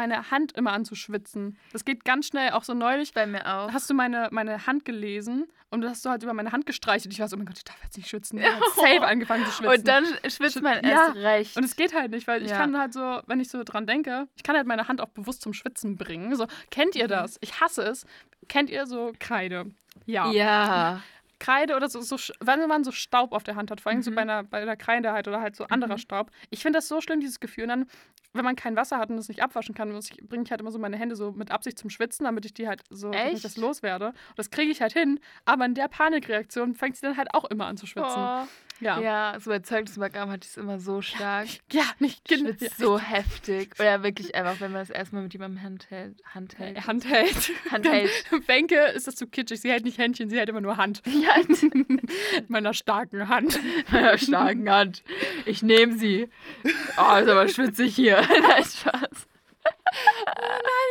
[0.00, 1.58] meine Hand immer an zu schwitzen.
[1.72, 3.12] Das geht ganz schnell, auch so neulich.
[3.14, 3.72] Bei mir auch.
[3.72, 7.12] Hast du meine, meine Hand gelesen und hast du halt über meine Hand gestreichelt.
[7.12, 8.38] Ich war so, oh mein Gott, ich darf jetzt nicht schwitzen.
[8.38, 9.78] Ich habe safe angefangen zu schwitzen.
[9.78, 10.90] Und dann schwitzt man Ja.
[11.06, 11.56] erst recht.
[11.56, 12.56] Und es geht halt nicht, weil ich Ja.
[12.56, 15.42] kann halt so, wenn ich so dran denke, ich kann halt meine Hand auch bewusst
[15.42, 16.34] zum Schwitzen bringen.
[16.36, 17.38] So, kennt ihr das?
[17.40, 18.04] Ich hasse es.
[18.48, 19.66] Kennt ihr so Kreide?
[20.06, 20.30] Ja.
[20.32, 21.02] ja.
[21.38, 24.10] Kreide oder so, so wenn man so Staub auf der Hand hat, vor allem so
[24.10, 24.14] Mhm.
[24.16, 25.98] bei einer, bei einer Kreide halt oder halt so anderer Mhm.
[25.98, 26.30] Staub.
[26.50, 27.64] Ich finde das so schlimm, dieses Gefühl.
[27.64, 27.86] Und dann,
[28.32, 30.60] wenn man kein Wasser hat und es nicht abwaschen kann, muss ich- bringe ich halt
[30.60, 33.34] immer so meine Hände so mit Absicht zum Schwitzen, damit ich die halt so, damit
[33.34, 33.60] ich das Echt?
[33.60, 34.08] loswerde.
[34.08, 35.18] Und das kriege ich halt hin.
[35.44, 38.12] Aber in der Panikreaktion fängt sie dann halt auch immer an zu schwitzen.
[38.16, 38.46] Oh.
[38.80, 38.98] Ja.
[39.00, 41.48] Ja, so bei Zeugnisübergaben hatte ich es immer so stark.
[41.70, 42.50] Ja, nicht Ich genau.
[42.50, 43.74] schwitze so heftig.
[43.78, 46.16] Oder wirklich einfach, wenn man das erstmal mit jemandem Hand hält.
[46.34, 46.76] Hand hält.
[46.78, 46.86] Ja.
[46.86, 47.52] Hand hält.
[47.70, 48.10] Hand hält.
[48.46, 49.60] Wenke ist das zu kitschig.
[49.60, 51.02] Sie hält nicht Händchen, sie hält immer nur Hand.
[51.06, 51.36] Ja,
[51.72, 53.58] Mit meiner starken Hand.
[53.92, 55.02] meiner starken Hand.
[55.44, 56.28] Ich nehme sie.
[56.64, 58.20] Oh, ist aber schwitzig hier.
[58.20, 59.26] Nein, Spaß.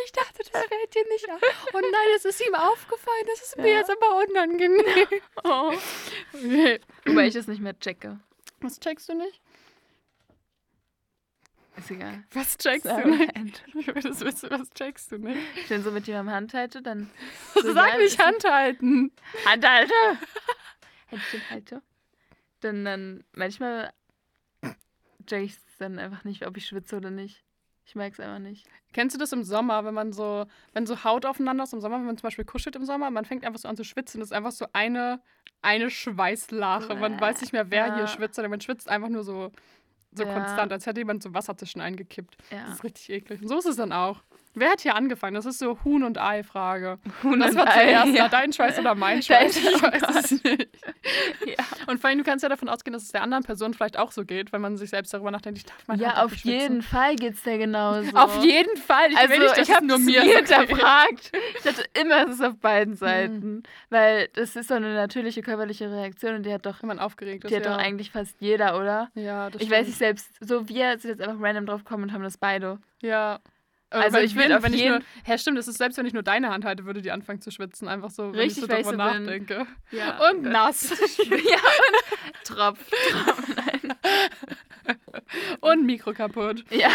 [0.05, 1.41] Ich dachte, das fällt dir nicht auf.
[1.73, 3.25] Oh nein, es ist ihm aufgefallen.
[3.27, 3.77] Das ist mir Ja.
[3.79, 5.07] jetzt aber unangenehm.
[5.43, 5.73] Oh.
[6.33, 6.79] Okay.
[7.05, 8.19] Wobei ich es nicht mehr checke.
[8.61, 9.41] Was checkst du nicht?
[11.77, 12.23] Ist egal.
[12.33, 13.03] Was checkst Sorry.
[13.03, 13.63] du nicht?
[13.73, 15.69] Ich will das wissen, was checkst du nicht?
[15.69, 17.09] Wenn so mit jemandem Hand halte, dann.
[17.55, 19.11] Sag ja, nicht Hand halten.
[19.45, 19.93] Hand halte!
[21.07, 21.81] Händchen halte.
[22.59, 23.93] Dann, dann manchmal
[25.25, 27.45] check ich dann einfach nicht, ob ich schwitze oder nicht.
[27.89, 28.67] Ich merke es einfach nicht.
[28.93, 31.97] Kennst du das im Sommer, wenn man so, wenn so Haut aufeinander ist im Sommer,
[31.97, 34.29] wenn man zum Beispiel kuschelt im Sommer, man fängt einfach so an zu schwitzen, das
[34.29, 35.21] ist einfach so eine,
[35.63, 36.93] eine Schweißlache.
[36.93, 37.95] Man weiß nicht mehr, wer Ja.
[37.95, 39.51] hier schwitzt, sondern man schwitzt einfach nur so,
[40.11, 40.33] so Ja.
[40.33, 42.37] konstant, als hätte jemand so Wasser zwischen eingekippt.
[42.51, 42.65] Ja.
[42.65, 43.41] Das ist richtig eklig.
[43.41, 44.21] Und so ist es dann auch.
[44.59, 45.33] Wer hat hier angefangen?
[45.35, 46.99] Das ist so Huhn- und Ei-Frage.
[47.23, 48.27] Huhn Was und war Ei, zuerst ja.
[48.29, 49.57] dein Schweiß oder mein Dein Schweiß?
[49.57, 50.67] Ich weiß es nicht.
[51.45, 51.55] Ja.
[51.87, 54.11] Und vor allem, du kannst ja davon ausgehen, dass es der anderen Person vielleicht auch
[54.11, 56.81] so geht, wenn man sich selbst darüber nachdenkt, ich darf meine Ja, Hand auf jeden
[56.81, 58.15] Fall geht's dir genauso.
[58.15, 59.09] Auf jeden Fall.
[59.11, 60.37] Ich also will nicht, ich habe es nur es mir so geht.
[60.49, 61.31] hinterfragt.
[61.57, 63.63] Ich dachte immer, es ist auf beiden Seiten.
[63.89, 67.43] Weil das ist doch eine natürliche körperliche Reaktion und die hat doch, Wenn man aufgeregt
[67.43, 67.51] ist.
[67.51, 67.71] die hat ja.
[67.75, 69.09] doch eigentlich fast jeder, oder?
[69.15, 69.87] Ja, das Ich weiß stimmt.
[69.87, 72.79] nicht selbst, so wir sind jetzt einfach random drauf gekommen und haben das beide.
[73.01, 73.39] Ja.
[73.91, 76.05] Also wenn- ich würd wenn, auf wenn ich nur, ja, stimmt, das ist selbst wenn
[76.05, 77.87] ich nur deine Hand halte, würde die anfangen zu schwitzen.
[77.87, 79.23] Einfach so, wenn Richtig, ich so darüber bin.
[79.25, 79.65] nachdenke.
[79.91, 80.19] Ja.
[80.29, 80.89] Und nass.
[81.29, 82.79] ja, und Tropf.
[82.89, 83.47] Tropf.
[83.55, 83.95] Nein.
[85.61, 86.63] Und Mikro kaputt.
[86.71, 86.89] Ja.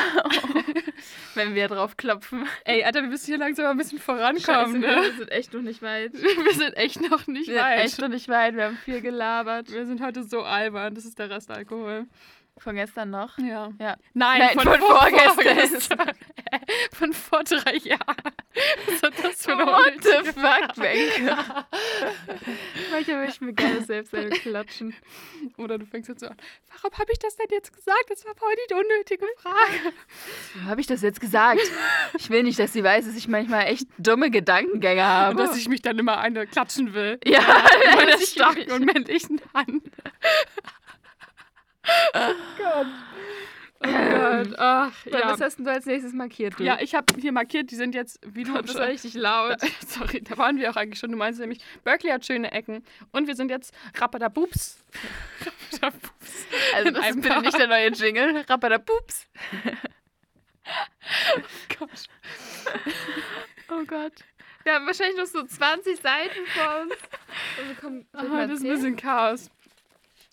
[1.34, 2.46] Wenn wir drauf klopfen.
[2.64, 4.86] Ey, Alter, wir müssen hier langsam mal ein bisschen vorankommen, Scheiße, ne?
[5.02, 6.12] wir sind echt noch nicht weit.
[6.14, 7.84] Wir sind echt noch nicht Wir sind weit.
[7.84, 8.56] echt noch nicht weit.
[8.56, 9.70] Wir haben viel gelabert.
[9.70, 10.94] Wir sind heute so albern.
[10.94, 12.06] Das ist der Rest Alkohol.
[12.58, 13.36] Von gestern noch.
[13.38, 13.70] Ja.
[13.80, 13.96] Ja.
[14.14, 15.34] Nein, Nein, von, von vor- vorgestern.
[15.34, 16.10] vorgestern.
[16.92, 18.00] von vor drei Jahren.
[18.86, 21.36] Was hat das für eine What the fuck, Wenke?
[22.90, 24.94] Manchmal will ich mir gerne selbst eine klatschen.
[25.58, 26.36] Oder du fängst jetzt so an.
[26.74, 28.04] Warum habe ich das denn jetzt gesagt?
[28.08, 29.92] Das war voll die unnötige Frage.
[30.54, 31.60] Wo habe ich das jetzt gesagt?
[32.18, 35.36] Ich will nicht, dass sie weiß, dass ich manchmal echt dumme Gedankengänge Und habe.
[35.36, 37.18] dass ich mich dann immer eine klatschen will.
[37.26, 37.40] ja,
[37.96, 39.82] meiner ich- starken und männlichen Hand.
[42.14, 42.86] oh Gott.
[43.86, 43.90] Oh
[44.46, 44.54] Gott.
[44.58, 45.30] Ach, ja.
[45.30, 46.58] Was hast denn du als nächstes markiert?
[46.58, 46.64] Du?
[46.64, 49.56] Ja, ich habe hier markiert, die sind jetzt, wie du das war richtig laut.
[49.60, 51.10] Da, sorry, da waren wir auch eigentlich schon.
[51.10, 52.84] Du meinst nämlich, Berkeley hat schöne Ecken.
[53.12, 54.78] Und wir sind jetzt Rappadabups.
[55.72, 56.46] Rappadabups.
[56.74, 58.44] Also das ist bitte nicht der neue Jingle.
[58.48, 59.26] Rappadapups.
[61.78, 61.90] Gott.
[63.70, 64.12] Oh Gott.
[64.62, 66.92] Wir haben wahrscheinlich noch so 20 Seiten vor uns.
[67.60, 69.50] Und wir kommen, ich Ah, mal das ist ein bisschen Chaos.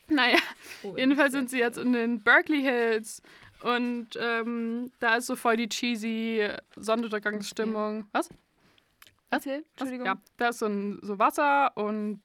[0.10, 0.38] Naja,
[0.84, 3.22] Oh, jedenfalls sind sie jetzt in den Berkeley Hills.
[3.62, 8.08] Und ähm, da ist so voll die cheesy Sonnenuntergangsstimmung.
[8.12, 8.30] Was?
[9.34, 9.64] Erzähl?
[9.72, 10.06] Entschuldigung.
[10.06, 12.20] Ja, da ist so, ein, so Wasser und,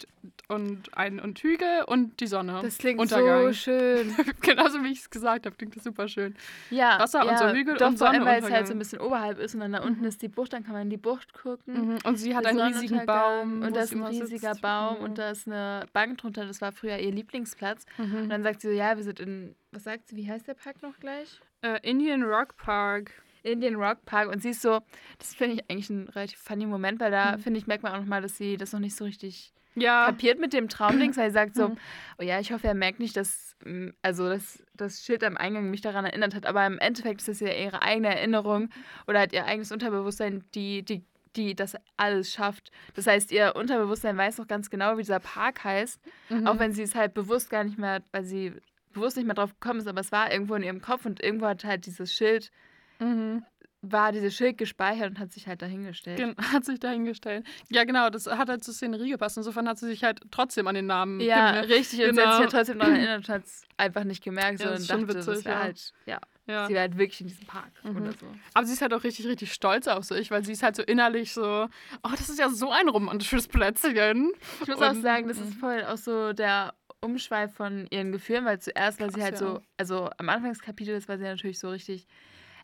[0.48, 2.58] und ein und Hügel und die Sonne.
[2.62, 3.46] Das klingt Untergang.
[3.46, 4.12] so schön.
[4.42, 6.34] Genauso wie ich es gesagt habe, klingt das super schön.
[6.68, 8.78] Ja, Wasser und ja, so Hügel doch, und vor allem, weil es halt so ein
[8.80, 10.96] bisschen oberhalb ist und dann da unten ist die Bucht, dann kann man in die
[10.96, 11.92] Bucht gucken.
[11.92, 11.98] Mhm.
[12.04, 13.62] Und sie hat einen riesigen Baum.
[13.62, 14.62] Und da ist ein riesiger sitzt.
[14.62, 15.04] Baum Mhm.
[15.04, 16.44] und da ist eine Bank drunter.
[16.44, 17.84] Das war früher ihr Lieblingsplatz.
[17.98, 18.28] Und Mhm.
[18.28, 20.82] dann sagt sie so, ja, wir sind in, was sagt sie, wie heißt der Park
[20.82, 21.40] noch gleich?
[21.62, 23.12] Äh, Indian Rock Park.
[23.46, 24.28] Indian Rock Park.
[24.28, 24.80] Und sie ist so,
[25.18, 27.40] das finde ich eigentlich ein relativ funny Moment, weil da, Mhm.
[27.40, 30.06] finde ich, merkt man auch nochmal, dass sie das noch nicht so richtig Ja.
[30.06, 31.76] kapiert mit dem Traumdings, weil sie sagt so, Mhm.
[32.18, 35.70] oh ja, ich hoffe, er merkt nicht, dass, mm, also dass das Schild am Eingang
[35.70, 38.70] mich daran erinnert hat, aber im Endeffekt ist es ja ihre eigene Erinnerung
[39.06, 41.04] oder hat ihr eigenes Unterbewusstsein, die, die,
[41.36, 42.70] die das alles schafft.
[42.94, 46.46] Das heißt, ihr Unterbewusstsein weiß noch ganz genau, wie dieser Park heißt, Mhm.
[46.46, 48.54] auch wenn sie es halt bewusst gar nicht mehr, weil sie
[48.94, 51.44] bewusst nicht mehr drauf gekommen ist, aber es war irgendwo in ihrem Kopf und irgendwo
[51.46, 52.50] hat halt dieses Schild,
[52.98, 53.44] Mhm.
[53.82, 56.16] war dieses Schild gespeichert und hat sich halt dahingestellt.
[56.16, 57.46] Gen hat sich dahingestellt.
[57.68, 59.36] Ja, genau, das hat halt zur Szenerie gepasst.
[59.36, 61.68] Insofern hat sie sich halt trotzdem an den Namen Ja, gemerkt.
[61.70, 62.00] richtig.
[62.00, 62.32] Und sie hat Genau.
[62.32, 64.58] sich ja trotzdem daran erinnert und hat es einfach nicht gemerkt.
[64.60, 65.62] Ja, So, das und ist schon dachte, witzig, das wäre ja.
[65.62, 66.66] halt, ja, Ja.
[66.66, 67.96] sie wäre halt wirklich in diesem Park Mhm.
[67.96, 68.26] oder so.
[68.54, 70.82] Aber sie ist halt auch richtig, richtig stolz auf sich, weil sie ist halt so
[70.82, 71.68] innerlich so,
[72.02, 74.32] oh, das ist ja so ein romantisches Plätzchen.
[74.62, 75.58] Ich muss auch Und- sagen, das ist mhm.
[75.60, 79.38] voll auch so der Umschweif von ihren Gefühlen, weil zuerst war sie halt ja.
[79.38, 82.06] so, also am Anfangskapitel das war sie natürlich so richtig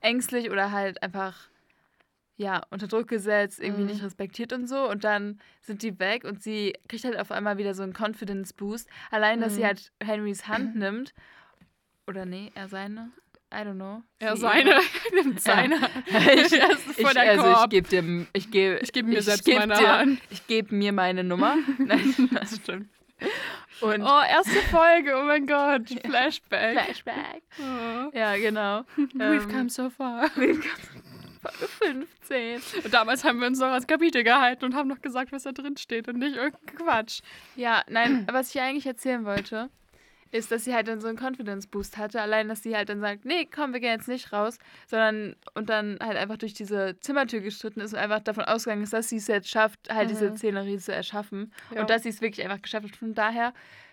[0.03, 1.49] ängstlich oder halt einfach
[2.37, 3.89] ja, unter Druck gesetzt, irgendwie Mhm.
[3.89, 4.89] nicht respektiert und so.
[4.89, 8.89] Und dann sind die weg und sie kriegt halt auf einmal wieder so einen Confidence-Boost.
[9.11, 9.67] Allein, dass sie Mhm.
[9.67, 11.13] halt Henrys Hand nimmt.
[12.09, 13.11] Oder nee, er seine.
[13.55, 14.03] I don't know.
[14.19, 14.81] Er Sie seine,
[15.15, 15.77] nimmt seine.
[16.07, 17.71] Ich, voll ich, der also ich Korb.
[17.71, 20.21] gebe dir, ich gebe, Ich gebe mir selbst geb meine dir, Hand.
[20.31, 21.57] Ich gebe mir meine Nummer.
[21.79, 22.89] Nein, Das stimmt.
[23.81, 26.79] Und Oh, erste Folge, oh mein Gott, Flashback.
[26.85, 27.43] Flashback.
[27.59, 28.11] Oh.
[28.17, 28.83] Ja, genau.
[28.97, 30.29] We've Ähm, come so far.
[30.31, 30.63] Folge
[32.21, 32.63] 15.
[32.85, 35.53] Und damals haben wir uns noch ans Kapitel gehalten und haben noch gesagt, was da
[35.53, 37.21] drin steht und nicht irgendein Quatsch.
[37.57, 39.69] Ja, nein, was ich eigentlich erzählen wollte,
[40.33, 42.21] ist, dass sie halt dann so einen Confidence-Boost hatte.
[42.21, 44.59] Allein, dass sie halt dann sagt, nee, komm, wir gehen jetzt nicht raus,
[44.89, 48.93] sondern und dann halt einfach durch diese Zimmertür gestritten ist und einfach davon ausgegangen ist,
[48.95, 50.37] dass sie es jetzt schafft, halt diese Mhm.
[50.39, 51.53] Szenerie zu erschaffen.
[51.75, 51.83] Ja.
[51.83, 52.97] Und dass sie es wirklich einfach geschafft hat.
[52.97, 53.53] Von daher,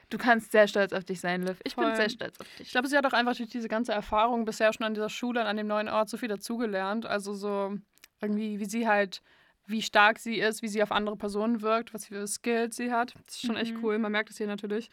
[0.09, 1.59] du kannst sehr stolz auf dich sein, Liv.
[1.65, 1.95] Ich bin Voll.
[1.97, 2.67] sehr stolz auf dich.
[2.67, 5.41] Ich glaube, sie hat auch einfach durch diese ganze Erfahrung bisher schon an dieser Schule
[5.41, 7.05] und an dem neuen Ort so viel dazugelernt.
[7.05, 7.75] Also so
[8.21, 9.21] irgendwie, wie sie halt,
[9.67, 13.13] wie stark sie ist, wie sie auf andere Personen wirkt, was für Skills sie hat.
[13.25, 13.83] Das ist schon echt Mhm.
[13.83, 13.99] cool.
[13.99, 14.89] Man merkt es hier natürlich.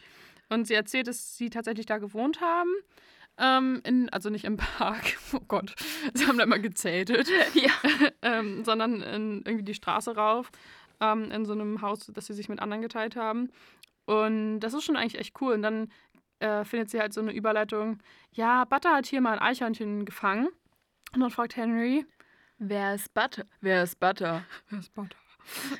[0.49, 2.69] Und sie erzählt, dass sie tatsächlich da gewohnt haben.
[3.37, 5.75] ähm, in, also nicht im Park, oh Gott,
[6.13, 7.71] sie haben da immer gezeltet, Ja.
[8.21, 10.49] ähm, sondern in, irgendwie die Straße rauf,
[11.01, 13.51] ähm, in so einem Haus, das sie sich mit anderen geteilt haben.
[14.05, 15.53] Und das ist schon eigentlich echt cool.
[15.53, 15.91] Und dann
[16.39, 17.99] äh, findet sie halt so eine Überleitung,
[18.31, 20.47] ja, Butter hat hier mal ein Eichhörnchen gefangen.
[21.13, 22.05] Und dann fragt Henry,
[22.59, 23.45] Wer ist Butter?
[23.61, 24.43] Wer ist Butter?
[24.69, 25.17] wer ist Butter?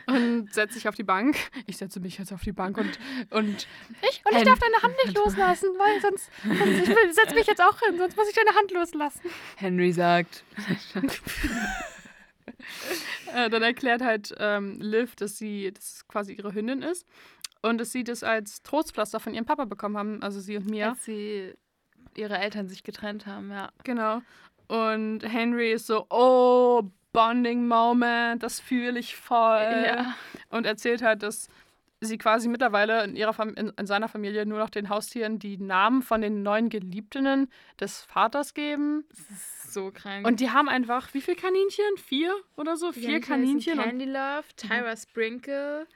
[0.05, 1.37] Und setzt sich auf die Bank.
[1.65, 2.99] Ich setze mich jetzt auf die Bank und,
[3.31, 3.67] und
[4.01, 7.47] ich, und ich darf deine Hand nicht loslassen, weil sonst, sonst ich will, setz mich
[7.47, 9.21] jetzt auch hin, sonst muss ich deine Hand loslassen.
[9.55, 10.43] Henry sagt.
[13.33, 17.05] Äh, dann erklärt halt ähm, Liv, dass sie, dass es quasi ihre Hündin ist
[17.61, 20.91] und dass sie das als Trostpflaster von ihrem Papa bekommen haben, also sie und Mia.
[20.91, 21.53] Als sie
[22.15, 23.71] ihre Eltern sich getrennt haben, ja.
[23.83, 24.21] Genau.
[24.67, 26.83] Und Henry ist so, oh,
[27.17, 29.83] Bonding Moment, das fühle ich voll.
[29.87, 30.13] Ja.
[30.49, 31.49] Und erzählt halt, dass
[31.99, 35.57] sie quasi mittlerweile in, ihrer Fam in, in seiner Familie nur noch den Haustieren die
[35.57, 37.49] Namen von den neuen Geliebtinnen
[37.79, 39.03] des Vaters geben.
[39.09, 40.27] Das ist so krank.
[40.27, 41.97] Und die haben einfach, wie viele Kaninchen?
[41.97, 42.91] Vier oder so?
[42.91, 43.79] Vier Kaninchen.
[43.79, 45.87] Candy Love, Tyra Sprinkle,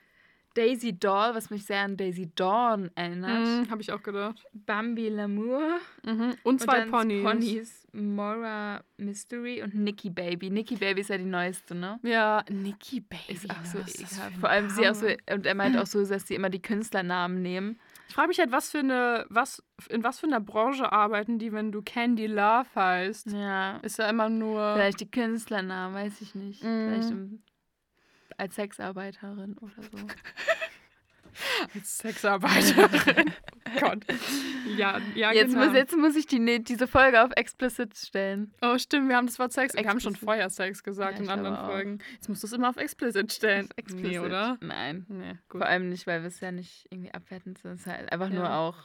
[0.56, 3.46] Daisy Doll, was mich sehr an Daisy Dawn erinnert.
[3.46, 4.44] Mhm, habe ich auch gedacht.
[4.54, 5.78] Bambi Lamour.
[6.04, 6.36] Mhm.
[6.42, 7.24] Und zwei und Ponys.
[7.24, 7.81] Ponys.
[7.94, 10.50] Mora Mystery und Nikki Baby.
[10.50, 12.00] Nikki Baby ist ja die neueste, ne?
[12.04, 13.34] Ja, Nikki Baby.
[13.34, 14.38] Ist auch so ekelhaft.
[14.40, 15.18] Vor allem sie auch so, Name?
[15.32, 17.80] und er meint auch so, dass sie immer die Künstlernamen nehmen.
[18.08, 21.52] Ich frage mich halt, was für eine, was, in was für einer Branche arbeiten die,
[21.52, 23.32] wenn du Candy Love heißt?
[23.32, 23.78] Ja.
[23.78, 24.74] Ist ja immer nur.
[24.74, 26.64] Vielleicht die Künstlernamen, weiß ich nicht.
[26.64, 26.90] Mhm.
[26.90, 27.44] Vielleicht im,
[28.38, 29.98] als Sexarbeiterin oder so.
[31.74, 33.32] Als Sexarbeiterin.
[33.76, 34.00] Oh Gott.
[34.78, 35.66] Ja, ja jetzt, genau.
[35.66, 38.54] muss, jetzt muss ich die, ne- diese Folge auf explicit stellen.
[38.62, 39.74] oh, stimmt, wir haben das Wort Sex.
[39.74, 40.20] Wir haben schon Explicit.
[40.26, 41.58] vorher Sex gesagt Ja, in anderen.
[41.66, 42.00] Folgen.
[42.14, 43.70] Jetzt musst du es immer auf explicit stellen.
[43.76, 44.12] Explicit.
[44.12, 44.58] Nee, oder?
[44.62, 45.06] Nein.
[45.10, 45.38] Nee.
[45.50, 47.74] Vor allem nicht, weil wir es ja nicht irgendwie abwertend sind.
[47.74, 48.60] Es ist halt einfach nur Ja.
[48.60, 48.76] auch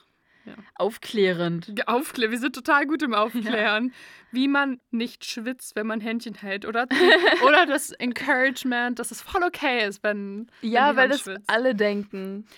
[0.46, 0.54] Ja.
[0.76, 1.74] aufklärend.
[1.86, 2.30] Aufklären.
[2.30, 3.92] Wir sind total gut im Aufklären,
[4.30, 6.64] wie man nicht schwitzt, wenn man Händchen hält.
[6.64, 6.86] Oder,
[7.46, 10.48] oder das Encouragement, dass es voll okay ist, wenn.
[10.62, 11.42] Ja, wenn weil das schwitzt.
[11.48, 12.46] alle denken.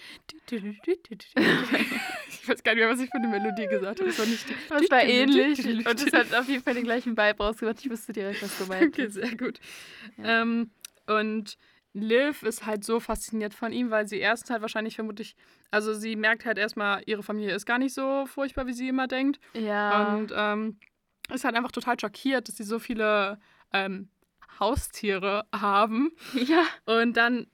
[2.41, 4.09] Ich weiß gar nicht mehr, was ich für eine Melodie gesagt habe.
[4.09, 4.47] Das war nicht.
[4.71, 5.87] Das war ähnlich.
[5.87, 7.77] Und es hat auf jeden Fall den gleichen Vibe rausgebracht.
[7.85, 8.99] Ich wusste direkt, was du meinst.
[8.99, 9.61] Okay, sehr gut.
[10.17, 10.43] Ja.
[10.43, 10.71] Ähm,
[11.07, 11.59] und
[12.01, 15.37] Liv ist halt so fasziniert von ihm, weil sie erst halt wahrscheinlich vermutlich,
[15.71, 19.09] also sie merkt halt erstmal, ihre Familie ist gar nicht so furchtbar, wie sie immer
[19.09, 19.41] denkt.
[19.55, 20.15] Ja.
[20.15, 20.79] Und ähm,
[21.33, 23.39] ist halt einfach total schockiert, dass sie so viele
[23.73, 24.09] ähm,
[24.59, 26.13] Haustiere haben.
[26.35, 26.65] ja.
[26.87, 27.47] Und dann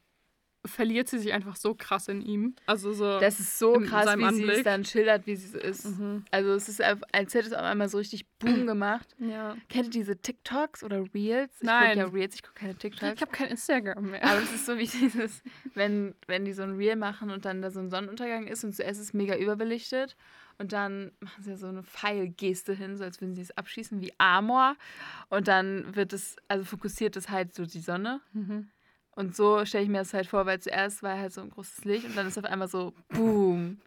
[0.67, 2.55] verliert sie sich einfach so krass in ihm.
[2.67, 3.21] Also so.
[3.21, 4.65] Das ist so krass, wie sie es Anblick.
[4.65, 5.85] dann schildert, wie sie so ist.
[5.87, 6.25] Mhm.
[6.31, 9.15] Also es ist, einfach- als hätte es auch einmal so richtig Boom gemacht.
[9.19, 9.57] Ja.
[9.69, 11.53] Kennt ihr diese TikToks oder Reels?
[11.61, 11.99] Ich Nein.
[11.99, 13.15] ja Reels, ich gucke keine TikToks.
[13.15, 14.25] Ich habe kein Instagram mehr.
[14.25, 15.43] Aber es ist so wie dieses,
[15.75, 18.75] wenn, wenn die so ein Reel machen und dann da so ein Sonnenuntergang ist und
[18.75, 20.17] zuerst ist es mega überbelichtet
[20.59, 24.01] und dann machen sie ja so eine Pfeilgeste hin, so als würden sie es abschießen
[24.01, 24.77] wie Amor
[25.29, 28.69] und dann wird es, also fokussiert es halt so die Sonne Mhm.
[29.17, 31.85] Und so stelle ich mir das halt vor, weil zuerst war halt so ein großes
[31.85, 33.79] Licht und dann ist auf einmal so Boom.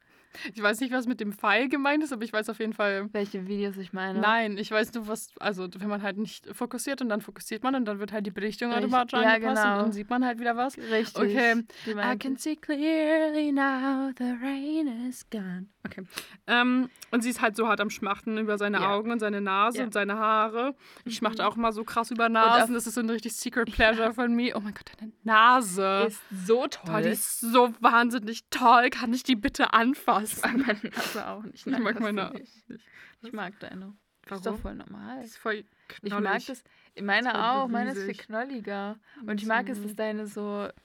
[0.53, 3.09] Ich weiß nicht, was mit dem Pfeil gemeint ist, aber ich weiß auf jeden Fall.
[3.11, 4.19] Welche Videos ich meine.
[4.19, 7.73] Nein, ich weiß nur, was, also wenn man halt nicht fokussiert und dann fokussiert man
[7.75, 8.85] und dann wird halt die Belichtung Richtig.
[8.85, 9.75] automatisch Ja, angepasst genau.
[9.77, 10.77] und dann sieht man halt wieder was.
[10.77, 11.15] Richtig.
[11.17, 11.63] Okay.
[11.87, 15.67] I can see clearly now the rain is gone.
[15.87, 16.03] Okay.
[16.47, 18.91] Ähm, und sie ist halt so hart am Schmachten über seine Ja.
[18.93, 19.83] Augen und seine Nase Ja.
[19.85, 20.75] und seine Haare.
[21.05, 21.47] Ich schmachte Mhm.
[21.47, 22.73] auch immer so krass über Nasen.
[22.73, 24.55] Das ist so ein richtig Secret Pleasure von mir.
[24.55, 26.05] Oh mein Gott, deine Nase.
[26.07, 27.01] ist so Toll, toll.
[27.03, 28.89] die ist so wahnsinnig toll.
[28.89, 30.41] Kann ich die bitte anfassen?
[30.41, 31.65] mag meine Nase auch nicht.
[31.65, 32.69] Ich mag das meine nicht.
[32.69, 32.85] nicht.
[33.23, 33.93] Ich mag deine.
[34.27, 34.57] Das ist Warum?
[34.57, 35.17] doch voll normal.
[35.21, 36.23] Das ist voll Ich knollig.
[36.23, 36.63] mag das.
[37.01, 37.67] Meine voll auch.
[37.69, 38.97] Meine ist viel knolliger.
[39.25, 39.83] Und ich mag es, Mhm.
[39.83, 40.67] dass deine so.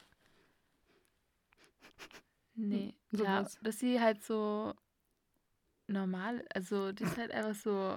[2.54, 2.94] Nee.
[3.10, 3.58] So ja, was?
[3.62, 4.74] dass sie halt so
[5.86, 6.44] normal.
[6.54, 7.96] Also, die ist halt einfach so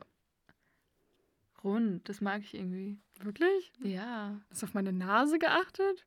[1.63, 2.07] rund.
[2.07, 2.97] Das mag ich irgendwie.
[3.19, 3.71] Wirklich?
[3.81, 4.39] Ja.
[4.49, 6.05] Hast du auf meine Nase geachtet?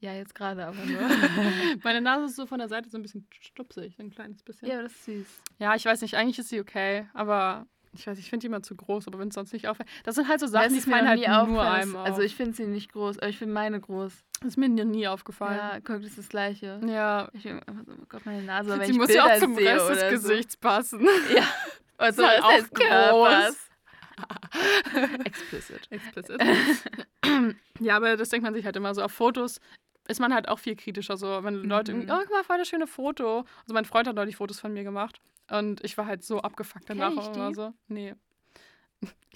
[0.00, 1.00] Ja, jetzt gerade aber nur.
[1.82, 4.68] Meine Nase ist so von der Seite so ein bisschen stupsig, ein kleines bisschen.
[4.68, 5.42] ja, das ist süß.
[5.58, 8.62] Ja, ich weiß nicht, eigentlich ist sie okay, aber ich weiß, ich finde die immer
[8.62, 9.88] zu groß, aber wenn es sonst nicht auffällt.
[10.04, 11.82] Das sind halt so Sachen, Das die ist fallen halt nie nur aufgefallen.
[11.82, 12.06] einem auf.
[12.06, 14.12] Also, ich finde sie nicht groß, aber ich finde meine groß.
[14.40, 15.56] das ist mir nie aufgefallen.
[15.58, 16.80] Ja, guck, das ist das Gleiche.
[16.86, 17.28] Ja.
[17.32, 19.38] Ich bin einfach so, oh Gott, meine Nase, wenn sie ich muss Bilder ja auch
[19.38, 21.06] zum Rest des Gesichts passen.
[21.34, 21.42] Ja.
[21.96, 23.68] Also Ist halt Rest des auch groß.
[25.24, 25.80] Explicit.
[25.90, 26.42] Explicit.
[27.80, 29.02] ja, aber das denkt man sich halt immer so.
[29.02, 29.60] Auf Fotos
[30.08, 31.16] ist man halt auch viel kritischer.
[31.16, 32.00] So, wenn Leute Mhm.
[32.02, 33.38] irgendwie, oh, guck mal, voll das schöne Foto.
[33.62, 35.20] Also mein Freund hat neulich Fotos von mir gemacht.
[35.50, 37.12] Und ich war halt so abgefuckt danach.
[37.12, 37.54] ich immer die?
[37.54, 37.72] so.
[37.88, 38.14] Nee.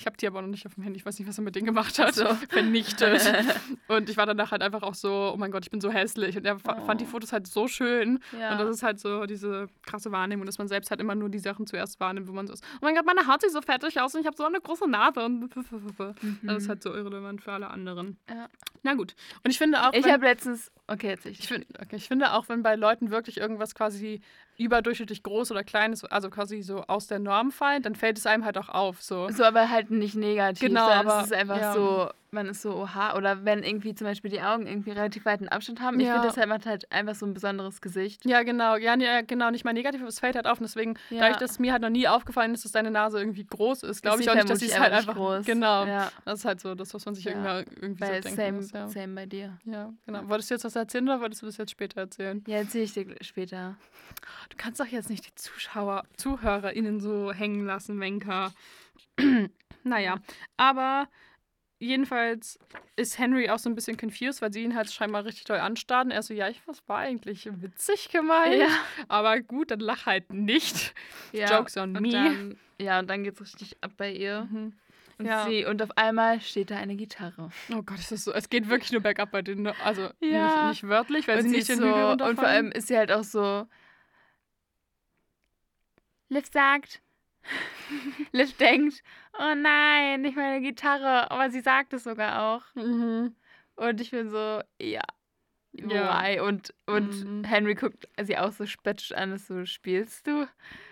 [0.00, 1.00] Ich habe die aber noch nicht auf dem Handy.
[1.00, 2.14] Ich weiß nicht, was er mit denen gemacht hat.
[2.14, 2.24] So.
[2.50, 3.20] Vernichtet.
[3.88, 6.36] und ich war danach halt einfach auch so, oh mein Gott, ich bin so hässlich.
[6.36, 6.80] Und er Oh.
[6.86, 8.20] fand die Fotos halt so schön.
[8.38, 8.52] Ja.
[8.52, 11.40] Und das ist halt so diese krasse Wahrnehmung, dass man selbst halt immer nur die
[11.40, 14.00] Sachen zuerst wahrnimmt, wo man so ist, oh mein Gott, meine Haut sieht so fettig
[14.00, 15.18] aus und ich habe so eine große Nase.
[15.24, 15.50] Und
[16.44, 18.18] das ist halt so irrelevant für alle anderen.
[18.30, 18.36] Mhm.
[18.36, 18.48] Ja.
[18.84, 19.16] Na gut.
[19.42, 20.70] Und ich finde auch, Ich habe letztens.
[20.86, 21.40] Okay, jetzt ich.
[21.40, 24.20] ich, find, okay, ich finde auch, wenn bei Leuten wirklich irgendwas quasi
[24.58, 28.26] überdurchschnittlich groß oder klein ist, also quasi so aus der Norm fallen, dann fällt es
[28.26, 29.00] einem halt auch auf.
[29.02, 29.28] So.
[29.30, 30.68] So, aber halt nicht negativ.
[30.68, 31.72] Genau, aber- es ist einfach ja.
[31.72, 33.16] so, man ist so, oha.
[33.16, 35.98] Oder wenn irgendwie zum Beispiel die Augen irgendwie relativ weiten Abstand haben.
[36.00, 36.14] Ich Ja.
[36.14, 38.24] finde, das halt macht halt einfach so ein besonderes Gesicht.
[38.26, 38.76] Ja, genau.
[38.76, 39.50] Ja, nee, genau.
[39.50, 40.58] Nicht mal negativ, aber es fällt halt auf.
[40.60, 41.20] Und deswegen, Ja.
[41.20, 44.20] dadurch, dass mir halt noch nie aufgefallen ist, dass deine Nase irgendwie groß ist, glaube
[44.22, 45.46] ich auch nicht, dass sie es halt einfach groß.
[45.46, 45.84] Genau.
[45.86, 46.10] Ja.
[46.24, 47.48] Das ist halt so das, was man sich irgendwie,
[47.80, 48.72] irgendwie so Bei denken same, muss.
[48.72, 48.88] Ja.
[48.88, 49.58] same bei dir.
[49.64, 50.28] ja, genau.
[50.28, 52.44] Wolltest du jetzt was erzählen oder wolltest du das jetzt später erzählen?
[52.46, 53.76] Ja, erzähle ich dir später.
[54.50, 58.52] Du kannst doch jetzt nicht die Zuschauer, ZuhörerInnen so hängen lassen, Wenker.
[59.84, 60.16] naja,
[60.56, 61.08] aber
[61.78, 62.58] jedenfalls
[62.96, 66.10] ist Henry auch so ein bisschen confused, weil sie ihn halt scheinbar richtig doll anstarren.
[66.10, 68.56] Er so, ja, ich, was war eigentlich witzig gemeint?
[68.60, 68.68] Ja.
[69.08, 70.94] Aber gut, dann lach halt nicht.
[71.32, 71.56] Ja.
[71.58, 72.10] Jokes on und me.
[72.10, 74.48] Dann, ja, und dann geht's richtig ab bei ihr.
[74.50, 74.72] Mhm.
[75.18, 75.46] Und, Ja.
[75.46, 77.50] sie, und auf einmal steht da eine Gitarre.
[77.72, 78.32] Oh Gott, ist das so.
[78.32, 79.62] Es geht wirklich nur bergab bei denen.
[79.62, 79.74] ne?
[79.84, 80.68] Also Ja.
[80.68, 82.96] nicht, nicht wörtlich, weil und sie nicht den so, Hügel und vor allem ist sie
[82.96, 83.66] halt auch so.
[86.28, 87.00] Liv sagt.
[88.32, 89.02] Liv denkt,
[89.38, 91.30] oh nein, nicht meine Gitarre.
[91.30, 92.74] Aber sie sagt es sogar auch.
[92.74, 93.34] Mhm.
[93.76, 95.02] Und ich bin so, ja.
[95.72, 96.22] Ja.
[96.22, 96.40] Why?
[96.40, 97.44] Und, und Mhm.
[97.44, 100.46] Henry guckt sie auch so spöttisch an, ist so, spielst du?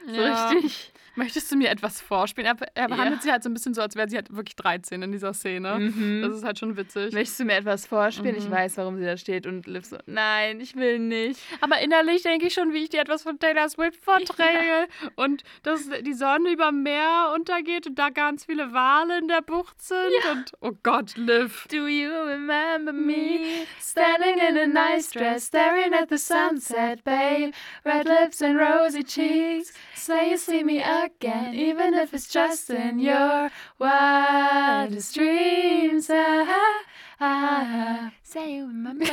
[0.06, 0.48] So Ja.
[0.50, 0.92] richtig.
[1.18, 2.46] Möchtest du mir etwas vorspielen?
[2.46, 2.86] Er, er Ja.
[2.88, 5.32] behandelt sie halt so ein bisschen so, als wäre sie halt wirklich 13 in dieser
[5.32, 5.78] Szene.
[5.78, 6.20] Mhm.
[6.22, 7.14] Das ist halt schon witzig.
[7.14, 8.36] Möchtest du mir etwas vorspielen?
[8.36, 8.50] Ich Mhm.
[8.50, 9.46] weiß, warum sie da steht.
[9.46, 11.40] Und Liv so, nein, ich will nicht.
[11.62, 14.88] Aber innerlich denke ich schon, wie ich dir etwas von Taylor Swift vorträge.
[15.14, 19.40] Und dass die Sonne über dem Meer untergeht und da ganz viele Wale in der
[19.40, 20.12] Bucht sind.
[20.30, 21.66] Und oh Gott, Liv.
[21.70, 23.64] Do you remember me?
[23.80, 27.52] Standing in a nice dress, staring at the sunset, babe.
[27.86, 29.72] Red lips and rosy cheeks.
[29.96, 36.08] Say you see me again, even if it's just in your wildest dreams.
[36.10, 36.82] Ah,
[37.18, 38.10] ah.
[38.22, 39.04] Say you remember.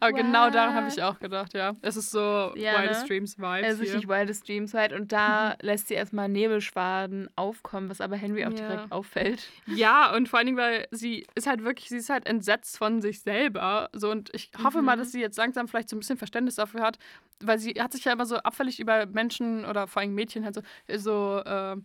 [0.00, 1.74] Aber genau daran habe ich auch gedacht, ja.
[1.82, 3.08] Es ist so Ja, Wildest ne?
[3.08, 3.64] Dreams Vibes.
[3.64, 3.92] Also hier.
[3.94, 4.92] richtig Wildest Dreams halt.
[4.92, 8.56] Und da lässt sie erstmal Nebelschwaden aufkommen, was aber Henry auch Ja.
[8.68, 9.48] direkt auffällt.
[9.66, 13.00] Ja, und vor allen Dingen, weil sie ist halt wirklich, sie ist halt entsetzt von
[13.00, 13.88] sich selber.
[13.92, 15.00] So, und ich hoffe mal, Mhm.
[15.00, 16.98] dass sie jetzt langsam vielleicht so ein bisschen Verständnis dafür hat,
[17.40, 20.54] weil sie hat sich ja immer so abfällig über Menschen oder vor allem Mädchen halt
[20.56, 20.62] so,
[20.96, 21.76] so äh,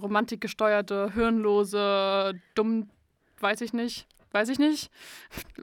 [0.00, 2.88] romantikgesteuerte, hirnlose, dumm,
[3.40, 4.06] weiß ich nicht.
[4.32, 4.90] Weiß ich nicht.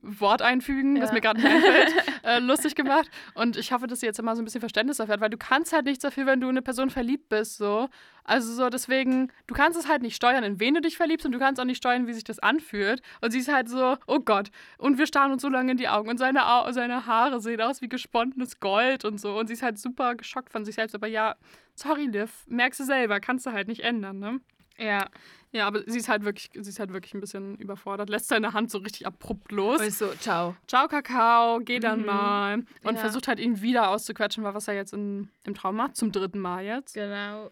[0.02, 1.14] Wort einfügen, was Ja.
[1.14, 1.94] mir gerade einfällt,
[2.24, 3.10] äh, lustig gemacht.
[3.36, 5.38] Und ich hoffe, dass sie jetzt immer so ein bisschen Verständnis dafür hat, weil du
[5.38, 7.58] kannst halt nichts dafür, wenn du in eine Person verliebt bist.
[7.58, 7.90] So.
[8.24, 11.32] Also so deswegen, du kannst es halt nicht steuern, in wen du dich verliebst und
[11.32, 13.04] du kannst auch nicht steuern, wie sich das anfühlt.
[13.22, 14.50] Und sie ist halt so, oh Gott.
[14.80, 17.62] Und wir starren uns so lange in die Augen und seine, Au seine Haare sehen
[17.62, 19.38] aus wie gesponnenes Gold und so.
[19.38, 20.96] Und sie ist halt super geschockt von sich selbst.
[20.96, 21.36] Aber ja,
[21.76, 24.40] sorry, Liv, merkst du selber, kannst du halt nicht ändern, ne?
[24.78, 25.08] Ja.
[25.52, 28.52] Ja, aber sie ist halt wirklich, sie ist halt wirklich ein bisschen überfordert, lässt seine
[28.52, 29.80] Hand so richtig abrupt los.
[29.80, 30.56] Und ich so, ciao.
[30.68, 32.06] Ciao, Kakao, geh dann Mhm.
[32.08, 32.54] mal.
[32.84, 33.00] Und Ja.
[33.00, 36.40] versucht halt ihn wieder auszuquetschen, weil was er jetzt in, im Traum macht, zum dritten
[36.40, 36.94] Mal jetzt.
[36.96, 37.52] Genau.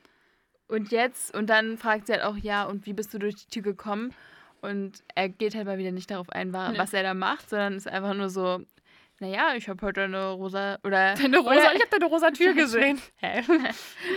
[0.67, 3.47] Und jetzt, und dann fragt sie halt auch, ja, und wie bist du durch die
[3.47, 4.13] Tür gekommen?
[4.61, 6.77] Und er geht halt mal wieder nicht darauf ein, wa- Nee.
[6.77, 8.61] was er da macht, sondern ist einfach nur so,
[9.23, 11.15] naja, ich habe heute eine rosa, oder...
[11.15, 13.01] Deine rosa, oder, ich habe deine rosa Tür gesehen.
[13.17, 13.41] Hä?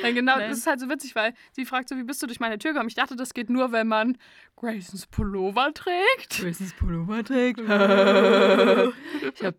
[0.03, 0.51] ja, genau, Nein.
[0.51, 2.73] das ist halt so witzig, weil sie fragt so, wie bist du durch meine Tür
[2.73, 2.89] gekommen?
[2.89, 4.19] Ich dachte, das geht nur, wenn man
[4.59, 6.41] Graysons Pullover trägt.
[6.41, 7.61] Graces Pullover trägt.
[7.61, 8.95] ich habe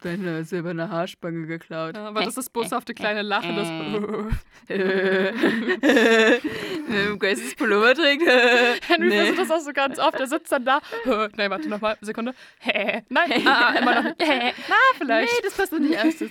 [0.01, 1.95] deine silberne Haarspange geklaut.
[1.95, 3.55] Ja, aber das ist das boshafte kleine Lachen.
[3.55, 3.67] Das
[4.69, 5.59] Ähm,
[7.19, 8.23] Graces Pullover trägt.
[8.87, 9.17] Henry Nee.
[9.17, 10.19] versucht das auch so ganz oft.
[10.19, 10.79] Er sitzt dann da.
[11.35, 11.95] Nein, warte nochmal.
[12.01, 12.33] Sekunde.
[12.65, 13.05] Nein,
[13.45, 14.15] ah, immer noch?
[14.19, 14.51] Na,
[14.97, 15.31] vielleicht.
[15.31, 16.15] Nee, das passt doch nicht aus.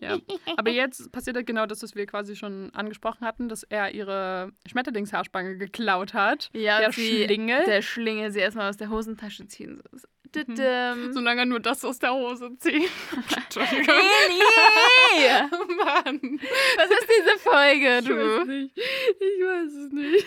[0.00, 0.18] Ja.
[0.56, 4.52] Aber jetzt passiert halt genau das, was wir quasi schon angesprochen hatten, dass er ihre
[4.68, 6.50] Schmetterlingshaarspange geklaut hat.
[6.52, 7.64] ja, der sie, Schlingel.
[7.64, 9.82] Der Schlingel, sie erstmal aus der Hosentasche ziehen.
[9.92, 10.06] So,
[10.46, 10.54] Mhm.
[10.54, 11.12] so.
[11.14, 12.88] Solange er nur das aus der Hose zieht.
[13.36, 13.84] Entschuldigung.
[13.88, 15.42] Eli!
[15.76, 16.40] Mann.
[16.76, 18.44] Was ist diese Folge, Ich weiß du?
[18.44, 18.76] nicht.
[18.78, 20.26] Ich weiß es nicht.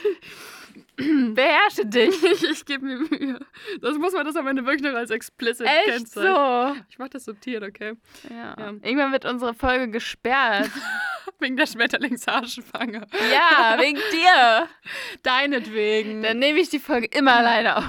[1.34, 2.16] Beherrsche dich.
[2.52, 3.40] Ich, gebe mir Mühe.
[3.82, 6.36] Das muss man das am Ende wirklich noch als explicit Echt kennzeichnen.
[6.36, 6.76] so?
[6.90, 7.94] Ich mach das subtil, okay?
[8.30, 8.56] Ja.
[8.58, 8.68] Ja.
[8.82, 10.70] Irgendwann wird unsere Folge gesperrt.
[11.40, 13.06] Wegen der Schmetterlingshaarspange.
[13.32, 14.68] ja, wegen dir.
[15.24, 16.22] Deinetwegen.
[16.22, 17.86] Dann nehme ich die Folge immer alleine auf.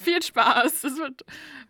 [0.00, 0.82] Viel Spaß.
[0.82, 1.24] Das wird,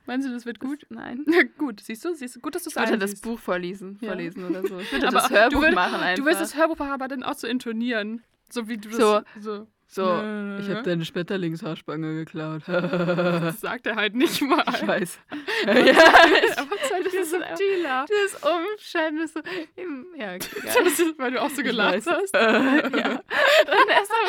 [0.06, 0.84] meinst du, das wird gut?
[0.90, 1.24] Nein.
[1.26, 2.14] Na gut, siehst du?
[2.14, 2.40] Siehst du?
[2.40, 3.20] Gut, dass du es Ich würde das.
[3.20, 4.08] Buch vorlesen, Ja.
[4.08, 4.78] vorlesen oder so.
[4.78, 6.16] Ich würde Aber das Hörbuch würd- machen einfach.
[6.22, 8.22] Du willst das Hörbuch aber dann auch so intonieren.
[8.50, 9.66] So wie du das So.
[9.90, 10.04] So.
[10.22, 10.58] Nö.
[10.60, 12.62] ich habe deine Schmetterlingshaarspange geklaut.
[12.68, 14.62] Das sagt er halt nicht mal.
[14.68, 15.18] ich weiß.
[15.66, 18.06] ja, aber es ist halt das ist subtiler.
[18.08, 19.40] das Umschreiben ist so.
[20.16, 20.36] Ja.
[20.88, 22.34] Das ist, weil du auch so gelacht hast.
[22.34, 23.10] Äh, ja.
[23.10, 24.20] Und erst mal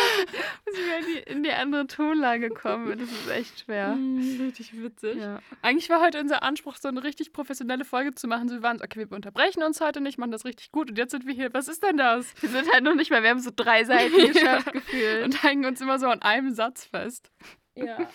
[0.66, 2.98] muss ich in die, andere Tonlage kommen.
[2.98, 3.94] Das ist echt schwer.
[3.94, 5.18] Hm, Richtig witzig.
[5.18, 5.40] Ja.
[5.62, 8.48] Eigentlich war heute unser Anspruch, so eine richtig professionelle Folge zu machen.
[8.50, 10.90] So, wir waren so, okay, wir unterbrechen uns heute nicht, machen das richtig gut.
[10.90, 11.54] Und jetzt sind wir hier.
[11.54, 12.34] Was ist denn das?
[12.42, 15.26] Wir sind halt noch nicht mal, wir haben so drei Seiten geschafft, gefühlt.
[15.26, 17.32] Und hängen uns immer so an einem Satz fest.
[17.76, 17.98] ja.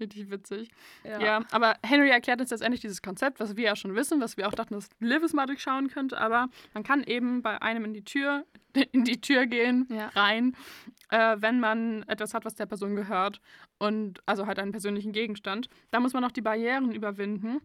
[0.00, 0.70] Richtig witzig.
[1.04, 1.20] Ja.
[1.20, 1.40] Ja.
[1.50, 4.54] aber Henry erklärt uns letztendlich dieses Konzept, was wir ja schon wissen, was wir auch
[4.54, 6.18] dachten, dass Liv es mal durchschauen könnte.
[6.18, 8.46] Aber man kann eben bei einem in die Tür,
[8.92, 10.08] in die Tür gehen, Ja.
[10.14, 10.56] rein,
[11.10, 13.42] äh, wenn man etwas hat, was der Person gehört.
[13.78, 15.68] Und also halt einen persönlichen Gegenstand.
[15.90, 17.60] Da muss man auch die Barrieren überwinden.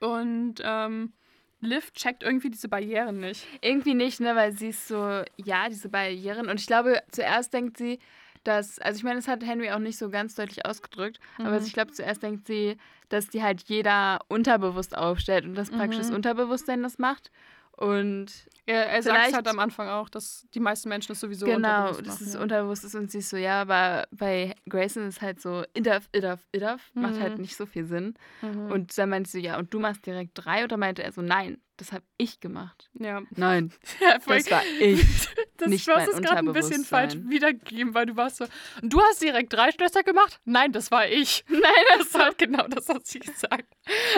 [0.00, 1.12] Und ähm,
[1.60, 3.46] Liv checkt irgendwie diese Barrieren nicht.
[3.60, 6.48] Irgendwie nicht, ne, weil sie ist so, ja, diese Barrieren.
[6.48, 7.98] Und ich glaube, zuerst denkt sie,
[8.44, 11.64] dass, also ich meine, das hat Henry auch nicht so ganz deutlich ausgedrückt, aber Mhm.
[11.64, 12.76] ich glaube, zuerst denkt sie,
[13.08, 16.16] dass die halt jeder unterbewusst aufstellt und dass praktisch das Mhm.
[16.16, 17.30] Unterbewusstsein das macht.
[17.76, 18.26] Und
[18.66, 21.56] Er, er sagt es halt am Anfang auch, dass die meisten Menschen es sowieso genau,
[21.88, 22.40] unterbewusst das machen, ist ja.
[22.40, 26.40] unterbewusst ist und sie ist so, ja, aber bei Grayson ist halt so, idaf, idaf,
[26.52, 27.42] idaf, macht halt Mhm.
[27.42, 28.14] nicht so viel Sinn.
[28.42, 28.70] Mhm.
[28.70, 31.60] Und dann meinte sie, ja, und du machst direkt drei oder meinte er so, nein,
[31.78, 32.90] das habe ich gemacht.
[32.94, 33.22] ja.
[33.36, 35.04] Nein, ja das war ich.
[35.58, 38.46] Das, nicht du hast es gerade ein bisschen falsch wiedergegeben, weil du warst so.
[38.82, 40.40] Und du hast direkt drei Schlösser gemacht?
[40.44, 41.44] Nein, das war ich.
[41.48, 41.60] Nein,
[41.98, 43.66] das war genau das, hat sie gesagt.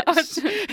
[0.07, 0.23] Aber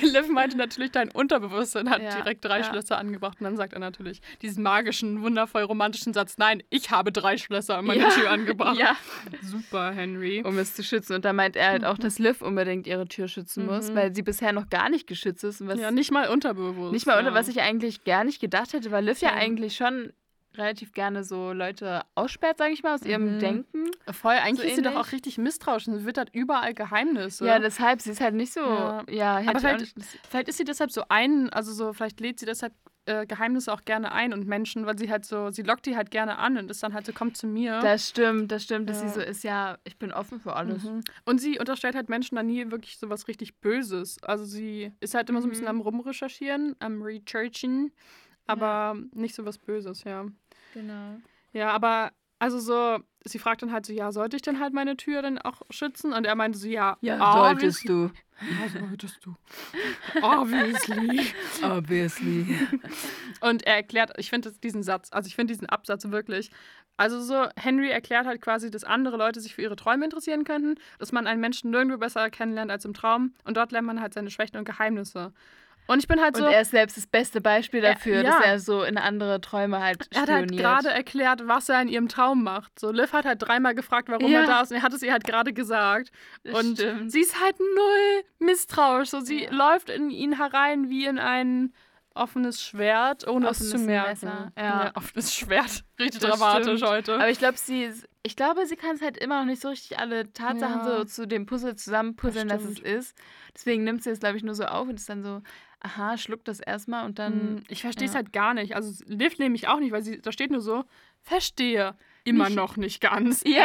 [0.01, 2.63] Liv meinte natürlich, dein Unterbewusstsein hat Ja, direkt drei ja.
[2.63, 3.41] Schlösser angebracht.
[3.41, 7.77] Und dann sagt er natürlich diesen magischen, wundervoll romantischen Satz: Nein, ich habe drei Schlösser
[7.77, 8.07] an meine.
[8.07, 8.77] Tür angebracht.
[8.77, 8.95] Ja,
[9.41, 10.41] Super, Henry.
[10.45, 11.15] um es zu schützen.
[11.15, 13.95] Und da meint er halt auch, dass Liv unbedingt ihre Tür schützen muss, Mhm.
[13.95, 15.59] weil sie bisher noch gar nicht geschützt ist.
[15.59, 16.80] Und was Ja, nicht mal unterbewusst.
[16.89, 17.33] Nicht mal ja.
[17.33, 19.35] was ich eigentlich gar nicht gedacht hätte, weil Liv ja Ja.
[19.35, 20.13] eigentlich schon
[20.55, 23.39] relativ gerne so Leute aussperrt, sage ich mal, aus ihrem Mhm.
[23.39, 23.85] Denken.
[24.11, 25.87] Voll, eigentlich so ist sie doch auch richtig misstrauisch.
[25.87, 27.45] und Sie wittert überall Geheimnisse.
[27.45, 29.37] Ja, deshalb, sie ist halt nicht so, ja, Ja.
[29.47, 29.95] Aber vielleicht-
[30.29, 32.73] Vielleicht ist sie deshalb so ein, also so, vielleicht lädt sie deshalb
[33.05, 36.11] äh, Geheimnisse auch gerne ein und Menschen, weil sie halt so, sie lockt die halt
[36.11, 37.79] gerne an und ist dann halt so, kommt zu mir.
[37.81, 39.07] das stimmt, das stimmt, dass Ja.
[39.07, 40.83] sie so ist, ja, ich bin offen für alles.
[40.83, 41.01] Mhm.
[41.25, 44.21] Und sie unterstellt halt Menschen dann nie wirklich so was richtig Böses.
[44.23, 45.69] Also sie ist halt immer so ein bisschen Mhm.
[45.69, 47.91] am Rumrecherchieren, am Researchen,
[48.47, 50.25] aber nicht so was Böses, ja.
[50.73, 51.17] Genau.
[51.53, 54.97] Ja, aber also so, sie fragt dann halt so, ja, sollte ich denn halt meine
[54.97, 56.13] Tür dann auch schützen?
[56.13, 58.11] Und er meinte so, ja, Ja, solltest du.
[58.41, 59.35] Ja, solltest du.
[60.21, 61.33] Obviously.
[61.63, 62.59] Obviously.
[63.41, 66.49] Und er erklärt, ich finde diesen Satz, also ich finde diesen Absatz wirklich.
[66.97, 70.75] Also so, Henry erklärt halt quasi, dass andere Leute sich für ihre Träume interessieren könnten,
[70.99, 74.13] dass man einen Menschen nirgendwo besser kennenlernt als im Traum und dort lernt man halt
[74.13, 75.33] seine Schwächen und Geheimnisse.
[75.87, 78.23] Und ich bin halt so, Und er ist selbst das beste Beispiel Er- dafür, ja.
[78.23, 80.61] dass er so in andere Träume halt er hat halt spioniert.
[80.63, 82.79] gerade erklärt, was er in ihrem Traum macht.
[82.79, 84.41] So, Liv hat halt dreimal gefragt, warum Ja.
[84.41, 86.11] er da ist und er hat es ihr halt gerade gesagt.
[86.43, 87.11] Das und stimmt.
[87.11, 89.09] sie ist halt null misstrauisch.
[89.09, 89.51] So, sie Ja.
[89.51, 91.73] läuft in ihn herein wie in ein
[92.13, 94.09] offenes Schwert, ohne es zu Offenes merken.
[94.09, 94.91] Messer, ja.
[94.95, 95.83] offenes Schwert.
[95.99, 96.91] Richtig Das dramatisch stimmt.
[96.91, 97.13] heute.
[97.15, 99.69] Aber ich glaube, sie ist, ich glaube, sie kann es halt immer noch nicht so
[99.69, 100.97] richtig alle Tatsachen Ja.
[100.99, 103.17] so zu dem Puzzle zusammenpuzzeln, Das dass es ist.
[103.55, 105.41] Deswegen nimmt sie es, glaube ich, nur so auf und ist dann so,
[105.81, 107.55] aha, schluckt das erstmal und dann.
[107.55, 108.17] Mm, Ich verstehe es ja.
[108.17, 108.75] halt gar nicht.
[108.75, 110.83] Also Liv nehme ich auch nicht, weil sie, da steht nur so,
[111.21, 111.95] verstehe.
[112.23, 113.41] Immer Nicht- noch nicht ganz.
[113.47, 113.63] Ja.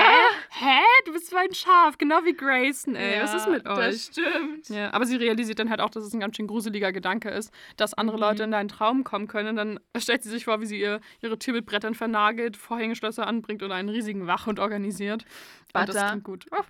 [0.48, 0.64] Hä?
[0.64, 0.80] Hä?
[1.04, 3.20] Du bist so ein Schaf, genau wie Grayson, ey.
[3.22, 3.76] Was ist mit euch?
[3.76, 4.68] Das stimmt.
[4.70, 7.52] Ja, aber sie realisiert dann halt auch, dass es ein ganz schön gruseliger Gedanke ist,
[7.76, 8.22] dass andere Mhm.
[8.22, 9.50] Leute in deinen Traum kommen können.
[9.50, 13.26] Und dann stellt sie sich vor, wie sie ihr, ihre Tür mit Brettern vernagelt, Vorhängeschlösser
[13.26, 15.24] anbringt und einen riesigen Wachhund organisiert.
[15.74, 16.08] Und das Butter.
[16.08, 16.46] klingt gut.
[16.50, 16.64] Ja.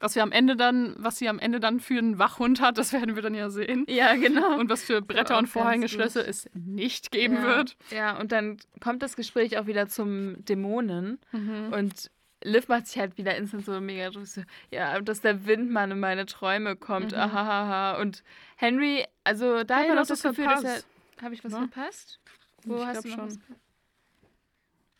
[0.00, 2.92] Was wir am Ende dann, was sie am Ende dann für einen Wachhund hat, das
[2.92, 3.84] werden wir dann ja sehen.
[3.88, 4.58] Ja, genau.
[4.58, 7.42] Und was für Bretter auch und Vorhängeschlösser es nicht geben ja.
[7.42, 7.76] wird.
[7.90, 11.18] Ja, und dann kommt das Gespräch auch wieder zum Dämonen.
[11.32, 11.72] Mhm.
[11.72, 12.10] Und
[12.42, 14.10] Liv macht sich halt wieder instant so mega.
[14.12, 17.12] So, ja, dass der Windmann in meine Träume kommt.
[17.12, 17.18] Mhm.
[17.18, 18.00] Ahahaha.
[18.00, 18.22] Und
[18.56, 20.78] Henry, also da Ja, hat man du noch das Gefühl, dass er.
[21.22, 21.68] Habe ich was Ne?
[21.70, 22.20] verpasst?
[22.64, 23.26] Wo Ich hast du noch schon.
[23.28, 23.38] was?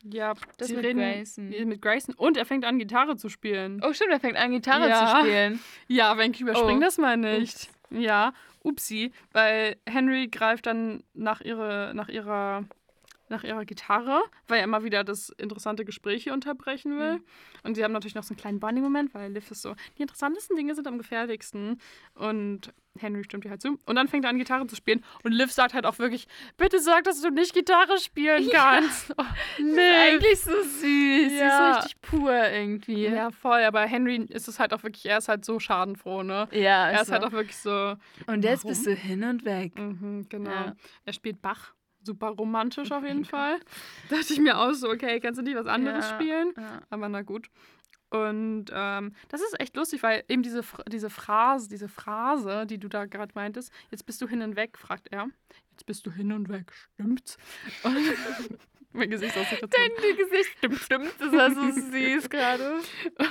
[0.05, 1.49] Ja, Das mit reden Grayson.
[1.49, 3.81] mit Grayson und er fängt an, Gitarre zu spielen.
[3.83, 5.07] Oh, stimmt, er fängt an, Gitarre Ja.
[5.07, 5.61] zu spielen.
[5.89, 6.81] Ja, Wenki, überspring Oh.
[6.81, 7.69] das mal nicht.
[7.91, 8.33] Ja,
[8.63, 12.65] upsi, weil Henry greift dann nach, ihre, nach, ihrer,
[13.35, 17.15] nach ihrer Gitarre, weil er immer wieder das interessante Gespräch hier unterbrechen will.
[17.15, 17.24] Mhm.
[17.65, 20.56] Und sie haben natürlich noch so einen kleinen Bonding-Moment, weil Liv ist so, die interessantesten
[20.56, 21.78] Dinge sind am gefährlichsten.
[22.15, 23.78] Und Henry stimmt ihr halt zu.
[23.86, 25.05] Und dann fängt er an, Gitarre zu spielen.
[25.24, 29.12] Und Liv sagt halt auch wirklich, bitte sag, dass du nicht Gitarre spielen kannst.
[29.19, 29.23] Oh,
[29.62, 29.78] Liv.
[29.78, 30.81] Eigentlich so süß.
[30.81, 31.59] Sie ist Ja.
[31.74, 33.06] so richtig pur irgendwie.
[33.09, 36.47] Ja, voll, aber Henry ist es halt auch wirklich, er ist halt so schadenfroh, ne?
[36.52, 37.12] Ja, Er ist also.
[37.15, 37.94] halt auch wirklich so,
[38.27, 38.70] Und jetzt Warum?
[38.70, 39.77] bist du hin und weg.
[39.78, 40.51] mhm, genau.
[40.51, 40.77] Ja.
[41.05, 41.74] Er spielt Bach.
[42.05, 43.59] Super romantisch auf jeden Fall.
[44.11, 46.53] Dachte ich mir auch so, okay, kannst du nicht was anderes Ja, spielen?
[46.57, 46.81] Ja.
[46.91, 47.49] Aber na gut.
[48.11, 52.89] Und ähm, das ist echt lustig, weil eben diese, diese Phrase, diese Phrase, die du
[52.89, 55.27] da gerade meintest, jetzt bist du hin und weg, fragt er.
[55.73, 57.39] Jetzt bist du hin und weg, stimmt's?
[57.83, 57.97] Und
[58.95, 59.77] mein Gesichtsausdruck dazu.
[59.77, 61.12] Dein Gesicht stimmt, stimmt.
[61.19, 62.81] Das war so süß gerade.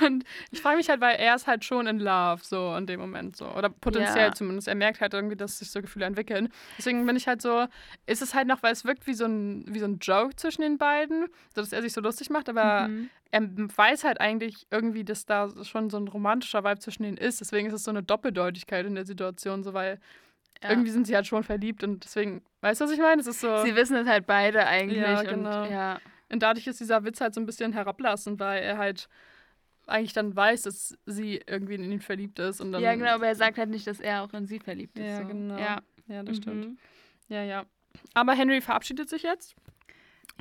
[0.04, 3.00] Und ich frage mich halt, weil er ist halt schon in Love, so in dem
[3.00, 3.46] Moment so.
[3.48, 4.34] Oder potenziell Ja.
[4.34, 4.68] zumindest.
[4.68, 6.48] Er merkt halt irgendwie, dass sich so Gefühle entwickeln.
[6.78, 7.66] Deswegen bin ich halt so,
[8.06, 10.62] ist es halt noch, weil es wirkt wie so ein, wie so ein Joke zwischen
[10.62, 13.10] den beiden, so dass er sich so lustig macht, aber Mhm.
[13.30, 13.42] er
[13.76, 17.40] weiß halt eigentlich irgendwie, dass da schon so ein romantischer Vibe zwischen ihnen ist.
[17.40, 19.98] Deswegen ist es so eine Doppeldeutigkeit in der Situation, so weil
[20.64, 20.70] Ja.
[20.70, 23.20] irgendwie sind sie halt schon verliebt und deswegen, weißt du, was ich meine?
[23.20, 23.62] Es ist so.
[23.64, 24.98] Sie wissen es halt beide eigentlich.
[25.00, 25.62] Ja, genau.
[25.64, 26.00] Und, ja.
[26.32, 29.08] Und dadurch ist dieser Witz halt so ein bisschen herablassend, weil er halt
[29.86, 32.60] eigentlich dann weiß, dass sie irgendwie in ihn verliebt ist.
[32.60, 34.98] Und dann, ja, genau, aber er sagt halt nicht, dass er auch in sie verliebt
[34.98, 35.04] ist.
[35.06, 35.26] Ja, so.
[35.28, 35.58] genau.
[35.58, 36.66] Ja, Ja, das stimmt.
[36.66, 36.78] Mhm.
[37.28, 37.64] Ja, ja.
[38.14, 39.54] Aber Henry verabschiedet sich jetzt.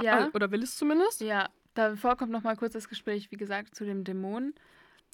[0.02, 0.30] Ja.
[0.34, 1.22] Oder will es zumindest.
[1.22, 4.56] Ja, davor kommt noch mal kurz das Gespräch, wie gesagt, zu dem Dämonen.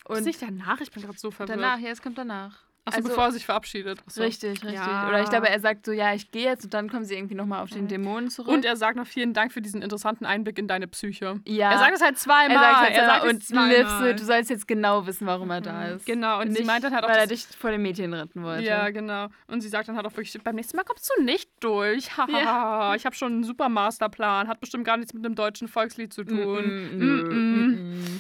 [0.06, 1.58] Und Und nicht danach, ich bin gerade so verwirrt.
[1.60, 2.64] danach, ja, es kommt danach.
[2.90, 4.00] Achso, also- bevor er sich verabschiedet.
[4.06, 4.22] Achso.
[4.22, 4.74] Richtig, richtig.
[4.74, 5.08] Ja.
[5.10, 7.36] Oder ich glaube, er sagt so, ja, ich gehe jetzt und dann kommen sie irgendwie
[7.36, 8.54] noch mal auf den Dämonen zurück.
[8.54, 11.40] Und er sagt noch vielen Dank für diesen interessanten Einblick in deine Psyche.
[11.46, 12.52] ja, Er sagt es halt zweimal.
[12.52, 14.16] er sagt halt er sagt und zweimal.
[14.16, 16.06] Du sollst jetzt genau wissen, warum er da ist.
[16.06, 18.44] Genau, und sie nicht, meint dann halt auch, weil er dich vor dem Mädchen retten
[18.44, 18.64] wollte.
[18.66, 19.28] Ja, genau.
[19.48, 22.10] Und sie sagt dann halt auch wirklich, beim nächsten Mal kommst du nicht durch.
[22.18, 24.48] Haha, ich habe schon einen super Masterplan.
[24.48, 26.90] Hat bestimmt gar nichts mit einem deutschen Volkslied zu tun.
[26.98, 26.98] Mm.
[26.98, 28.20] mm, mm.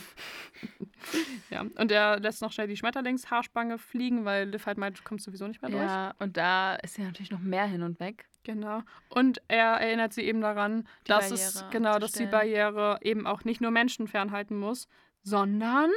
[1.49, 5.25] Ja, und er lässt noch schnell die Schmetterlingshaarspange fliegen, weil Liv halt meint, du kommst
[5.25, 5.81] sowieso nicht mehr durch.
[5.81, 8.27] Ja, und da ist ja natürlich noch mehr hin und weg.
[8.43, 8.81] Genau.
[9.09, 12.25] Und er erinnert sie eben daran, Die dass es Barriere genau, dass die.
[12.25, 14.87] Barriere eben auch nicht nur Menschen fernhalten muss,
[15.23, 15.89] sondern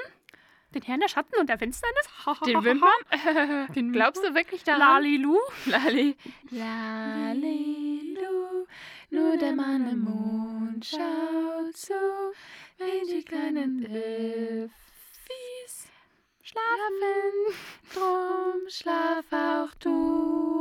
[0.74, 2.08] den Herrn der Schatten und der Finsternis.
[2.46, 3.68] Den Wimpern?
[3.74, 5.02] Den Glaubst du wirklich daran?
[5.02, 5.38] Lalilu?
[5.66, 6.16] Lali.
[6.50, 8.11] Lalilu,
[9.10, 11.94] nur der Mann im Mond schaut zu,
[12.78, 14.72] wenn die kleinen Liffis
[16.42, 17.56] schlafen.
[17.94, 20.52] Drum schlaf auch du.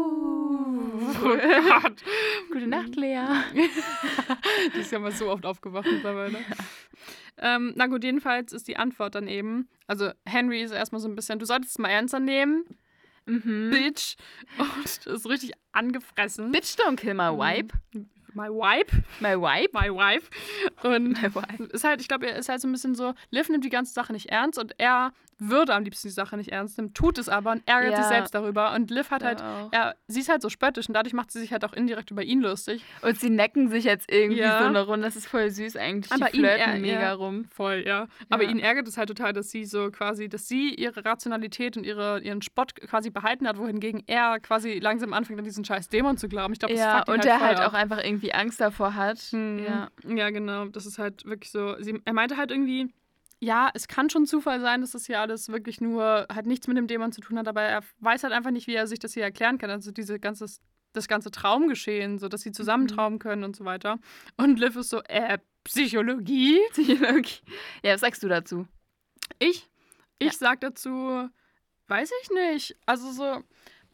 [1.24, 1.38] Oh
[1.70, 2.04] Gott.
[2.52, 3.26] Gute Nacht, Lea.
[4.74, 6.40] Die ist ja mal so oft aufgewacht mittlerweile.
[7.38, 11.16] Ähm, na gut, jedenfalls ist die Antwort dann eben, also Henry ist erstmal so ein
[11.16, 12.66] bisschen, du solltest es mal ernster nehmen,
[13.26, 13.70] Mhm.
[13.72, 14.16] Bitch.
[14.58, 16.52] Und ist richtig angefressen.
[16.52, 17.70] Bitch, don't kill my wife.
[18.34, 19.04] My wife.
[19.20, 19.70] My wife?
[19.74, 20.30] My wife.
[20.84, 21.64] Und My wife.
[21.72, 23.94] ist halt, ich glaube, er ist halt so ein bisschen so, Liv nimmt die ganze
[23.94, 25.14] Sache nicht ernst und er
[25.44, 28.10] würde am liebsten die Sache nicht ernst nehmen, tut es aber und ärgert sich Ja.
[28.10, 28.74] selbst darüber.
[28.76, 29.74] Und Liv hat Ja, halt, auch.
[29.74, 32.22] ja, sie ist halt so spöttisch und dadurch macht sie sich halt auch indirekt über
[32.24, 32.86] ihn lustig.
[33.02, 34.60] Und sie necken sich jetzt irgendwie Ja.
[34.60, 35.06] so eine Runde.
[35.06, 36.12] Das ist voll süß eigentlich.
[36.12, 37.46] Aber die ihn flirten eher- mega rum.
[37.54, 38.08] Voll, ja.
[38.30, 41.86] Aber ihn ärgert es halt total, dass sie so quasi, dass sie ihre Rationalität und
[41.86, 46.18] ihre, ihren Spott quasi behalten hat, wohingegen er quasi langsam anfängt, an diesen scheiß Dämon
[46.18, 46.54] zu glauben.
[46.54, 47.70] Ich glaube, das Ja, ihn und halt voll halt ab.
[47.70, 49.20] auch einfach irgendwie Angst davor hat.
[49.32, 49.66] Mhm.
[49.66, 49.88] Ja.
[50.08, 50.66] ja, genau.
[50.66, 51.76] Das ist halt wirklich so.
[51.80, 52.94] Sie, er meinte halt irgendwie,
[53.44, 56.78] ja, es kann schon Zufall sein, dass das hier alles wirklich nur halt nichts mit
[56.78, 59.14] dem Dämon zu tun hat, aber er weiß halt einfach nicht, wie er sich das
[59.14, 59.72] hier erklären kann.
[59.72, 60.46] Also diese ganze,
[60.94, 62.88] das ganze Traumgeschehen, so dass sie zusammen Mhm.
[62.90, 63.98] trauen können und so weiter.
[64.38, 66.60] Und Liv ist so, äh, Psychologie?
[66.72, 67.40] Psychologie.
[67.84, 68.68] Ja, was sagst du dazu?
[69.40, 69.68] Ich?
[70.20, 70.34] Ich Ja.
[70.34, 71.28] sag dazu,
[71.88, 72.76] weiß ich nicht.
[72.86, 73.44] Also so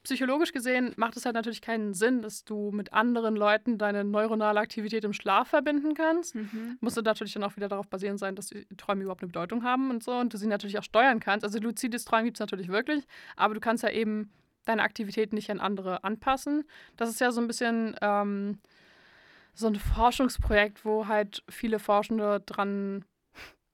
[0.08, 4.60] psychologisch gesehen macht es halt natürlich keinen Sinn, dass du mit anderen Leuten deine neuronale
[4.60, 6.34] Aktivität im Schlaf verbinden kannst.
[6.36, 6.78] Mhm.
[6.80, 9.90] Musste natürlich dann auch wieder darauf basieren sein, dass die Träume überhaupt eine Bedeutung haben
[9.90, 11.44] und so und du sie natürlich auch steuern kannst.
[11.44, 13.06] Also luzides Träumen gibt es natürlich wirklich,
[13.36, 14.32] aber du kannst ja eben
[14.64, 16.64] deine Aktivität nicht an andere anpassen.
[16.96, 18.60] Das ist ja so ein bisschen ähm,
[19.54, 23.04] so ein Forschungsprojekt, wo halt viele Forschende dran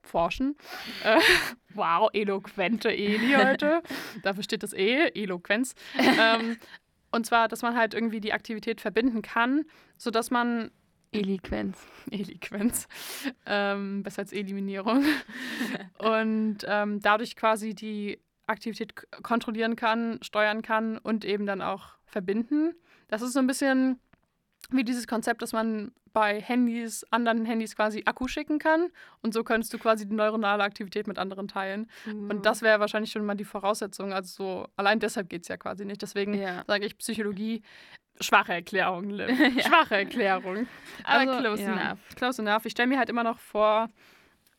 [0.04, 0.56] forschen.
[1.04, 1.20] Äh,
[1.74, 3.82] wow, eloquente Eli heute.
[4.24, 5.76] Dafür steht das E, Eloquenz.
[5.98, 6.58] ähm,
[7.12, 9.66] und zwar, dass man halt irgendwie die Aktivität verbinden kann,
[9.98, 10.72] sodass man
[11.12, 11.78] Eloquenz.
[12.10, 12.88] Eloquenz.
[13.46, 15.06] Ähm, besser als Eliminierung.
[16.00, 22.74] und ähm, dadurch quasi die Aktivität kontrollieren kann, steuern kann und eben dann auch verbinden.
[23.08, 24.00] Das ist so ein bisschen
[24.72, 28.90] wie dieses Konzept, dass man bei Handys, anderen Handys quasi Akku schicken kann.
[29.22, 31.90] Und so könntest du quasi die neuronale Aktivität mit anderen teilen.
[32.06, 34.14] Und das wäre wahrscheinlich schon mal die Voraussetzung.
[34.14, 36.02] Also so, allein deshalb geht es ja quasi nicht.
[36.04, 36.64] Deswegen Ja.
[36.68, 37.64] sage ich Psychologie,
[38.22, 39.28] schwache Erklärung, Liv.
[39.66, 40.68] Schwache Erklärung.
[41.04, 42.00] Aber close ja, enough.
[42.16, 42.66] Close enough.
[42.66, 43.90] Ich stelle mir halt immer noch vor,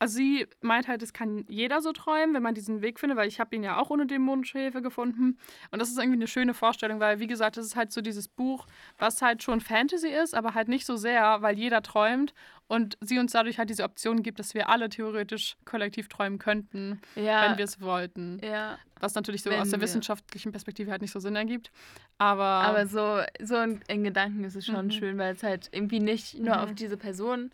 [0.05, 3.27] also sie meint halt, es kann jeder so träumen, wenn man diesen Weg findet, weil
[3.27, 5.37] ich habe ihn ja auch ohne dämonische Hilfe gefunden.
[5.71, 8.27] Und das ist irgendwie eine schöne Vorstellung, weil, wie gesagt, das ist halt so dieses
[8.27, 8.67] Buch,
[8.99, 12.33] was halt schon Fantasy ist, aber halt nicht so sehr, weil jeder träumt.
[12.67, 16.99] und sie uns dadurch halt diese Option gibt, dass wir alle theoretisch kollektiv träumen könnten,
[17.15, 17.47] Ja.
[17.47, 18.39] wenn wir es wollten.
[18.43, 18.79] ja.
[18.99, 21.69] Was natürlich so Wenn aus der wir- wissenschaftlichen Perspektive halt nicht so Sinn ergibt.
[22.17, 24.91] Aber, Aber so, so in, in Gedanken ist es schon Mhm.
[24.91, 26.61] schön, weil es halt irgendwie nicht nur Mhm.
[26.63, 27.51] auf diese Person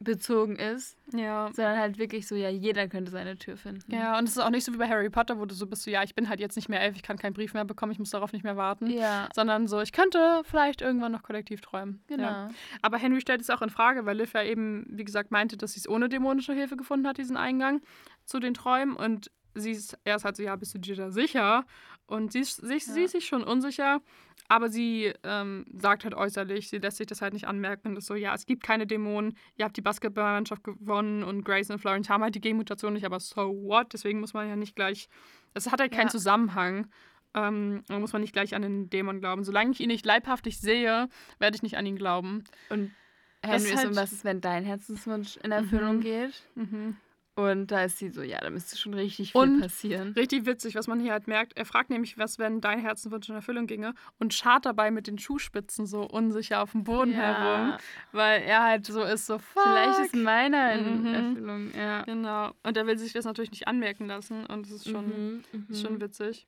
[0.00, 1.50] bezogen ist, ja.
[1.52, 3.92] sondern halt wirklich so, ja, jeder könnte seine Tür finden.
[3.92, 5.82] Ja, und es ist auch nicht so wie bei Harry Potter, wo du so bist,
[5.82, 7.92] so, ja, ich bin halt jetzt nicht mehr elf, ich kann keinen Brief mehr bekommen,
[7.92, 8.90] ich muss darauf nicht mehr warten.
[8.90, 12.02] Ja, Sondern so, ich könnte vielleicht irgendwann noch kollektiv träumen.
[12.06, 12.24] genau.
[12.24, 12.50] Ja.
[12.82, 15.72] Aber Henry stellt es auch in Frage, weil Liv ja eben, wie gesagt, meinte, dass
[15.72, 17.80] sie es ohne dämonische Hilfe gefunden hat, diesen Eingang
[18.24, 18.96] zu den Träumen.
[18.96, 21.64] Und sie ist erst halt so, ja, bist du dir da sicher?
[22.06, 23.04] Und sie ist, sich, sie Ja.
[23.06, 24.00] ist sich schon unsicher,
[24.48, 27.88] aber sie ähm, sagt halt äußerlich, sie lässt sich das halt nicht anmerken.
[27.88, 31.70] Und ist so, ja, es gibt keine Dämonen, ihr habt die Basketballmannschaft gewonnen und Grace
[31.70, 33.92] und Florence haben halt die Genmutation nicht, aber so what?
[33.94, 35.08] Deswegen muss man ja nicht gleich,
[35.54, 36.10] es hat halt keinen Ja.
[36.12, 36.88] Zusammenhang.
[37.36, 39.42] Ähm, da muss man nicht gleich an den Dämon glauben.
[39.42, 41.08] Solange ich ihn nicht leibhaftig sehe,
[41.40, 42.44] werde ich nicht an ihn glauben.
[42.68, 42.92] Und
[43.42, 46.00] Henry ist ist, halt- und was ist, wenn dein Herzenswunsch in Erfüllung Mhm.
[46.00, 46.42] geht?
[46.54, 46.96] Mhm.
[47.36, 50.12] Und da ist sie so, ja, da müsste schon richtig viel Und- passieren.
[50.12, 51.56] Richtig witzig, was man hier halt merkt.
[51.58, 55.18] Er fragt nämlich, was, wenn dein Herzenswunsch in Erfüllung ginge und schart dabei mit den
[55.18, 57.74] Schuhspitzen so unsicher auf dem Boden herum,
[58.12, 59.62] weil er halt so ist, so fuck.
[59.64, 61.06] Vielleicht ist meiner in Mhm.
[61.14, 62.02] Erfüllung, ja.
[62.02, 62.52] Genau.
[62.62, 65.82] Und er will sich das natürlich nicht anmerken lassen und es ist schon, Mhm, ist
[65.82, 65.86] mhm.
[65.86, 66.46] schon witzig.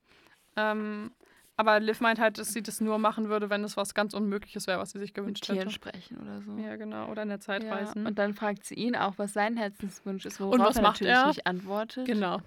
[0.54, 1.10] Ähm,
[1.56, 4.66] aber Liv meint halt, dass sie das nur machen würde, wenn es was ganz Unmögliches
[4.66, 5.70] wäre, was sie sich Mit gewünscht Tieren hätte.
[5.70, 6.56] sprechen oder so.
[6.58, 7.08] Ja, genau.
[7.10, 8.06] Oder in der Zeit Ja, reisen.
[8.06, 11.16] Und dann fragt sie ihn auch, was sein Herzenswunsch ist, worauf was er macht natürlich
[11.16, 11.26] er?
[11.28, 12.06] nicht antwortet.
[12.06, 12.38] genau.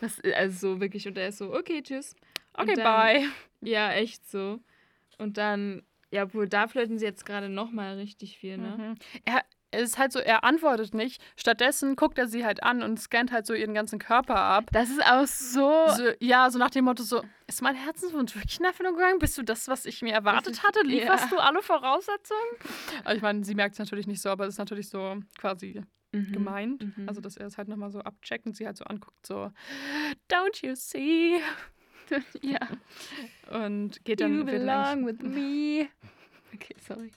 [0.00, 2.14] Das, also so wirklich, und er ist so, okay, tschüss.
[2.56, 3.28] Und Okay, dann- bye.
[3.62, 4.58] Ja, echt so.
[5.18, 8.76] Und dann, ja, obwohl da flirten sie jetzt gerade nochmal richtig viel, ne?
[8.78, 8.94] Mhm.
[9.26, 11.22] Er, es ist halt so, er antwortet nicht.
[11.36, 14.64] Stattdessen guckt er sie halt an und scannt halt so ihren ganzen Körper ab.
[14.72, 15.70] Das ist auch so.
[15.96, 19.18] So, ja, so nach dem Motto so, ist mein Herzenswunsch wirklich in Erfüllung gegangen?
[19.18, 20.80] Bist du das, was ich mir erwartet ist- hatte?
[20.84, 21.30] Lieferst ja.
[21.30, 22.40] du alle Voraussetzungen?
[23.04, 25.82] Also ich meine, sie merkt es natürlich nicht so, aber es ist natürlich so quasi
[26.12, 26.96] Mhm, gemeint.
[26.98, 27.08] mhm.
[27.08, 29.52] Also, dass er es halt nochmal so abcheckt und sie halt so anguckt, so,
[30.28, 31.40] don't you see?
[32.42, 32.58] ja.
[33.52, 35.88] Und geht dann You belong with me.
[36.54, 37.10] Okay, sorry.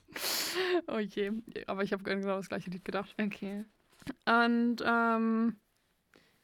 [0.88, 1.32] Oh je,
[1.68, 3.16] aber ich habe genau das gleiche Lied gedacht.
[3.20, 3.66] Okay.
[4.26, 5.56] Und ähm,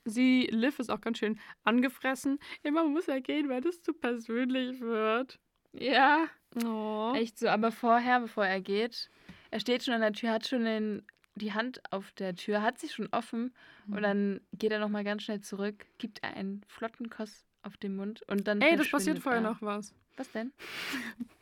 [0.05, 2.39] sie, Liv, ist auch ganz schön angefressen.
[2.63, 5.39] Immer muss er gehen, weil das zu persönlich wird.
[5.73, 6.25] Ja.
[6.65, 7.13] Oh.
[7.15, 9.09] Echt so, aber vorher, bevor er geht,
[9.51, 11.03] er steht schon an der Tür, hat schon den,
[11.35, 13.53] die Hand auf der Tür, hat sie schon offen
[13.85, 13.95] Mhm.
[13.95, 18.23] und dann geht er nochmal ganz schnell zurück, gibt einen flotten Kuss auf den Mund
[18.27, 18.61] und dann.
[18.61, 19.49] Ey, das passiert vorher er.
[19.49, 19.93] noch was.
[20.17, 20.51] Was denn?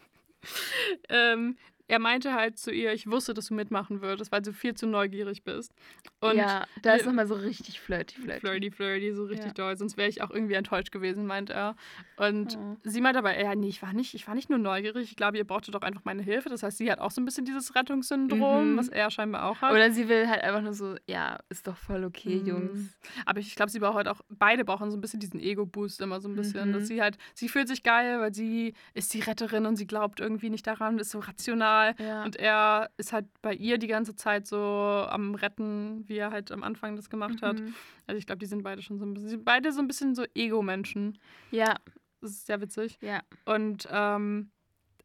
[1.10, 1.58] Ähm,
[1.88, 4.88] er meinte halt zu ihr, ich wusste, dass du mitmachen würdest, weil du viel zu
[4.88, 5.74] neugierig bist.
[6.20, 8.40] Und ja, da ist nochmal so richtig flirty, flirty.
[8.40, 9.54] flirty, flirty, so richtig Ja.
[9.54, 9.78] doll.
[9.78, 11.76] Sonst wäre ich auch irgendwie enttäuscht gewesen, meint er.
[12.18, 12.78] Und Oh.
[12.84, 15.10] sie meint aber, ja, nee, ich war, nicht, ich war nicht nur neugierig.
[15.10, 16.50] Ich glaube, ihr brauchtet doch einfach meine Hilfe.
[16.50, 18.78] Das heißt, sie hat auch so ein bisschen dieses Rettungssyndrom, Mhm.
[18.78, 19.72] was er scheinbar auch hat.
[19.74, 22.46] Oder sie will halt einfach nur so, ja, ist doch voll okay, Mhm.
[22.48, 22.98] Jungs.
[23.26, 26.20] Aber ich glaube, sie braucht halt auch, beide brauchen so ein bisschen diesen Ego-Boost immer
[26.20, 26.70] so ein bisschen.
[26.70, 26.74] Mhm.
[26.74, 30.20] Dass sie halt, sie fühlt sich geil, weil sie ist die Retterin und sie glaubt
[30.20, 31.77] irgendwie nicht daran, ist so rational.
[32.00, 32.24] Ja.
[32.24, 36.52] Und er ist halt bei ihr die ganze Zeit so am Retten, wie er halt
[36.52, 37.60] am Anfang das gemacht hat.
[37.60, 37.74] Mhm.
[38.06, 40.24] Also ich glaube, die sind beide schon so ein bisschen, beide so ein bisschen so
[40.36, 41.18] Ego-Menschen.
[41.52, 41.76] Ja,
[42.22, 42.98] Das ist sehr witzig.
[43.02, 43.22] ja.
[43.46, 44.52] Und, ähm,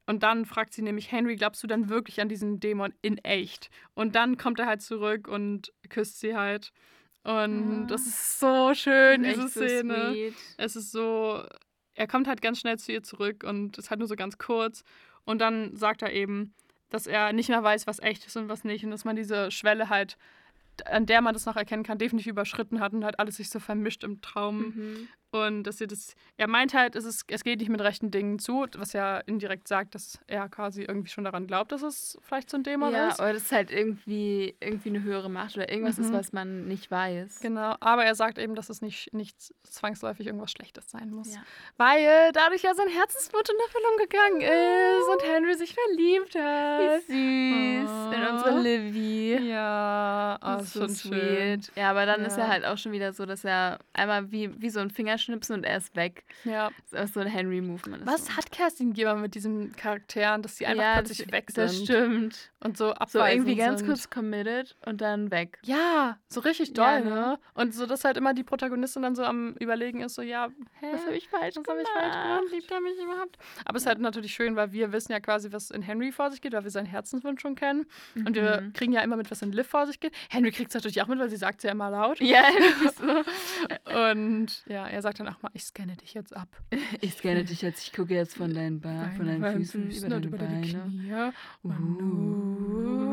[0.07, 3.71] und dann fragt sie nämlich, Henry, glaubst du dann wirklich an diesen Dämon in echt?
[3.95, 6.73] Und dann kommt er halt zurück und küsst sie halt.
[7.25, 7.87] Und Ah.
[7.87, 10.11] das ist so schön, Echt diese so Szene.
[10.11, 10.35] sweet.
[10.59, 11.45] es ist so,
[11.95, 14.83] er kommt halt ganz schnell zu ihr zurück und ist halt nur so ganz kurz.
[15.25, 16.53] Und dann sagt er eben,
[16.93, 18.85] dass er nicht mehr weiß, was echt ist und was nicht.
[18.85, 20.19] Und dass man diese Schwelle halt,
[20.85, 23.61] an der man das noch erkennen kann, definitiv überschritten hat und halt alles sich so
[23.61, 24.59] vermischt im Traum.
[24.59, 25.09] Mhm.
[25.35, 28.39] Und dass sie das, er meint halt, es, ist, es geht nicht mit rechten Dingen
[28.39, 32.51] zu, was ja indirekt sagt, dass er quasi irgendwie schon daran glaubt, dass es vielleicht
[32.51, 33.19] so ein Dämon Ja, ist.
[33.19, 36.15] oder das ist halt irgendwie, irgendwie eine höhere Macht oder irgendwas ist, Mhm.
[36.15, 37.41] was man nicht weiß.
[37.41, 41.35] Genau, aber er sagt eben, dass es nicht, nicht zwangsläufig irgendwas Schlechtes sein muss.
[41.35, 41.41] Ja.
[41.79, 47.09] Weil dadurch ja sein Herzenswunsch in Erfüllung gegangen ist und Henry sich verliebt hat.
[47.09, 48.15] Wie süß.
[48.15, 48.59] In unsere Oh.
[48.59, 49.49] Livy.
[49.49, 51.63] Ja, oh, Das ist ist schon so schön.
[51.63, 51.73] sweet.
[51.77, 52.43] Ja, aber dann ist Ja.
[52.45, 54.91] er halt auch schon wieder so, dass er einmal wie, wie so ein
[55.23, 56.25] Fingerschnipsen und er ist weg.
[56.45, 56.71] Ja.
[56.91, 58.07] Das ist so ein Henry-Movement.
[58.07, 61.57] Was hat Kerstin Geber mit diesen Charakteren, dass sie einfach ja, plötzlich das, weg sind
[61.65, 62.51] Das stimmt.
[62.61, 63.89] und so So abweisend irgendwie ganz sind.
[63.89, 65.59] kurz committed und dann weg.
[65.65, 67.11] Ja, so richtig doll, Ja, ne?
[67.11, 67.39] ne?
[67.55, 70.49] Und so, dass halt immer die Protagonistin dann so am Überlegen ist, so, ja,
[70.81, 72.43] hä, Was habe ich falsch was habe ich falsch gemacht?
[72.53, 73.39] Liebt er mich überhaupt?
[73.65, 76.31] Aber es ist halt natürlich schön, weil wir wissen ja quasi, was in Henry vor
[76.31, 77.87] sich geht, weil wir seinen Herzenswunsch schon kennen.
[78.17, 78.73] Und wir Mhm.
[78.73, 80.13] kriegen ja immer mit, was in Liv vor sich geht.
[80.29, 82.21] Henry kriegt es natürlich auch mit, weil sie sagt es ja immer laut.
[82.21, 82.45] Ja,
[82.99, 83.99] so.
[84.11, 86.49] Und ja, er sagt dann auch mal, ich scanne dich jetzt ab.
[87.01, 90.09] Ich scanne dich jetzt, ich gucke jetzt von deinen, ba von deinen Beinen, Füßen, über
[90.09, 90.83] deine über deine Beine.
[90.85, 91.13] Knie.
[91.63, 91.69] Uh.
[91.69, 93.13] Und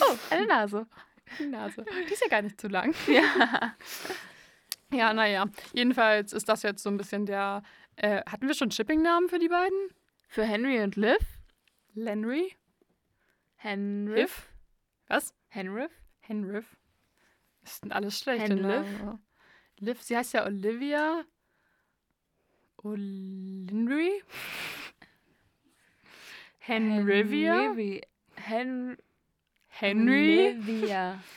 [0.00, 0.86] Oh, eine Nase.
[1.38, 1.84] Die Nase.
[2.08, 2.94] Die ist ja gar nicht zu lang.
[3.08, 3.74] Ja.
[4.92, 5.46] Ja, naja.
[5.72, 7.62] Jedenfalls ist das jetzt so ein bisschen der.
[7.96, 9.88] Äh, hatten wir schon Shipping-Namen für die beiden?
[10.28, 11.18] Für Henry und Liv?
[11.94, 12.54] Lenry?
[13.56, 14.20] Henry.
[14.20, 14.48] Liv?
[15.08, 15.34] Was?
[15.48, 15.86] Henry?
[16.20, 16.76] Henriff.
[17.62, 19.00] Das sind alles schlechte Henliv?
[19.00, 19.23] Namen.
[19.80, 21.24] Liv, sie heißt ja Olivia.
[22.82, 24.22] Olinry?
[26.58, 27.54] Henrivia?
[27.54, 28.00] Henry.
[28.36, 28.96] Hen
[29.68, 30.56] Henry?
[30.58, 31.18] Olivia.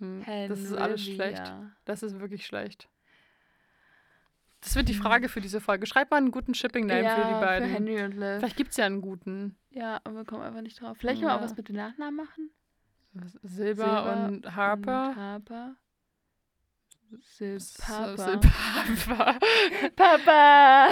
[0.00, 1.42] Hm, Das ist alles schlecht.
[1.84, 2.88] Das ist wirklich schlecht.
[4.60, 5.86] Das wird die Frage für diese Folge.
[5.86, 7.68] Schreib mal einen guten Shipping-Name ja, für die beiden.
[7.68, 8.38] Für Henry und Liv.
[8.38, 9.56] Vielleicht gibt es ja einen guten.
[9.70, 10.96] Ja, aber wir kommen einfach nicht drauf.
[10.98, 11.44] Vielleicht können wir auch Ja.
[11.46, 12.50] was mit den Nachnamen machen.
[13.42, 15.08] Silber, Silber und Harper.
[15.08, 15.74] Und Harper.
[17.16, 18.16] S- Silpapa.
[18.16, 19.38] Silpapa.
[19.96, 20.88] Papa!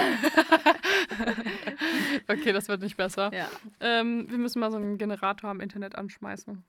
[2.27, 3.31] okay, das wird nicht besser.
[3.33, 3.49] ja.
[3.79, 6.63] Ähm, wir müssen mal so einen Generator am Internet anschmeißen.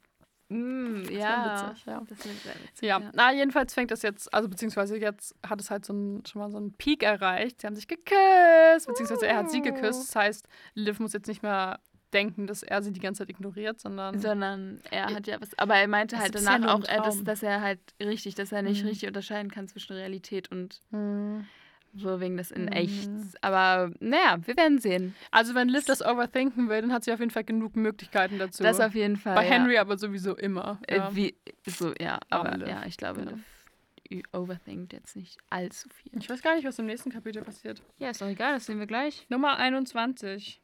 [0.51, 1.71] Mm, wär ja.
[1.71, 2.03] witzig, ja.
[2.09, 2.81] Das witzig.
[2.81, 6.41] Ja, na, jedenfalls fängt das jetzt, also beziehungsweise jetzt hat es halt so ein, schon
[6.41, 7.61] mal so einen Peak erreicht.
[7.61, 10.09] Sie haben sich geküsst, beziehungsweise er hat sie geküsst.
[10.09, 11.81] Das heißt, Liv muss jetzt nicht mehr
[12.13, 14.19] denken, dass er sie die ganze Zeit ignoriert, sondern.
[14.19, 15.57] Sondern er hat ja was.
[15.59, 17.25] Aber er meinte halt danach ja auch, er, dass, Traum.
[17.25, 18.89] dass er halt richtig, dass er nicht Mhm.
[18.89, 21.47] richtig unterscheiden kann zwischen Realität und Hm.
[21.95, 22.69] so wegen des in Mhm.
[22.73, 23.11] echt.
[23.41, 25.15] Aber naja, wir werden sehen.
[25.31, 28.63] Also, wenn Liv das overthinken will, dann hat sie auf jeden Fall genug Möglichkeiten dazu.
[28.63, 29.35] Das auf jeden Fall.
[29.35, 29.51] Bei ja.
[29.53, 30.79] Henry aber sowieso immer.
[30.87, 31.15] Äh, Ja.
[31.17, 31.35] wie,
[31.67, 32.69] so, ja, aber Liv.
[32.69, 33.23] ja, ich glaube.
[33.23, 36.11] Liv overthinkt jetzt nicht allzu viel.
[36.19, 37.83] Ich weiß gar nicht, was im nächsten Kapitel passiert.
[37.99, 39.27] Ja, ist doch egal, das sehen wir gleich.
[39.29, 40.63] Nummer 21.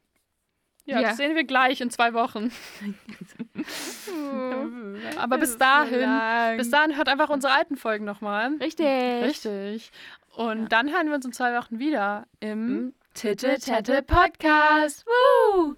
[0.85, 1.07] Ja, Ja.
[1.09, 2.51] das sehen wir gleich in zwei Wochen.
[5.17, 6.57] Aber bis so dahin, lang.
[6.57, 8.53] bis dahin hört einfach unsere alten Folgen nochmal.
[8.61, 8.85] Richtig.
[8.85, 9.91] Richtig.
[10.35, 10.67] Und Ja.
[10.69, 15.05] dann hören wir uns in zwei Wochen wieder im Im Titte Tette Podcast.
[15.07, 15.75] Woo!